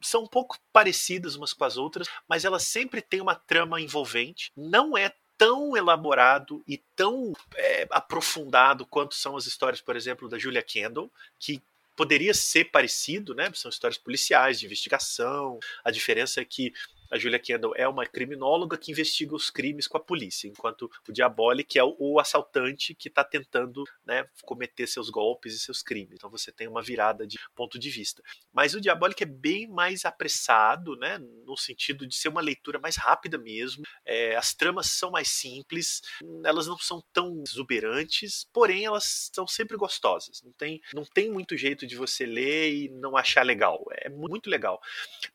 são 0.00 0.24
um 0.24 0.26
pouco 0.26 0.58
parecidas 0.72 1.34
umas 1.34 1.52
com 1.52 1.64
as 1.64 1.76
outras, 1.76 2.08
mas 2.28 2.44
elas 2.44 2.64
sempre 2.64 3.00
têm 3.00 3.20
uma 3.20 3.34
trama 3.34 3.80
envolvente. 3.80 4.52
Não 4.56 4.96
é 4.96 5.12
tão 5.36 5.76
elaborado 5.76 6.62
e 6.66 6.78
tão 6.96 7.32
é, 7.54 7.86
aprofundado 7.90 8.84
quanto 8.84 9.14
são 9.14 9.36
as 9.36 9.46
histórias, 9.46 9.80
por 9.80 9.96
exemplo, 9.96 10.28
da 10.28 10.38
Julia 10.38 10.62
Kendall, 10.62 11.10
que 11.38 11.62
poderia 11.96 12.34
ser 12.34 12.66
parecido, 12.66 13.34
né? 13.34 13.50
São 13.54 13.68
histórias 13.68 13.98
policiais 13.98 14.60
de 14.60 14.66
investigação. 14.66 15.58
A 15.84 15.90
diferença 15.90 16.40
é 16.40 16.44
que 16.44 16.72
a 17.10 17.18
Julia 17.18 17.38
Kendall 17.38 17.74
é 17.76 17.88
uma 17.88 18.06
criminóloga 18.06 18.76
que 18.76 18.92
investiga 18.92 19.34
os 19.34 19.50
crimes 19.50 19.86
com 19.86 19.96
a 19.96 20.00
polícia, 20.00 20.48
enquanto 20.48 20.90
o 21.08 21.12
Diabolic 21.12 21.78
é 21.78 21.84
o, 21.84 22.18
assaltante 22.18 22.94
que 22.94 23.08
está 23.08 23.24
tentando 23.24 23.84
né, 24.04 24.26
cometer 24.42 24.86
seus 24.86 25.08
golpes 25.08 25.54
e 25.54 25.58
seus 25.58 25.82
crimes. 25.82 26.14
Então 26.14 26.28
você 26.28 26.50
tem 26.50 26.68
uma 26.68 26.82
virada 26.82 27.26
de 27.26 27.38
ponto 27.54 27.78
de 27.78 27.90
vista. 27.90 28.22
Mas 28.52 28.74
o 28.74 28.80
Diabolic 28.80 29.22
é 29.22 29.26
bem 29.26 29.68
mais 29.68 30.04
apressado, 30.04 30.96
né, 30.96 31.18
no 31.18 31.56
sentido 31.56 32.06
de 32.06 32.14
ser 32.14 32.28
uma 32.28 32.40
leitura 32.40 32.78
mais 32.78 32.96
rápida 32.96 33.38
mesmo. 33.38 33.84
É, 34.04 34.36
as 34.36 34.52
tramas 34.52 34.86
são 34.90 35.10
mais 35.10 35.28
simples, 35.28 36.02
elas 36.44 36.66
não 36.66 36.76
são 36.78 37.02
tão 37.12 37.42
exuberantes, 37.46 38.46
porém 38.52 38.84
elas 38.84 39.30
são 39.32 39.46
sempre 39.46 39.76
gostosas. 39.76 40.42
Não 40.42 40.52
tem, 40.52 40.80
não 40.92 41.04
tem 41.04 41.30
muito 41.30 41.56
jeito 41.56 41.86
de 41.86 41.96
você 41.96 42.26
ler 42.26 42.72
e 42.72 42.88
não 42.88 43.16
achar 43.16 43.44
legal. 43.44 43.84
É 43.92 44.08
muito 44.08 44.50
legal. 44.50 44.80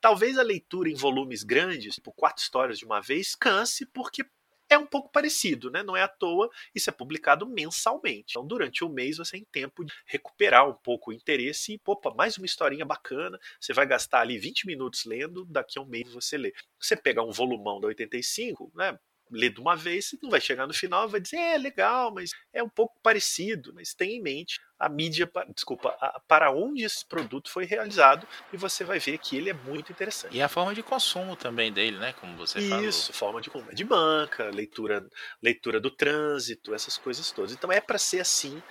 Talvez 0.02 0.38
a 0.38 0.44
leitura 0.44 0.90
em 0.90 0.96
volumes 0.96 1.44
grandes 1.44 1.63
grandes, 1.64 1.96
tipo 1.96 2.12
quatro 2.12 2.42
histórias 2.42 2.78
de 2.78 2.86
uma 2.86 3.02
vez, 3.02 3.36
canse, 3.36 3.86
porque 3.86 4.24
é 4.70 4.78
um 4.78 4.86
pouco 4.86 5.12
parecido, 5.12 5.70
né? 5.70 5.84
Não 5.84 5.96
é 5.96 6.02
à 6.02 6.08
toa, 6.08 6.50
isso 6.74 6.90
é 6.90 6.94
publicado 6.94 7.48
mensalmente. 7.48 8.32
Então, 8.32 8.46
durante 8.46 8.84
o 8.84 8.90
mês 8.90 9.18
você 9.18 9.32
tem 9.34 9.46
tempo 9.52 9.86
de 9.86 9.94
recuperar 10.06 10.68
um 10.68 10.74
pouco 10.74 11.12
o 11.12 11.14
interesse 11.14 11.74
e, 11.74 11.82
opa, 11.86 12.14
mais 12.14 12.38
uma 12.38 12.46
historinha 12.46 12.86
bacana. 12.86 13.40
Você 13.60 13.74
vai 13.74 13.86
gastar 13.86 14.22
ali 14.22 14.38
20 14.38 14.66
minutos 14.66 15.06
lendo, 15.06 15.46
daqui 15.46 15.78
a 15.78 15.82
um 15.82 15.86
mês 15.86 16.12
você 16.12 16.38
lê. 16.38 16.54
Você 16.80 16.96
pegar 16.96 17.24
um 17.24 17.32
volumão 17.32 17.80
da 17.80 17.88
85, 17.88 18.72
né? 18.76 18.98
Ler 19.34 19.54
de 19.54 19.60
uma 19.60 19.76
vez, 19.76 20.10
você 20.10 20.18
não 20.22 20.30
vai 20.30 20.40
chegar 20.40 20.68
no 20.68 20.74
final 20.74 21.08
e 21.08 21.12
vai 21.12 21.20
dizer, 21.20 21.38
é 21.38 21.58
legal, 21.58 22.14
mas 22.14 22.32
é 22.54 22.62
um 22.64 22.70
pouco 22.70 22.96
parecido, 23.02 23.74
mas 23.74 23.94
tenha 23.94 24.16
em 24.16 24.22
mente 24.22 24.60
a 24.80 24.90
mídia, 24.90 25.30
desculpa, 25.56 25.96
a, 26.00 26.20
para 26.28 26.52
onde 26.52 26.84
esse 26.84 27.06
produto 27.06 27.50
foi 27.50 27.66
realizado 27.66 28.28
e 28.52 28.58
você 28.58 28.84
vai 28.84 29.00
ver 29.00 29.18
que 29.18 29.38
ele 29.38 29.50
é 29.50 29.54
muito 29.54 29.92
interessante. 29.92 30.36
E 30.36 30.42
a 30.42 30.50
forma 30.50 30.74
de 30.74 30.84
consumo 30.84 31.36
também 31.36 31.72
dele, 31.72 31.98
né? 31.98 32.14
Como 32.14 32.36
você 32.36 32.60
Isso, 32.60 32.70
falou. 32.70 32.86
Isso, 32.86 33.14
forma 33.14 33.42
de 33.42 33.54
de 33.74 33.84
banca, 33.84 34.50
leitura, 34.50 35.08
leitura 35.42 35.80
do 35.80 35.90
trânsito, 35.90 36.74
essas 36.74 36.98
coisas 36.98 37.32
todas. 37.32 37.54
Então 37.54 37.72
é 37.72 37.80
para 37.80 37.98
ser 37.98 38.20
assim 38.20 38.62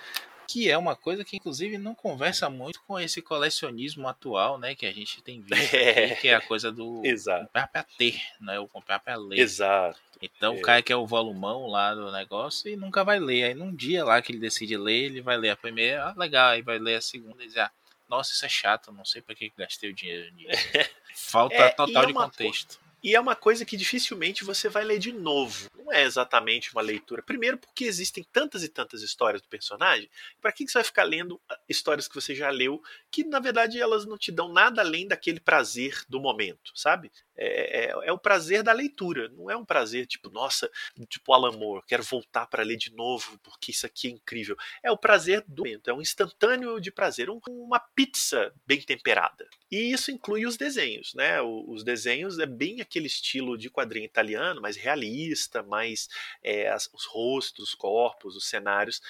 que 0.53 0.69
é 0.69 0.77
uma 0.77 0.95
coisa 0.95 1.25
que 1.25 1.37
inclusive 1.37 1.79
não 1.79 1.95
conversa 1.95 2.47
muito 2.47 2.79
com 2.83 2.99
esse 2.99 3.23
colecionismo 3.23 4.07
atual, 4.07 4.59
né, 4.59 4.75
que 4.75 4.85
a 4.85 4.93
gente 4.93 5.19
tem 5.23 5.41
visto, 5.41 5.49
é. 5.73 6.05
Aqui, 6.05 6.21
que 6.21 6.27
é 6.27 6.35
a 6.35 6.41
coisa 6.41 6.71
do 6.71 7.01
Exato. 7.03 7.45
comprar 7.45 7.67
para 7.67 7.83
ter, 7.97 8.21
né, 8.39 8.59
o 8.59 8.67
comprar 8.67 8.99
para 8.99 9.15
ler. 9.15 9.39
Exato. 9.39 9.99
Então 10.21 10.53
é. 10.53 10.57
o 10.59 10.61
cara 10.61 10.83
quer 10.83 10.95
o 10.95 11.07
volumão 11.07 11.65
lá 11.65 11.95
do 11.95 12.11
negócio 12.11 12.69
e 12.69 12.75
nunca 12.75 13.03
vai 13.03 13.19
ler. 13.19 13.45
Aí 13.45 13.53
num 13.55 13.73
dia 13.75 14.05
lá 14.05 14.21
que 14.21 14.31
ele 14.31 14.37
decide 14.37 14.77
ler, 14.77 15.05
ele 15.05 15.21
vai 15.21 15.37
ler 15.37 15.49
a 15.49 15.57
primeira, 15.57 16.09
ah, 16.09 16.13
legal, 16.15 16.49
aí 16.49 16.61
vai 16.61 16.77
ler 16.77 16.97
a 16.97 17.01
segunda 17.01 17.43
e 17.43 17.47
diz, 17.47 17.57
ah, 17.57 17.71
nossa, 18.07 18.31
isso 18.31 18.45
é 18.45 18.49
chato, 18.49 18.91
não 18.91 19.03
sei 19.03 19.23
para 19.23 19.33
que 19.33 19.51
gastei 19.57 19.89
o 19.89 19.93
dinheiro 19.93 20.31
nisso. 20.35 20.51
Falta 21.15 21.55
é, 21.55 21.69
total 21.69 22.03
é 22.03 22.05
de 22.05 22.13
contexto. 22.13 22.79
E 23.03 23.15
é 23.15 23.19
uma 23.19 23.35
coisa 23.35 23.65
que 23.65 23.75
dificilmente 23.75 24.45
você 24.45 24.69
vai 24.69 24.85
ler 24.85 24.97
de 24.97 25.11
novo. 25.11 25.69
Não 25.77 25.91
é 25.91 26.03
exatamente 26.03 26.71
uma 26.71 26.81
leitura. 26.81 27.21
Primeiro, 27.21 27.57
porque 27.57 27.83
existem 27.83 28.23
tantas 28.23 28.63
e 28.63 28.69
tantas 28.69 29.01
histórias 29.01 29.41
do 29.41 29.49
personagem. 29.49 30.09
Para 30.41 30.53
que 30.53 30.65
você 30.65 30.73
vai 30.75 30.83
ficar 30.85 31.03
lendo 31.03 31.41
ah, 31.49 31.59
histórias 31.67 32.07
que 32.07 32.15
você 32.15 32.33
já 32.33 32.49
leu, 32.49 32.81
que 33.11 33.25
na 33.25 33.41
verdade 33.41 33.77
elas 33.77 34.05
não 34.05 34.17
te 34.17 34.31
dão 34.31 34.47
nada 34.47 34.81
além 34.81 35.05
daquele 35.05 35.41
prazer 35.41 36.01
do 36.07 36.21
momento, 36.21 36.71
sabe? 36.73 37.11
É, 37.35 37.85
é, 37.85 38.07
é, 38.07 38.11
o 38.11 38.17
prazer 38.17 38.61
da 38.61 38.71
leitura, 38.71 39.27
não 39.29 39.49
é 39.49 39.57
um 39.57 39.65
prazer 39.65 40.05
tipo, 40.05 40.29
nossa, 40.29 40.69
tipo 41.09 41.33
Alan 41.33 41.51
Moore, 41.51 41.83
quero 41.87 42.03
voltar 42.03 42.45
para 42.45 42.63
ler 42.63 42.77
de 42.77 42.93
novo 42.93 43.39
porque 43.39 43.71
isso 43.71 43.85
aqui 43.85 44.07
é 44.07 44.11
incrível. 44.11 44.55
É 44.83 44.91
o 44.91 44.97
prazer 44.97 45.43
do 45.47 45.63
momento, 45.63 45.89
é 45.89 45.93
um 45.93 46.01
instantâneo 46.01 46.79
de 46.79 46.91
prazer, 46.91 47.29
um, 47.29 47.41
uma 47.47 47.79
pizza 47.79 48.53
bem 48.65 48.79
temperada. 48.81 49.47
E 49.71 49.91
isso 49.91 50.11
inclui 50.11 50.45
os 50.45 50.55
desenhos, 50.55 51.15
né? 51.15 51.41
Os 51.41 51.83
desenhos 51.83 52.37
é 52.37 52.45
bem 52.45 52.79
aquele 52.93 53.07
estilo 53.07 53.57
de 53.57 53.71
quadrinho 53.71 54.05
italiano, 54.05 54.61
mais 54.61 54.77
realista, 54.77 55.63
mais 55.63 56.07
é, 56.43 56.69
as, 56.69 56.87
os 56.93 57.05
rostos, 57.05 57.69
os 57.69 57.75
corpos, 57.75 58.35
os 58.35 58.47
cenários 58.47 59.01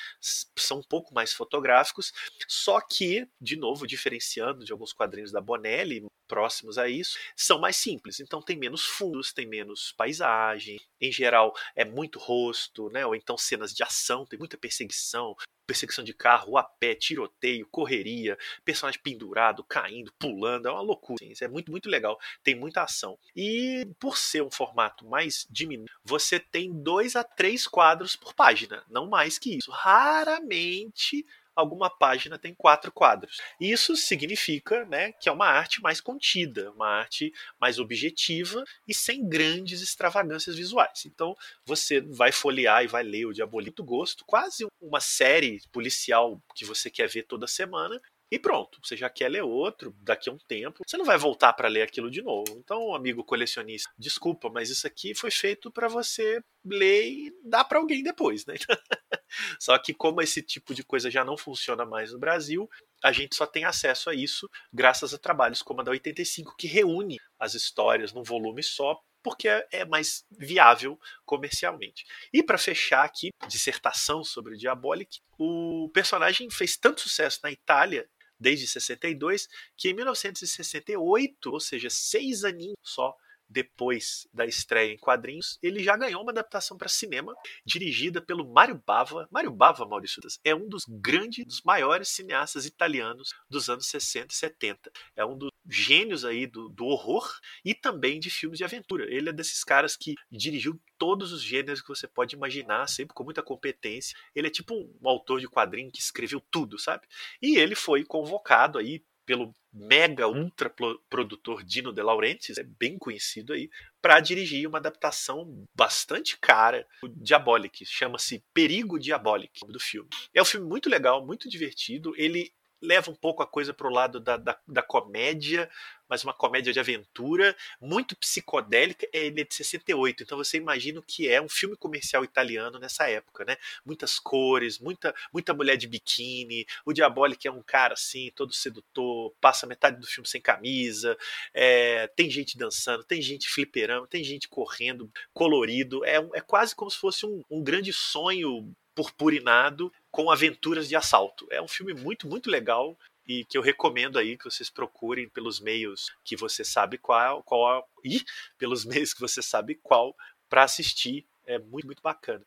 são 0.56 0.80
um 0.80 0.84
pouco 0.84 1.14
mais 1.14 1.34
fotográficos, 1.34 2.14
só 2.48 2.80
que, 2.80 3.28
de 3.42 3.58
novo, 3.58 3.86
diferenciando 3.86 4.64
de 4.64 4.72
alguns 4.72 4.94
quadrinhos 4.94 5.32
da 5.32 5.42
Bonelli, 5.42 6.06
próximos 6.28 6.78
a 6.78 6.88
isso, 6.88 7.18
são 7.36 7.60
mais 7.60 7.78
simples. 7.78 8.20
Então 8.20 8.42
tem 8.42 8.58
menos 8.58 8.86
fundos, 8.86 9.34
tem 9.34 9.48
menos 9.48 9.92
paisagem, 9.94 10.80
em 11.00 11.12
geral 11.12 11.54
é 11.76 11.86
muito 11.86 12.20
rosto, 12.20 12.90
né? 12.90 13.06
Ou 13.06 13.16
então 13.16 13.38
cenas 13.38 13.74
de 13.74 13.84
ação, 13.84 14.26
tem 14.26 14.40
muita 14.40 14.58
perseguição, 14.58 15.36
perseguição 15.66 16.04
de 16.04 16.14
carro, 16.14 16.58
a 16.58 16.64
pé, 16.64 16.96
tiroteio, 16.96 17.68
correria, 17.70 18.38
personagem 18.64 19.02
pendurado, 19.02 19.64
caindo, 19.64 20.14
pulando, 20.20 20.68
é 20.68 20.72
uma 20.72 20.82
loucura. 20.82 21.26
Assim, 21.26 21.46
é 21.46 21.48
muito, 21.48 21.72
muito 21.72 21.90
legal. 21.90 22.20
Tem 22.44 22.56
muita 22.56 22.84
ação. 22.84 23.18
E 23.36 23.88
por 24.00 24.18
ser 24.18 24.44
um 24.44 24.52
formato 24.52 25.06
mais 25.06 25.48
diminuto, 25.50 25.92
você 26.04 26.40
tem 26.40 26.72
dois 26.72 27.16
a 27.16 27.24
três 27.24 27.68
quadros 27.68 28.16
por 28.16 28.34
página, 28.34 28.84
não 28.90 29.08
mais 29.10 29.38
que 29.38 29.58
isso. 29.58 29.72
Raramente 29.72 31.26
alguma 31.56 31.90
página 31.90 32.38
tem 32.38 32.54
quatro 32.54 32.92
quadros. 32.92 33.38
Isso 33.60 33.96
significa 33.96 34.86
né, 34.86 35.12
que 35.14 35.30
é 35.30 35.32
uma 35.32 35.48
arte 35.48 35.82
mais 35.82 36.02
contida, 36.02 36.72
uma 36.72 36.88
arte 36.88 37.34
mais 37.60 37.80
objetiva 37.80 38.64
e 38.88 38.94
sem 38.94 39.28
grandes 39.28 39.82
extravagâncias 39.82 40.56
visuais. 40.56 41.06
Então 41.06 41.36
você 41.66 42.02
vai 42.02 42.32
folhear 42.32 42.84
e 42.84 42.88
vai 42.88 43.04
ler 43.04 43.26
o 43.26 43.34
Diabolito 43.34 43.84
Gosto, 43.84 44.26
quase 44.26 44.66
uma 44.82 45.00
série 45.00 45.62
policial 45.72 46.42
que 46.56 46.66
você 46.66 46.90
quer 46.90 47.08
ver 47.08 47.24
toda 47.24 47.48
semana, 47.48 48.02
e 48.34 48.40
pronto, 48.40 48.80
você 48.82 48.98
já 48.98 49.12
quer 49.12 49.30
ler 49.30 49.44
outro 49.44 49.96
daqui 50.02 50.28
a 50.28 50.34
um 50.34 50.40
tempo, 50.40 50.82
você 50.84 50.98
não 50.98 51.06
vai 51.06 51.20
voltar 51.20 51.54
para 51.54 51.68
ler 51.68 51.84
aquilo 51.84 52.10
de 52.10 52.24
novo. 52.24 52.58
Então, 52.58 52.96
amigo 52.96 53.24
colecionista, 53.24 53.92
desculpa, 53.96 54.50
mas 54.50 54.72
isso 54.72 54.88
aqui 54.88 55.14
foi 55.14 55.30
feito 55.30 55.70
para 55.70 55.88
você 55.88 56.44
ler 56.66 57.12
e 57.12 57.34
dar 57.44 57.64
para 57.64 57.78
alguém 57.78 58.02
depois, 58.02 58.44
né? 58.48 58.56
só 59.62 59.78
que 59.78 59.94
como 59.94 60.20
esse 60.20 60.42
tipo 60.42 60.74
de 60.74 60.84
coisa 60.84 61.12
já 61.12 61.24
não 61.24 61.38
funciona 61.38 61.86
mais 61.86 62.12
no 62.12 62.18
Brasil, 62.18 62.68
a 63.04 63.12
gente 63.12 63.36
só 63.36 63.46
tem 63.46 63.66
acesso 63.66 64.10
a 64.10 64.16
isso 64.16 64.50
graças 64.74 65.14
a 65.14 65.20
trabalhos 65.20 65.62
como 65.62 65.82
a 65.82 65.84
da 65.84 65.92
85 65.92 66.56
que 66.58 66.66
reúne 66.66 67.20
as 67.40 67.54
histórias 67.54 68.14
num 68.14 68.24
volume 68.24 68.64
só 68.64 69.00
porque 69.22 69.48
é, 69.48 69.86
mais 69.86 70.26
viável 70.32 71.00
comercialmente. 71.24 72.04
E 72.34 72.42
para 72.42 72.58
fechar 72.58 73.06
aqui, 73.06 73.30
dissertação 73.48 74.24
sobre 74.24 74.56
o 74.56 74.58
Diabolic, 74.58 75.20
o 75.38 75.88
personagem 75.94 76.50
fez 76.50 76.76
tanto 76.76 77.02
sucesso 77.02 77.40
na 77.44 77.52
Itália 77.52 78.10
desde 78.44 78.68
62, 78.68 79.48
que 79.78 79.90
em 79.90 79.94
1968, 79.94 81.50
ou 81.50 81.60
seja, 81.60 81.90
seis 81.90 82.44
aninhos 82.44 82.76
só 82.84 83.16
depois 83.54 84.28
da 84.34 84.46
estreia 84.46 84.94
em 84.94 84.98
quadrinhos, 84.98 85.60
ele 85.62 85.84
já 85.84 85.96
ganhou 85.96 86.24
uma 86.24 86.32
adaptação 86.32 86.76
para 86.76 86.90
cinema, 86.90 87.34
dirigida 87.66 88.20
pelo 88.20 88.52
Mário 88.52 88.82
Bava. 88.86 89.28
Mário 89.32 89.52
Bava, 89.52 89.86
Maurício 89.86 90.22
Das, 90.22 90.40
é 90.44 90.56
um 90.56 90.68
dos 90.68 90.84
grandes, 90.88 91.46
dos 91.46 91.62
maiores 91.62 92.10
cineastas 92.10 92.66
italianos 92.66 93.30
dos 93.50 93.70
anos 93.70 93.86
60 93.88 94.34
e 94.34 94.36
70. 94.36 94.92
É 95.16 95.24
um 95.24 95.38
dos 95.38 95.52
gênios 95.70 96.26
aí 96.26 96.48
do, 96.48 96.68
do 96.70 96.86
horror 96.86 97.30
e 97.64 97.74
também 97.74 98.20
de 98.20 98.30
filmes 98.30 98.58
de 98.58 98.64
aventura. 98.64 99.06
Ele 99.08 99.30
é 99.30 99.34
desses 99.34 99.64
caras 99.64 99.96
que 99.96 100.16
dirigiu 100.32 100.80
todos 101.04 101.34
os 101.34 101.44
gêneros 101.44 101.82
que 101.82 101.90
você 101.90 102.08
pode 102.08 102.34
imaginar, 102.34 102.88
sempre 102.88 103.14
com 103.14 103.26
muita 103.26 103.44
competência. 103.44 104.18
Ele 104.34 104.48
é 104.48 104.50
tipo 104.50 104.74
um 104.74 105.10
autor 105.10 105.42
de 105.42 105.50
quadrinho 105.50 105.92
que 105.92 106.00
escreveu 106.00 106.40
tudo, 106.50 106.80
sabe? 106.80 107.06
E 107.42 107.58
ele 107.58 107.76
foi 107.76 108.06
convocado 108.06 108.80
aí 108.80 109.04
pelo 109.26 109.54
mega 109.74 110.30
ultra 110.30 110.74
produtor 111.10 111.62
Dino 111.62 111.92
De 111.92 112.02
Laurentiis, 112.02 112.58
é 112.58 112.64
bem 112.64 112.98
conhecido 112.98 113.52
aí, 113.52 113.70
para 114.02 114.22
dirigir 114.22 114.66
uma 114.66 114.78
adaptação 114.78 115.68
bastante 115.76 116.38
cara, 116.40 116.88
o 117.04 117.10
Diabolic, 117.10 117.86
chama-se 117.86 118.42
Perigo 118.54 118.98
Diabolic, 118.98 119.60
do 119.68 119.82
filme. 119.82 120.08
É 120.34 120.42
um 120.42 120.46
filme 120.46 120.66
muito 120.66 120.90
legal, 120.90 121.26
muito 121.26 121.50
divertido, 121.50 122.14
ele 122.16 122.54
leva 122.84 123.10
um 123.10 123.16
pouco 123.16 123.42
a 123.42 123.48
coisa 123.48 123.74
para 123.74 123.88
o 123.88 123.92
lado 123.92 124.20
da, 124.20 124.36
da, 124.36 124.60
da, 124.68 124.84
comédia, 124.84 125.70
mas 126.14 126.24
uma 126.24 126.32
comédia 126.32 126.72
de 126.72 126.80
aventura, 126.80 127.56
muito 127.82 128.16
psicodélica. 128.16 129.08
Ele 129.12 129.42
é 129.42 129.44
de 129.44 129.56
68, 129.56 130.22
então 130.22 130.38
você 130.38 130.58
imagina 130.58 131.00
o 131.00 131.04
que 131.04 131.28
é 131.28 131.42
um 131.42 131.50
filme 131.50 131.76
comercial 131.76 132.24
italiano 132.24 132.78
nessa 132.78 133.10
época, 133.10 133.44
né? 133.44 133.58
Muitas 133.84 134.20
cores, 134.20 134.78
muita, 134.78 135.12
muita 135.34 135.56
mulher 135.56 135.76
de 135.76 135.88
biquíni. 135.88 136.68
O 136.86 136.94
Diabolic 136.94 137.48
é 137.48 137.52
um 137.52 137.64
cara 137.64 137.96
assim, 137.96 138.32
todo 138.36 138.54
sedutor, 138.54 139.34
passa 139.42 139.66
metade 139.66 140.00
do 140.00 140.06
filme 140.06 140.28
sem 140.28 140.40
camisa. 140.40 141.18
É, 141.52 142.06
tem 142.16 142.30
gente 142.30 142.60
dançando, 142.60 143.04
tem 143.04 143.20
gente 143.20 143.50
fliperando, 143.50 144.06
tem 144.06 144.24
gente 144.24 144.48
correndo, 144.48 145.12
colorido. 145.34 146.06
É, 146.06 146.18
é 146.36 146.42
quase 146.42 146.76
como 146.76 146.92
se 146.92 146.98
fosse 147.00 147.26
um, 147.26 147.44
um 147.50 147.64
grande 147.64 147.92
sonho 147.92 148.72
purpurinado 148.94 149.92
com 150.12 150.30
aventuras 150.30 150.88
de 150.88 150.96
assalto. 150.96 151.48
É 151.50 151.60
um 151.60 151.68
filme 151.68 151.92
muito, 151.96 152.28
muito 152.28 152.52
legal 152.52 152.96
e 153.28 153.46
que 153.46 153.58
eu 153.58 153.62
recomendo 153.62 154.20
aí 154.20 154.38
que 154.38 154.46
vocês 154.46 154.70
procurem 154.70 155.30
pelos 155.30 155.60
meios 155.60 156.12
que 156.24 156.36
você 156.36 156.64
sabe 156.64 156.98
qual, 156.98 157.44
qual 157.44 157.88
e 158.04 158.22
pelos 158.58 158.84
meios 158.86 159.14
que 159.14 159.22
você 159.22 159.42
sabe 159.42 159.76
qual 159.82 160.16
para 160.50 160.64
assistir. 160.64 161.26
É 161.46 161.60
muito, 161.60 161.86
muito 161.86 162.02
bacana. 162.02 162.46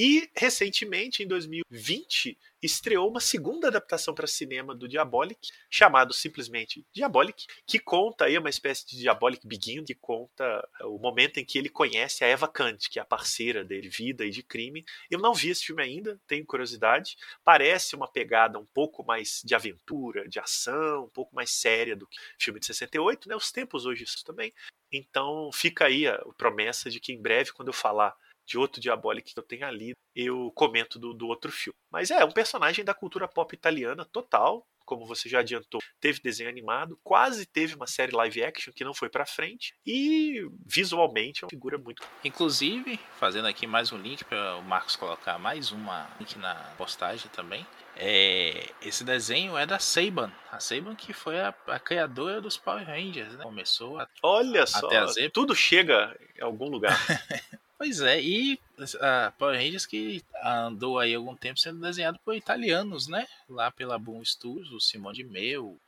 E 0.00 0.30
recentemente, 0.36 1.24
em 1.24 1.26
2020, 1.26 2.38
estreou 2.62 3.10
uma 3.10 3.18
segunda 3.18 3.66
adaptação 3.66 4.14
para 4.14 4.28
cinema 4.28 4.72
do 4.72 4.86
Diabolic, 4.86 5.50
chamado 5.68 6.14
simplesmente 6.14 6.86
Diabolic, 6.92 7.46
que 7.66 7.80
conta 7.80 8.26
aí 8.26 8.38
uma 8.38 8.48
espécie 8.48 8.86
de 8.86 8.96
Diabolic 8.96 9.44
Begin, 9.44 9.84
que 9.84 9.96
conta 9.96 10.68
o 10.82 11.00
momento 11.00 11.38
em 11.38 11.44
que 11.44 11.58
ele 11.58 11.68
conhece 11.68 12.22
a 12.22 12.28
Eva 12.28 12.46
Kant, 12.46 12.88
que 12.88 13.00
é 13.00 13.02
a 13.02 13.04
parceira 13.04 13.64
dele, 13.64 13.88
vida 13.88 14.24
e 14.24 14.30
de 14.30 14.40
crime. 14.40 14.84
Eu 15.10 15.18
não 15.18 15.34
vi 15.34 15.50
esse 15.50 15.66
filme 15.66 15.82
ainda, 15.82 16.16
tenho 16.28 16.46
curiosidade. 16.46 17.16
Parece 17.44 17.96
uma 17.96 18.06
pegada 18.06 18.56
um 18.56 18.66
pouco 18.66 19.04
mais 19.04 19.42
de 19.44 19.52
aventura, 19.56 20.28
de 20.28 20.38
ação, 20.38 21.06
um 21.06 21.10
pouco 21.10 21.34
mais 21.34 21.50
séria 21.50 21.96
do 21.96 22.06
que 22.06 22.20
filme 22.38 22.60
de 22.60 22.66
68, 22.66 23.28
né? 23.28 23.34
Os 23.34 23.50
tempos 23.50 23.84
hoje 23.84 24.04
isso 24.04 24.24
também. 24.24 24.54
Então 24.92 25.50
fica 25.52 25.86
aí 25.86 26.06
a 26.06 26.16
promessa 26.36 26.88
de 26.88 27.00
que 27.00 27.12
em 27.12 27.20
breve, 27.20 27.52
quando 27.52 27.68
eu 27.70 27.74
falar 27.74 28.16
de 28.48 28.58
outro 28.58 28.80
Diabolic 28.80 29.34
que 29.34 29.38
eu 29.38 29.42
tenha 29.42 29.70
lido, 29.70 29.96
eu 30.16 30.50
comento 30.54 30.98
do, 30.98 31.12
do 31.12 31.28
outro 31.28 31.52
filme. 31.52 31.76
Mas 31.92 32.10
é 32.10 32.24
um 32.24 32.32
personagem 32.32 32.84
da 32.84 32.94
cultura 32.94 33.28
pop 33.28 33.54
italiana 33.54 34.06
total, 34.06 34.66
como 34.88 35.04
você 35.04 35.28
já 35.28 35.40
adiantou, 35.40 35.82
teve 36.00 36.18
desenho 36.22 36.48
animado, 36.48 36.98
quase 37.04 37.44
teve 37.44 37.74
uma 37.74 37.86
série 37.86 38.16
live 38.16 38.42
action 38.42 38.72
que 38.72 38.84
não 38.84 38.94
foi 38.94 39.10
para 39.10 39.26
frente 39.26 39.74
e 39.86 40.48
visualmente 40.64 41.44
é 41.44 41.46
uma 41.46 41.50
figura 41.50 41.76
muito. 41.76 42.02
Inclusive, 42.24 42.98
fazendo 43.18 43.46
aqui 43.46 43.66
mais 43.66 43.92
um 43.92 43.98
link 43.98 44.24
para 44.24 44.56
o 44.56 44.62
Marcos 44.62 44.96
colocar 44.96 45.38
mais 45.38 45.70
uma 45.72 46.08
link 46.18 46.38
na 46.38 46.54
postagem 46.78 47.30
também. 47.30 47.66
É, 47.96 48.70
esse 48.80 49.04
desenho 49.04 49.58
é 49.58 49.66
da 49.66 49.78
Saban, 49.78 50.32
a 50.50 50.58
Saban 50.58 50.94
que 50.94 51.12
foi 51.12 51.38
a, 51.38 51.54
a 51.66 51.78
criadora 51.78 52.40
dos 52.40 52.56
Power 52.56 52.86
Rangers, 52.86 53.34
né? 53.34 53.42
Começou 53.42 53.98
a, 53.98 54.08
Olha 54.22 54.66
só, 54.66 54.88
tudo 55.34 55.54
chega 55.54 56.18
em 56.38 56.42
algum 56.42 56.70
lugar. 56.70 56.96
Pois 57.78 58.00
é, 58.00 58.20
e 58.20 58.58
a 59.00 59.32
Power 59.38 59.56
Rangers 59.56 59.86
que 59.86 60.20
andou 60.42 60.98
aí 60.98 61.14
algum 61.14 61.36
tempo 61.36 61.60
sendo 61.60 61.80
desenhado 61.80 62.18
por 62.24 62.34
italianos, 62.34 63.06
né? 63.06 63.24
Lá 63.48 63.70
pela 63.70 63.96
Boom 63.96 64.24
Studios, 64.24 64.72
o 64.72 64.80
Simone 64.80 65.18
de 65.18 65.24
Meu, 65.24 65.78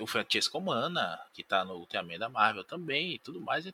o 0.00 0.06
Francesco 0.06 0.60
Mana, 0.60 1.20
que 1.32 1.44
tá 1.44 1.64
no 1.64 1.74
Ultraman 1.74 2.18
da 2.18 2.28
Marvel 2.28 2.64
também, 2.64 3.12
e 3.12 3.18
tudo 3.18 3.40
mais 3.40 3.66
é. 3.66 3.72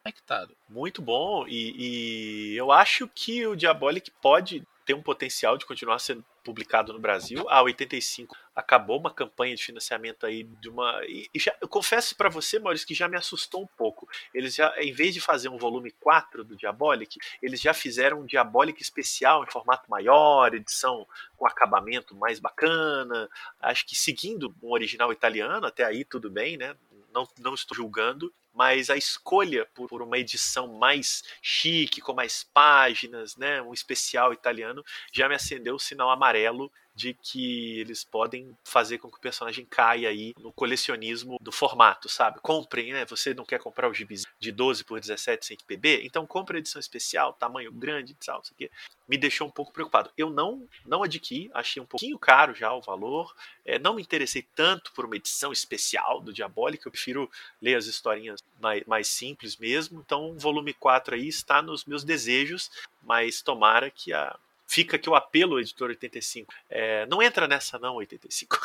Muito 0.69 1.01
bom, 1.01 1.47
e, 1.49 2.53
e 2.53 2.57
eu 2.57 2.71
acho 2.71 3.09
que 3.09 3.47
o 3.47 3.57
Diabolic 3.57 4.11
pode 4.23 4.63
ter 4.85 4.95
um 4.95 5.03
potencial 5.03 5.57
de 5.59 5.67
continuar 5.67 5.99
sendo 5.99 6.25
publicado 6.49 6.95
no 6.95 6.99
Brasil. 6.99 7.45
A 7.51 7.63
85 7.63 8.35
acabou 8.57 8.99
uma 8.99 9.13
campanha 9.13 9.55
de 9.55 9.63
financiamento 9.63 10.25
aí 10.25 10.45
de 10.45 10.71
uma. 10.71 10.99
E 11.05 11.29
já, 11.35 11.55
eu 11.61 11.69
confesso 11.69 12.17
para 12.17 12.31
você, 12.31 12.59
Maurício, 12.59 12.87
que 12.87 12.95
já 12.95 13.07
me 13.07 13.19
assustou 13.19 13.65
um 13.65 13.67
pouco. 13.77 14.09
Eles 14.33 14.55
já, 14.55 14.75
em 14.79 14.91
vez 14.91 15.13
de 15.13 15.21
fazer 15.21 15.51
um 15.51 15.59
volume 15.59 15.91
4 15.91 16.43
do 16.43 16.57
Diabolic, 16.57 17.19
eles 17.43 17.61
já 17.61 17.75
fizeram 17.75 18.21
um 18.21 18.25
Diabolic 18.25 18.81
especial 18.81 19.45
em 19.45 19.51
formato 19.51 19.91
maior, 19.91 20.55
edição 20.55 21.07
com 21.37 21.47
acabamento 21.47 22.15
mais 22.15 22.41
bacana. 22.41 23.29
Acho 23.61 23.87
que 23.87 23.95
seguindo 23.95 24.55
um 24.63 24.73
original 24.73 25.13
italiano, 25.13 25.67
até 25.67 25.85
aí 25.85 26.03
tudo 26.03 26.31
bem, 26.31 26.57
né? 26.57 26.75
Não, 27.13 27.29
não 27.39 27.53
estou 27.53 27.77
julgando, 27.77 28.33
mas 28.59 28.91
a 28.91 28.97
escolha 28.97 29.65
por, 29.73 29.89
por, 29.89 30.03
uma 30.03 30.19
edição 30.19 30.67
mais 30.67 31.23
chique, 31.41 32.01
com 32.01 32.13
mais 32.13 32.43
páginas, 32.43 33.37
né, 33.37 33.63
um 33.63 33.73
especial 33.73 34.33
italiano, 34.33 34.85
já 35.13 35.29
me 35.29 35.37
acendeu 35.37 35.77
o 35.77 35.79
sinal 35.79 36.11
amarelo 36.11 36.69
de 36.99 37.15
que 37.15 37.79
eles 37.79 38.03
podem 38.03 38.59
fazer 38.65 38.99
com 38.99 39.09
que 39.09 39.19
o 39.19 39.21
personagem 39.21 39.65
caia 39.65 40.09
aí 40.09 40.35
no 40.37 40.53
colecionismo 40.53 41.39
do 41.41 41.53
formato, 41.53 42.09
sabe? 42.09 42.41
Comprem, 42.41 42.93
né? 42.93 43.05
Você 43.05 43.33
não 43.33 43.45
quer 43.45 43.61
comprar 43.61 43.89
o 43.89 43.95
gibis 43.95 44.25
de 44.41 44.51
12 44.51 44.83
por 44.83 44.99
17 44.99 45.47
sem 45.47 45.57
PB? 45.65 46.01
Então 46.03 46.27
compre 46.27 46.57
a 46.57 46.59
edição 46.59 46.81
especial, 46.81 47.33
tamanho 47.35 47.71
grande, 47.71 48.15
tal, 48.15 48.41
isso 48.43 48.53
aqui. 48.53 48.69
Me 49.09 49.17
deixou 49.17 49.47
um 49.47 49.51
pouco 49.51 49.73
preocupado. 49.73 50.11
Eu 50.19 50.29
não 50.29 50.69
não 50.85 51.05
adquiri, 51.05 51.49
achei 51.55 51.81
um 51.81 51.87
pouquinho 51.87 52.19
caro 52.19 52.53
já 52.53 52.73
o 52.75 52.83
valor. 52.83 53.33
É, 53.65 53.79
não 53.79 53.95
me 53.95 54.03
interessei 54.03 54.45
tanto 54.57 54.91
por 54.93 55.05
uma 55.05 55.15
edição 55.15 55.53
especial 55.53 56.21
do 56.21 56.33
Diabólico, 56.33 56.89
eu 56.89 56.93
prefiro 56.93 57.31
ler 57.63 57.77
as 57.77 57.87
historinhas 57.87 58.43
mais, 58.61 58.83
mais 58.87 59.07
simples 59.07 59.57
mesmo. 59.57 60.01
Então, 60.01 60.33
o 60.33 60.39
volume 60.39 60.75
4 60.75 61.15
aí 61.15 61.29
está 61.29 61.63
nos 61.63 61.85
meus 61.85 62.03
desejos, 62.03 62.73
mas 63.01 63.41
tomara 63.41 63.89
que 63.89 64.13
a 64.13 64.37
fica 64.69 64.97
aqui 64.97 65.09
o 65.09 65.15
apelo, 65.15 65.59
editor 65.59 65.89
85. 65.89 66.53
É, 66.69 67.07
não 67.07 67.23
entra 67.23 67.49
nessa, 67.49 67.79
não, 67.79 67.97
85. 67.97 68.59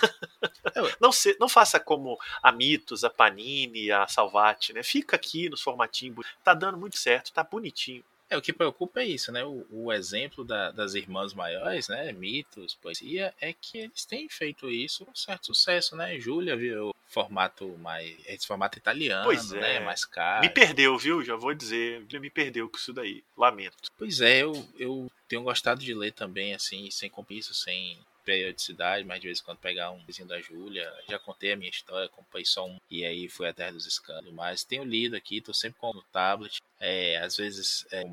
não, 0.99 1.11
se, 1.11 1.35
não 1.39 1.47
faça 1.47 1.79
como 1.79 2.19
a 2.43 2.51
Mitos, 2.51 3.05
a 3.05 3.09
Panini, 3.09 3.89
a 3.89 4.05
Salvati, 4.05 4.73
né? 4.73 4.83
Fica 4.83 5.15
aqui 5.15 5.49
nos 5.49 5.61
formatinhos. 5.61 6.27
Tá 6.43 6.53
dando 6.53 6.77
muito 6.77 6.97
certo, 6.97 7.31
tá 7.31 7.43
bonitinho. 7.43 8.03
É, 8.29 8.37
o 8.37 8.41
que 8.41 8.53
preocupa 8.53 9.01
é 9.01 9.05
isso, 9.05 9.31
né? 9.31 9.43
O, 9.43 9.65
o 9.69 9.93
exemplo 9.93 10.43
da, 10.43 10.71
das 10.71 10.95
irmãs 10.95 11.33
maiores, 11.33 11.87
né? 11.87 12.11
Mitos, 12.11 12.75
poesia, 12.75 13.33
é 13.39 13.53
que 13.53 13.77
eles 13.79 14.05
têm 14.05 14.27
feito 14.29 14.69
isso 14.69 15.05
com 15.05 15.15
certo 15.15 15.47
sucesso, 15.47 15.95
né? 15.95 16.19
Júlia 16.19 16.55
virou 16.55 16.93
formato 17.07 17.67
mais. 17.77 18.17
Esse 18.25 18.47
formato 18.47 18.77
italiano, 18.77 19.25
pois 19.25 19.51
né? 19.51 19.75
é. 19.75 19.79
né? 19.79 19.85
Mais 19.85 20.03
caro. 20.03 20.41
Me 20.41 20.49
perdeu, 20.49 20.97
viu? 20.97 21.23
Já 21.23 21.35
vou 21.35 21.53
dizer. 21.53 22.05
Me 22.19 22.29
perdeu 22.29 22.67
com 22.69 22.77
isso 22.77 22.91
daí. 22.91 23.23
Lamento. 23.37 23.77
Pois 23.97 24.19
é, 24.19 24.41
eu, 24.41 24.67
eu 24.77 25.11
tenho 25.27 25.43
gostado 25.43 25.81
de 25.81 25.93
ler 25.93 26.11
também, 26.11 26.53
assim, 26.53 26.89
sem 26.89 27.09
compromisso, 27.09 27.53
sem 27.53 27.99
periodicidade, 28.23 29.05
mas 29.05 29.19
de 29.21 29.27
vez 29.27 29.39
em 29.39 29.43
quando 29.43 29.57
pegar 29.59 29.91
um 29.91 30.03
vizinho 30.05 30.27
da 30.27 30.39
Júlia. 30.39 30.91
Já 31.07 31.19
contei 31.19 31.53
a 31.53 31.55
minha 31.57 31.69
história, 31.69 32.09
comprei 32.09 32.45
só 32.45 32.65
um 32.65 32.79
e 32.89 33.05
aí 33.05 33.29
fui 33.29 33.47
atrás 33.47 33.73
dos 33.73 33.85
escândalos. 33.85 34.33
Mas 34.33 34.63
tenho 34.63 34.83
lido 34.83 35.15
aqui, 35.15 35.41
tô 35.41 35.53
sempre 35.53 35.79
com 35.79 35.89
o 35.89 36.01
tablet. 36.11 36.61
É, 36.79 37.17
às 37.17 37.37
vezes 37.37 37.85
é, 37.91 38.03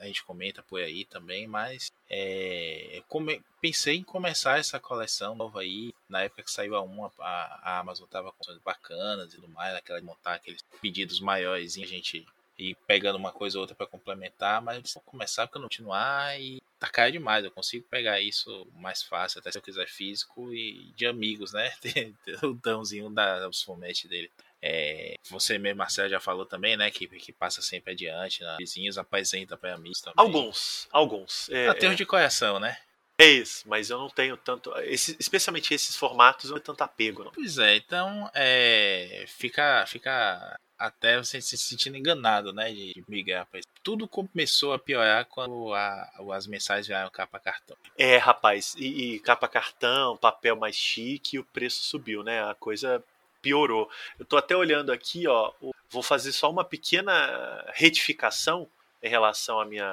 a 0.00 0.06
gente 0.06 0.24
comenta 0.24 0.62
por 0.62 0.80
aí 0.80 1.04
também, 1.04 1.46
mas 1.46 1.90
é, 2.08 3.02
come, 3.08 3.42
pensei 3.60 3.96
em 3.96 4.02
começar 4.02 4.58
essa 4.58 4.80
coleção 4.80 5.34
nova 5.34 5.60
aí. 5.60 5.94
Na 6.08 6.22
época 6.22 6.42
que 6.42 6.50
saiu 6.50 6.74
a 6.74 6.82
1, 6.82 7.04
a, 7.04 7.10
a 7.20 7.78
Amazon 7.78 8.06
tava 8.08 8.32
com 8.32 8.44
coisas 8.44 8.62
bacanas 8.62 9.32
e 9.32 9.36
tudo 9.36 9.48
mais, 9.48 9.74
aquela 9.74 10.00
de 10.00 10.06
montar 10.06 10.34
aqueles 10.34 10.62
pedidos 10.80 11.20
maiores 11.20 11.76
e 11.76 11.82
a 11.82 11.86
gente 11.86 12.26
ir 12.58 12.76
pegando 12.86 13.16
uma 13.16 13.32
coisa 13.32 13.56
ou 13.56 13.62
outra 13.62 13.74
para 13.74 13.86
complementar, 13.86 14.60
mas 14.60 14.92
vou 14.92 15.02
começar 15.02 15.46
porque 15.46 15.60
continuar 15.62 16.38
e 16.38 16.60
tá 16.80 16.88
caro 16.88 17.12
demais. 17.12 17.44
Eu 17.44 17.50
consigo 17.50 17.86
pegar 17.88 18.20
isso 18.20 18.66
mais 18.74 19.02
fácil, 19.02 19.38
até 19.38 19.52
se 19.52 19.58
eu 19.58 19.62
quiser 19.62 19.86
físico 19.86 20.52
e 20.52 20.92
de 20.96 21.06
amigos, 21.06 21.52
né? 21.52 21.70
o 22.42 22.54
Dãozinho 22.54 23.10
da 23.10 23.46
os 23.48 23.62
fometes 23.62 24.08
dele. 24.08 24.30
É, 24.62 25.14
você 25.30 25.58
mesmo, 25.58 25.78
Marcelo, 25.78 26.08
já 26.08 26.20
falou 26.20 26.44
também, 26.44 26.76
né? 26.76 26.90
Que, 26.90 27.06
que 27.06 27.32
passa 27.32 27.62
sempre 27.62 27.92
adiante, 27.92 28.42
né? 28.42 28.56
vizinhos 28.58 28.98
apresenta 28.98 29.56
para 29.56 29.74
amigos 29.74 30.00
também. 30.00 30.14
Alguns, 30.16 30.88
alguns. 30.90 31.48
É, 31.50 31.68
Até 31.68 31.86
é, 31.86 31.94
de 31.94 32.06
coração, 32.06 32.58
né? 32.58 32.76
É 33.18 33.26
isso, 33.26 33.68
mas 33.68 33.90
eu 33.90 33.98
não 33.98 34.08
tenho 34.08 34.34
tanto. 34.38 34.72
Esse, 34.78 35.14
especialmente 35.20 35.74
esses 35.74 35.94
formatos, 35.94 36.46
eu 36.46 36.54
não 36.54 36.56
tenho 36.56 36.74
tanto 36.74 36.82
apego. 36.82 37.24
Não. 37.24 37.32
Pois 37.32 37.58
é, 37.58 37.76
então 37.76 38.30
é, 38.34 39.24
fica, 39.28 39.84
fica 39.86 40.58
até 40.80 41.18
você 41.18 41.42
se 41.42 41.58
sentindo 41.58 41.98
enganado, 41.98 42.54
né? 42.54 42.72
De, 42.72 42.94
de 42.94 43.04
migrar 43.06 43.44
para 43.46 43.60
isso. 43.60 43.68
Tudo 43.82 44.08
começou 44.08 44.72
a 44.72 44.78
piorar 44.78 45.26
quando 45.26 45.74
a, 45.74 46.10
as 46.32 46.46
mensagens 46.46 46.86
vieram 46.86 47.10
capa 47.10 47.38
cartão. 47.38 47.76
É, 47.98 48.16
rapaz, 48.16 48.74
e, 48.78 49.14
e 49.14 49.20
capa 49.20 49.46
cartão, 49.46 50.16
papel 50.16 50.56
mais 50.56 50.74
chique, 50.74 51.38
o 51.38 51.44
preço 51.44 51.82
subiu, 51.82 52.22
né? 52.22 52.42
A 52.48 52.54
coisa 52.54 53.04
piorou. 53.42 53.90
Eu 54.18 54.24
tô 54.24 54.38
até 54.38 54.56
olhando 54.56 54.90
aqui, 54.90 55.26
ó, 55.28 55.52
vou 55.90 56.02
fazer 56.02 56.32
só 56.32 56.50
uma 56.50 56.64
pequena 56.64 57.64
retificação 57.74 58.66
em 59.02 59.08
relação 59.08 59.60
à 59.60 59.64
minha, 59.64 59.86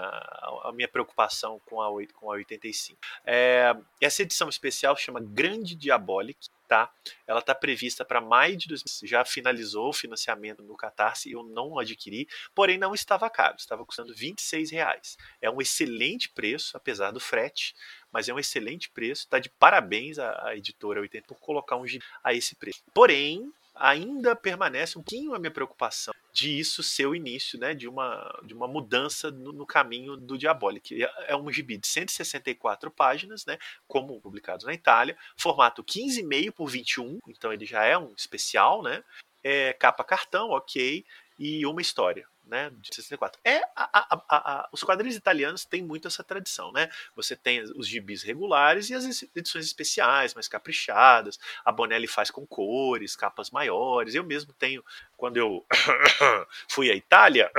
à 0.63 0.71
minha 0.73 0.87
preocupação 0.87 1.59
com 1.65 1.81
a, 1.81 1.89
com 2.13 2.31
a 2.31 2.35
85. 2.35 2.97
É, 3.25 3.75
essa 4.01 4.21
edição 4.21 4.49
especial 4.49 4.95
chama 4.95 5.19
Grande 5.21 5.75
Diabolic, 5.75 6.49
tá? 6.67 6.91
Ela 7.25 7.39
está 7.39 7.55
prevista 7.55 8.03
para 8.03 8.21
maio 8.21 8.57
de 8.57 8.67
2020. 8.67 9.09
Já 9.09 9.23
finalizou 9.23 9.89
o 9.89 9.93
financiamento 9.93 10.61
no 10.61 10.75
Catarse, 10.75 11.31
eu 11.31 11.43
não 11.43 11.79
adquiri, 11.79 12.27
porém 12.53 12.77
não 12.77 12.93
estava 12.93 13.29
caro, 13.29 13.55
estava 13.57 13.85
custando 13.85 14.13
26 14.13 14.71
reais. 14.71 15.17
É 15.41 15.49
um 15.49 15.61
excelente 15.61 16.29
preço, 16.29 16.75
apesar 16.75 17.11
do 17.11 17.19
frete, 17.19 17.73
mas 18.11 18.27
é 18.27 18.33
um 18.33 18.39
excelente 18.39 18.89
preço. 18.89 19.23
Está 19.23 19.39
de 19.39 19.49
parabéns 19.49 20.19
à, 20.19 20.47
à 20.47 20.55
editora 20.55 20.99
80 21.01 21.27
por 21.27 21.39
colocar 21.39 21.77
um 21.77 21.85
a 22.23 22.33
esse 22.33 22.55
preço. 22.55 22.83
Porém, 22.93 23.51
ainda 23.79 24.35
permanece 24.35 24.97
um 24.97 25.01
pouquinho 25.01 25.33
a 25.33 25.39
minha 25.39 25.51
preocupação 25.51 26.13
de 26.37 26.59
isso 26.59 26.83
ser 26.83 27.07
o 27.07 27.15
início 27.15 27.59
né, 27.59 27.73
de, 27.73 27.87
uma, 27.87 28.39
de 28.43 28.53
uma 28.53 28.67
mudança 28.67 29.31
no, 29.31 29.51
no 29.51 29.65
caminho 29.65 30.15
do 30.15 30.37
Diabolic. 30.37 31.03
É, 31.03 31.11
é 31.29 31.35
um 31.35 31.51
gibi 31.51 31.77
de 31.77 31.87
164 31.87 32.91
páginas, 32.91 33.43
né, 33.43 33.57
como 33.87 34.21
publicado 34.21 34.67
na 34.67 34.73
Itália, 34.73 35.17
formato 35.35 35.83
15,5 35.83 36.51
por 36.51 36.67
21, 36.67 37.17
então 37.27 37.51
ele 37.51 37.65
já 37.65 37.83
é 37.83 37.97
um 37.97 38.13
especial, 38.15 38.83
né, 38.83 39.03
é, 39.43 39.73
capa 39.73 40.03
cartão, 40.03 40.51
ok, 40.51 41.03
e 41.39 41.65
uma 41.65 41.81
história 41.81 42.27
né, 42.47 42.71
de 42.79 42.93
64. 42.95 43.39
É 43.43 43.57
a, 43.75 43.89
a, 43.91 44.21
a, 44.29 44.69
os 44.71 44.83
quadrinhos 44.83 45.15
italianos 45.15 45.65
têm 45.65 45.81
muito 45.81 46.07
essa 46.07 46.23
tradição, 46.23 46.71
né? 46.71 46.89
Você 47.15 47.35
tem 47.35 47.61
os 47.61 47.87
gibis 47.87 48.23
regulares 48.23 48.89
e 48.89 48.93
as 48.93 49.23
edições 49.35 49.65
especiais, 49.65 50.33
mais 50.33 50.47
caprichadas. 50.47 51.39
A 51.63 51.71
Bonelli 51.71 52.07
faz 52.07 52.31
com 52.31 52.45
cores, 52.45 53.15
capas 53.15 53.51
maiores. 53.51 54.15
Eu 54.15 54.23
mesmo 54.23 54.53
tenho, 54.53 54.83
quando 55.15 55.37
eu 55.37 55.65
fui 56.67 56.91
à 56.91 56.95
Itália, 56.95 57.51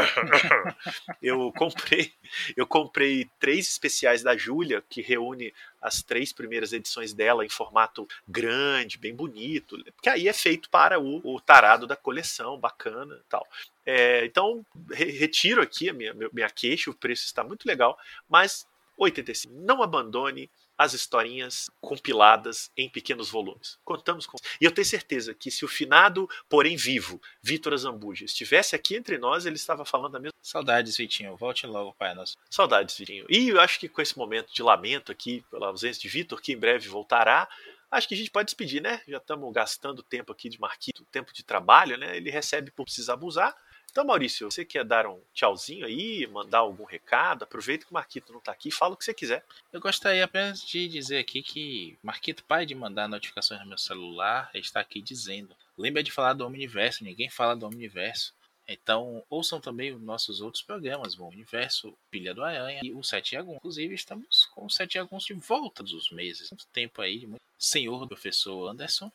eu 1.22 1.52
comprei, 1.52 2.12
eu 2.56 2.66
comprei 2.66 3.28
três 3.38 3.68
especiais 3.68 4.22
da 4.22 4.36
Júlia 4.36 4.82
que 4.88 5.02
reúne 5.02 5.52
as 5.80 6.02
três 6.02 6.32
primeiras 6.32 6.72
edições 6.72 7.12
dela 7.12 7.44
em 7.44 7.48
formato 7.48 8.06
grande, 8.26 8.98
bem 8.98 9.14
bonito, 9.14 9.76
que 10.02 10.08
aí 10.08 10.28
é 10.28 10.32
feito 10.32 10.68
para 10.68 10.98
o, 10.98 11.20
o 11.24 11.40
tarado 11.40 11.86
da 11.86 11.96
coleção, 11.96 12.58
bacana 12.58 13.20
tal. 13.28 13.46
É, 13.90 14.22
então, 14.26 14.66
re 14.90 15.06
retiro 15.12 15.62
aqui 15.62 15.88
a 15.88 15.94
minha, 15.94 16.14
minha 16.30 16.50
queixa, 16.50 16.90
o 16.90 16.94
preço 16.94 17.24
está 17.24 17.42
muito 17.42 17.64
legal, 17.64 17.98
mas 18.28 18.66
85, 18.98 19.54
não 19.54 19.82
abandone 19.82 20.50
as 20.76 20.92
historinhas 20.92 21.70
compiladas 21.80 22.70
em 22.76 22.86
pequenos 22.86 23.30
volumes. 23.30 23.78
Contamos 23.82 24.26
com. 24.26 24.36
E 24.60 24.64
eu 24.66 24.70
tenho 24.70 24.84
certeza 24.84 25.32
que 25.32 25.50
se 25.50 25.64
o 25.64 25.68
finado, 25.68 26.28
porém 26.50 26.76
vivo, 26.76 27.18
Vitor 27.42 27.72
Azambuja, 27.72 28.26
estivesse 28.26 28.76
aqui 28.76 28.94
entre 28.94 29.16
nós, 29.16 29.46
ele 29.46 29.56
estava 29.56 29.86
falando 29.86 30.16
a 30.16 30.20
mesma. 30.20 30.34
Saudades, 30.42 30.94
Vitinho. 30.94 31.34
Volte 31.34 31.66
logo, 31.66 31.94
pai 31.94 32.14
nosso. 32.14 32.36
Saudades, 32.50 32.94
Vitinho. 32.94 33.24
E 33.26 33.48
eu 33.48 33.58
acho 33.58 33.80
que 33.80 33.88
com 33.88 34.02
esse 34.02 34.18
momento 34.18 34.52
de 34.52 34.62
lamento 34.62 35.10
aqui, 35.10 35.42
pela 35.50 35.68
ausência 35.68 36.02
de 36.02 36.08
Vitor, 36.08 36.42
que 36.42 36.52
em 36.52 36.58
breve 36.58 36.90
voltará, 36.90 37.48
acho 37.90 38.06
que 38.06 38.12
a 38.12 38.18
gente 38.18 38.30
pode 38.30 38.44
despedir, 38.44 38.82
né? 38.82 39.00
Já 39.08 39.16
estamos 39.16 39.50
gastando 39.50 40.02
tempo 40.02 40.30
aqui 40.30 40.50
de 40.50 40.60
Marquito, 40.60 41.06
tempo 41.10 41.32
de 41.32 41.42
trabalho, 41.42 41.96
né? 41.96 42.18
Ele 42.18 42.30
recebe 42.30 42.70
por 42.70 42.84
precisar 42.84 43.14
abusar. 43.14 43.56
Então, 43.98 44.06
Maurício, 44.06 44.48
você 44.48 44.64
quer 44.64 44.84
dar 44.84 45.08
um 45.08 45.20
tchauzinho 45.34 45.84
aí, 45.84 46.24
mandar 46.28 46.58
algum 46.58 46.84
recado? 46.84 47.42
Aproveita 47.42 47.84
que 47.84 47.90
o 47.90 47.94
Marquito 47.94 48.30
não 48.30 48.38
está 48.38 48.52
aqui, 48.52 48.70
fala 48.70 48.94
o 48.94 48.96
que 48.96 49.04
você 49.04 49.12
quiser. 49.12 49.44
Eu 49.72 49.80
gostaria 49.80 50.24
apenas 50.24 50.64
de 50.64 50.86
dizer 50.86 51.18
aqui 51.18 51.42
que 51.42 51.98
Marquito, 52.00 52.44
pai 52.44 52.64
de 52.64 52.76
mandar 52.76 53.08
notificações 53.08 53.60
no 53.60 53.66
meu 53.66 53.76
celular, 53.76 54.52
está 54.54 54.78
aqui 54.78 55.02
dizendo: 55.02 55.52
lembra 55.76 56.00
de 56.00 56.12
falar 56.12 56.34
do 56.34 56.46
Omniverso, 56.46 57.02
ninguém 57.02 57.28
fala 57.28 57.56
do 57.56 57.66
Omniverso. 57.66 58.32
Então, 58.68 59.24
ouçam 59.28 59.60
também 59.60 59.92
os 59.92 60.00
nossos 60.00 60.40
outros 60.40 60.62
programas, 60.62 61.18
o 61.18 61.26
Universo, 61.26 61.92
Pilha 62.08 62.32
do 62.32 62.44
Aranha 62.44 62.80
e 62.84 62.92
o 62.92 63.02
Sete 63.02 63.36
Aguns. 63.36 63.56
Inclusive, 63.56 63.96
estamos 63.96 64.46
com 64.54 64.64
o 64.64 64.70
Sete 64.70 64.96
Aguns 64.96 65.24
de 65.24 65.34
volta 65.34 65.82
dos 65.82 66.12
meses. 66.12 66.52
Muito 66.52 66.68
tempo 66.68 67.02
aí, 67.02 67.26
muito... 67.26 67.42
senhor 67.58 68.06
professor 68.06 68.68
Anderson. 68.68 69.10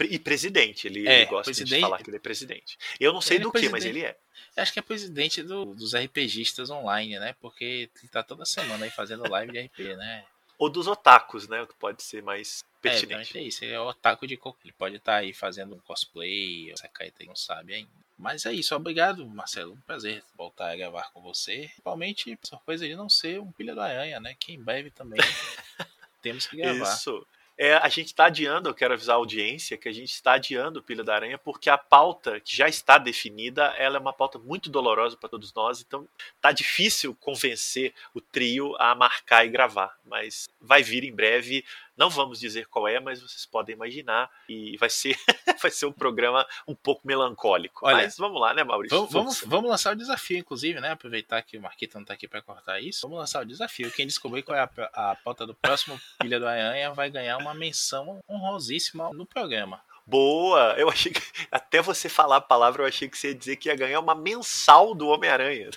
E 0.00 0.18
presidente, 0.18 0.86
ele, 0.86 1.08
É, 1.08 1.22
ele 1.22 1.26
gosta 1.26 1.44
presidente. 1.44 1.74
de 1.76 1.80
falar 1.80 2.02
que 2.02 2.10
ele 2.10 2.16
é 2.16 2.20
presidente. 2.20 2.78
Eu 2.98 3.12
não 3.12 3.20
sei 3.20 3.36
Ele 3.38 3.44
é 3.44 3.46
do 3.46 3.52
que, 3.52 3.68
mas 3.68 3.84
ele 3.84 4.04
é. 4.04 4.16
Acho 4.56 4.72
que 4.72 4.78
é 4.78 4.82
presidente 4.82 5.42
do- 5.42 5.74
dos 5.74 5.94
RPGistas 5.94 6.70
online, 6.70 7.18
né? 7.18 7.34
Porque 7.40 7.88
ele 7.96 8.08
tá 8.10 8.22
toda 8.22 8.44
semana 8.44 8.84
aí 8.84 8.90
fazendo 8.90 9.28
live 9.30 9.52
de 9.52 9.58
RPG, 9.60 9.96
né? 9.96 10.24
Ou 10.58 10.68
dos 10.68 10.86
otakus, 10.86 11.48
né? 11.48 11.62
O 11.62 11.66
que 11.66 11.74
pode 11.76 12.02
ser 12.02 12.22
mais 12.22 12.62
É, 12.62 12.82
pertinente. 12.82 13.28
também 13.28 13.44
é 13.44 13.48
isso. 13.48 13.64
Ele 13.64 13.72
é 13.72 13.80
o 13.80 13.88
otaku 13.88 14.26
de 14.26 14.36
qualquer. 14.36 14.66
Ele 14.66 14.74
pode 14.74 14.96
estar 14.96 15.16
aí 15.16 15.32
fazendo 15.32 15.74
um 15.74 15.78
cosplay, 15.80 16.70
essa 16.70 16.86
caeta 16.88 17.22
aí 17.22 17.26
não 17.26 17.36
sabe 17.36 17.72
ainda. 17.74 17.90
Mas 18.18 18.44
é 18.44 18.52
isso, 18.52 18.74
obrigado, 18.76 19.26
Marcelo. 19.26 19.72
Um 19.72 19.80
prazer 19.80 20.22
voltar 20.36 20.70
a 20.70 20.76
gravar 20.76 21.10
com 21.12 21.22
você. 21.22 21.60
Principalmente, 21.68 22.38
surpresa 22.42 22.86
de 22.86 22.94
não 22.94 23.08
ser 23.08 23.40
um 23.40 23.50
pilha 23.50 23.74
do 23.74 23.80
aranha, 23.80 24.20
né? 24.20 24.36
Que 24.38 24.52
em 24.52 24.62
breve 24.62 24.90
também 24.90 25.18
temos 26.20 26.46
que 26.46 26.56
gravar. 26.58 26.92
Isso. 26.94 27.26
É, 27.62 27.74
a 27.74 27.90
gente 27.90 28.06
está 28.06 28.24
adiando, 28.24 28.70
eu 28.70 28.74
quero 28.74 28.94
avisar 28.94 29.16
a 29.16 29.18
audiência 29.18 29.76
que 29.76 29.86
a 29.86 29.92
gente 29.92 30.10
está 30.14 30.32
adiando 30.32 30.78
o 30.78 30.82
Pilha 30.82 31.04
da 31.04 31.14
Aranha 31.14 31.36
porque 31.36 31.68
a 31.68 31.76
pauta 31.76 32.40
que 32.40 32.56
já 32.56 32.66
está 32.66 32.96
definida, 32.96 33.66
ela 33.76 33.98
é 33.98 34.00
uma 34.00 34.14
pauta 34.14 34.38
muito 34.38 34.70
dolorosa 34.70 35.14
para 35.14 35.28
todos 35.28 35.52
nós, 35.52 35.82
então 35.82 36.08
tá 36.40 36.52
difícil 36.52 37.14
convencer 37.20 37.92
o 38.14 38.20
trio 38.22 38.74
a 38.78 38.94
marcar 38.94 39.44
e 39.44 39.50
gravar, 39.50 39.94
mas 40.06 40.48
vai 40.58 40.82
vir 40.82 41.04
em 41.04 41.14
breve. 41.14 41.62
Não 42.00 42.08
vamos 42.08 42.40
dizer 42.40 42.66
qual 42.66 42.88
é, 42.88 42.98
mas 42.98 43.20
vocês 43.20 43.44
podem 43.44 43.74
imaginar 43.74 44.30
e 44.48 44.74
vai 44.78 44.88
ser 44.88 45.14
vai 45.60 45.70
ser 45.70 45.84
um 45.84 45.92
programa 45.92 46.46
um 46.66 46.74
pouco 46.74 47.06
melancólico. 47.06 47.86
Olha, 47.86 47.98
mas 47.98 48.16
vamos 48.16 48.40
lá, 48.40 48.54
né, 48.54 48.64
Maurício? 48.64 48.96
Vamos, 48.96 49.12
vamos, 49.12 49.40
vamos 49.42 49.70
lançar 49.70 49.92
o 49.92 49.96
desafio, 49.96 50.38
inclusive, 50.38 50.80
né? 50.80 50.92
Aproveitar 50.92 51.42
que 51.42 51.58
o 51.58 51.60
Marquito 51.60 51.98
não 51.98 52.04
tá 52.06 52.14
aqui 52.14 52.26
para 52.26 52.40
cortar 52.40 52.80
isso. 52.80 53.02
Vamos 53.02 53.18
lançar 53.18 53.42
o 53.42 53.44
desafio. 53.44 53.92
Quem 53.92 54.06
descobrir 54.06 54.42
qual 54.42 54.56
é 54.56 54.62
a, 54.62 55.10
a 55.10 55.16
pauta 55.16 55.46
do 55.46 55.54
próximo 55.54 56.00
Pilha 56.18 56.40
do 56.40 56.48
Aranha 56.48 56.90
vai 56.94 57.10
ganhar 57.10 57.36
uma 57.36 57.52
menção 57.52 58.24
honrosíssima 58.26 59.10
no 59.12 59.26
programa. 59.26 59.82
Boa! 60.06 60.74
Eu 60.78 60.88
achei 60.88 61.12
que 61.12 61.20
até 61.52 61.82
você 61.82 62.08
falar 62.08 62.36
a 62.36 62.40
palavra, 62.40 62.82
eu 62.82 62.88
achei 62.88 63.10
que 63.10 63.18
você 63.18 63.28
ia 63.28 63.34
dizer 63.34 63.56
que 63.56 63.68
ia 63.68 63.76
ganhar 63.76 64.00
uma 64.00 64.14
mensal 64.14 64.94
do 64.94 65.06
Homem-Aranha. 65.06 65.68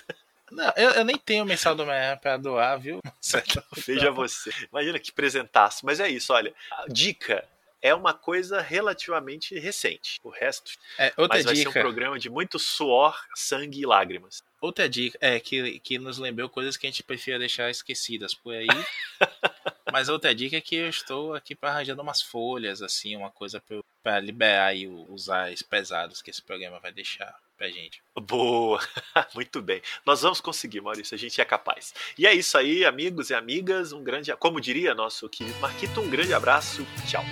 Não, 0.50 0.72
eu, 0.76 0.90
eu 0.90 1.04
nem 1.04 1.16
tenho 1.16 1.44
mensal 1.44 1.74
do 1.74 1.82
Homem-Aranha 1.82 2.16
pra 2.16 2.36
doar, 2.36 2.78
viu? 2.78 3.00
Veja 3.86 4.10
você. 4.10 4.50
Imagina 4.70 4.98
que 4.98 5.12
presentaço. 5.12 5.84
Mas 5.86 6.00
é 6.00 6.08
isso, 6.08 6.32
olha. 6.32 6.54
Dica 6.88 7.46
é 7.84 7.94
uma 7.94 8.14
coisa 8.14 8.62
relativamente 8.62 9.58
recente. 9.58 10.18
O 10.24 10.30
resto. 10.30 10.72
É, 10.98 11.12
outra 11.18 11.36
Mas 11.36 11.44
vai 11.44 11.54
ser 11.54 11.68
um 11.68 11.70
dica. 11.70 11.80
programa 11.80 12.18
de 12.18 12.30
muito 12.30 12.58
suor, 12.58 13.14
sangue 13.34 13.80
e 13.80 13.86
lágrimas. 13.86 14.42
Outra 14.58 14.88
dica 14.88 15.18
é 15.20 15.38
que, 15.38 15.78
que 15.80 15.98
nos 15.98 16.16
lembrou 16.16 16.48
coisas 16.48 16.78
que 16.78 16.86
a 16.86 16.90
gente 16.90 17.02
prefere 17.02 17.40
deixar 17.40 17.70
esquecidas 17.70 18.34
por 18.34 18.54
aí. 18.54 18.66
Mas 19.92 20.08
outra 20.08 20.34
dica 20.34 20.56
é 20.56 20.62
que 20.62 20.76
eu 20.76 20.88
estou 20.88 21.34
aqui 21.34 21.54
para 21.54 21.70
arranjando 21.70 22.00
umas 22.00 22.22
folhas, 22.22 22.80
assim, 22.80 23.16
uma 23.16 23.30
coisa 23.30 23.62
para 24.02 24.18
liberar 24.18 24.68
aí 24.68 24.88
os 24.88 25.28
ares 25.28 25.60
pesados 25.60 26.22
que 26.22 26.30
esse 26.30 26.40
programa 26.40 26.80
vai 26.80 26.90
deixar 26.90 27.38
pra 27.56 27.68
gente. 27.68 28.02
Boa! 28.26 28.80
Muito 29.34 29.62
bem. 29.62 29.80
Nós 30.04 30.22
vamos 30.22 30.40
conseguir, 30.40 30.80
Maurício. 30.80 31.14
A 31.14 31.18
gente 31.18 31.40
é 31.40 31.44
capaz. 31.44 31.94
E 32.18 32.26
é 32.26 32.34
isso 32.34 32.56
aí, 32.58 32.84
amigos 32.84 33.30
e 33.30 33.34
amigas. 33.34 33.92
Um 33.92 34.02
grande. 34.02 34.34
Como 34.36 34.60
diria 34.60 34.94
nosso 34.94 35.28
querido 35.28 35.58
Marquito, 35.60 36.00
um 36.00 36.08
grande 36.08 36.34
abraço. 36.34 36.86
Tchau. 37.06 37.24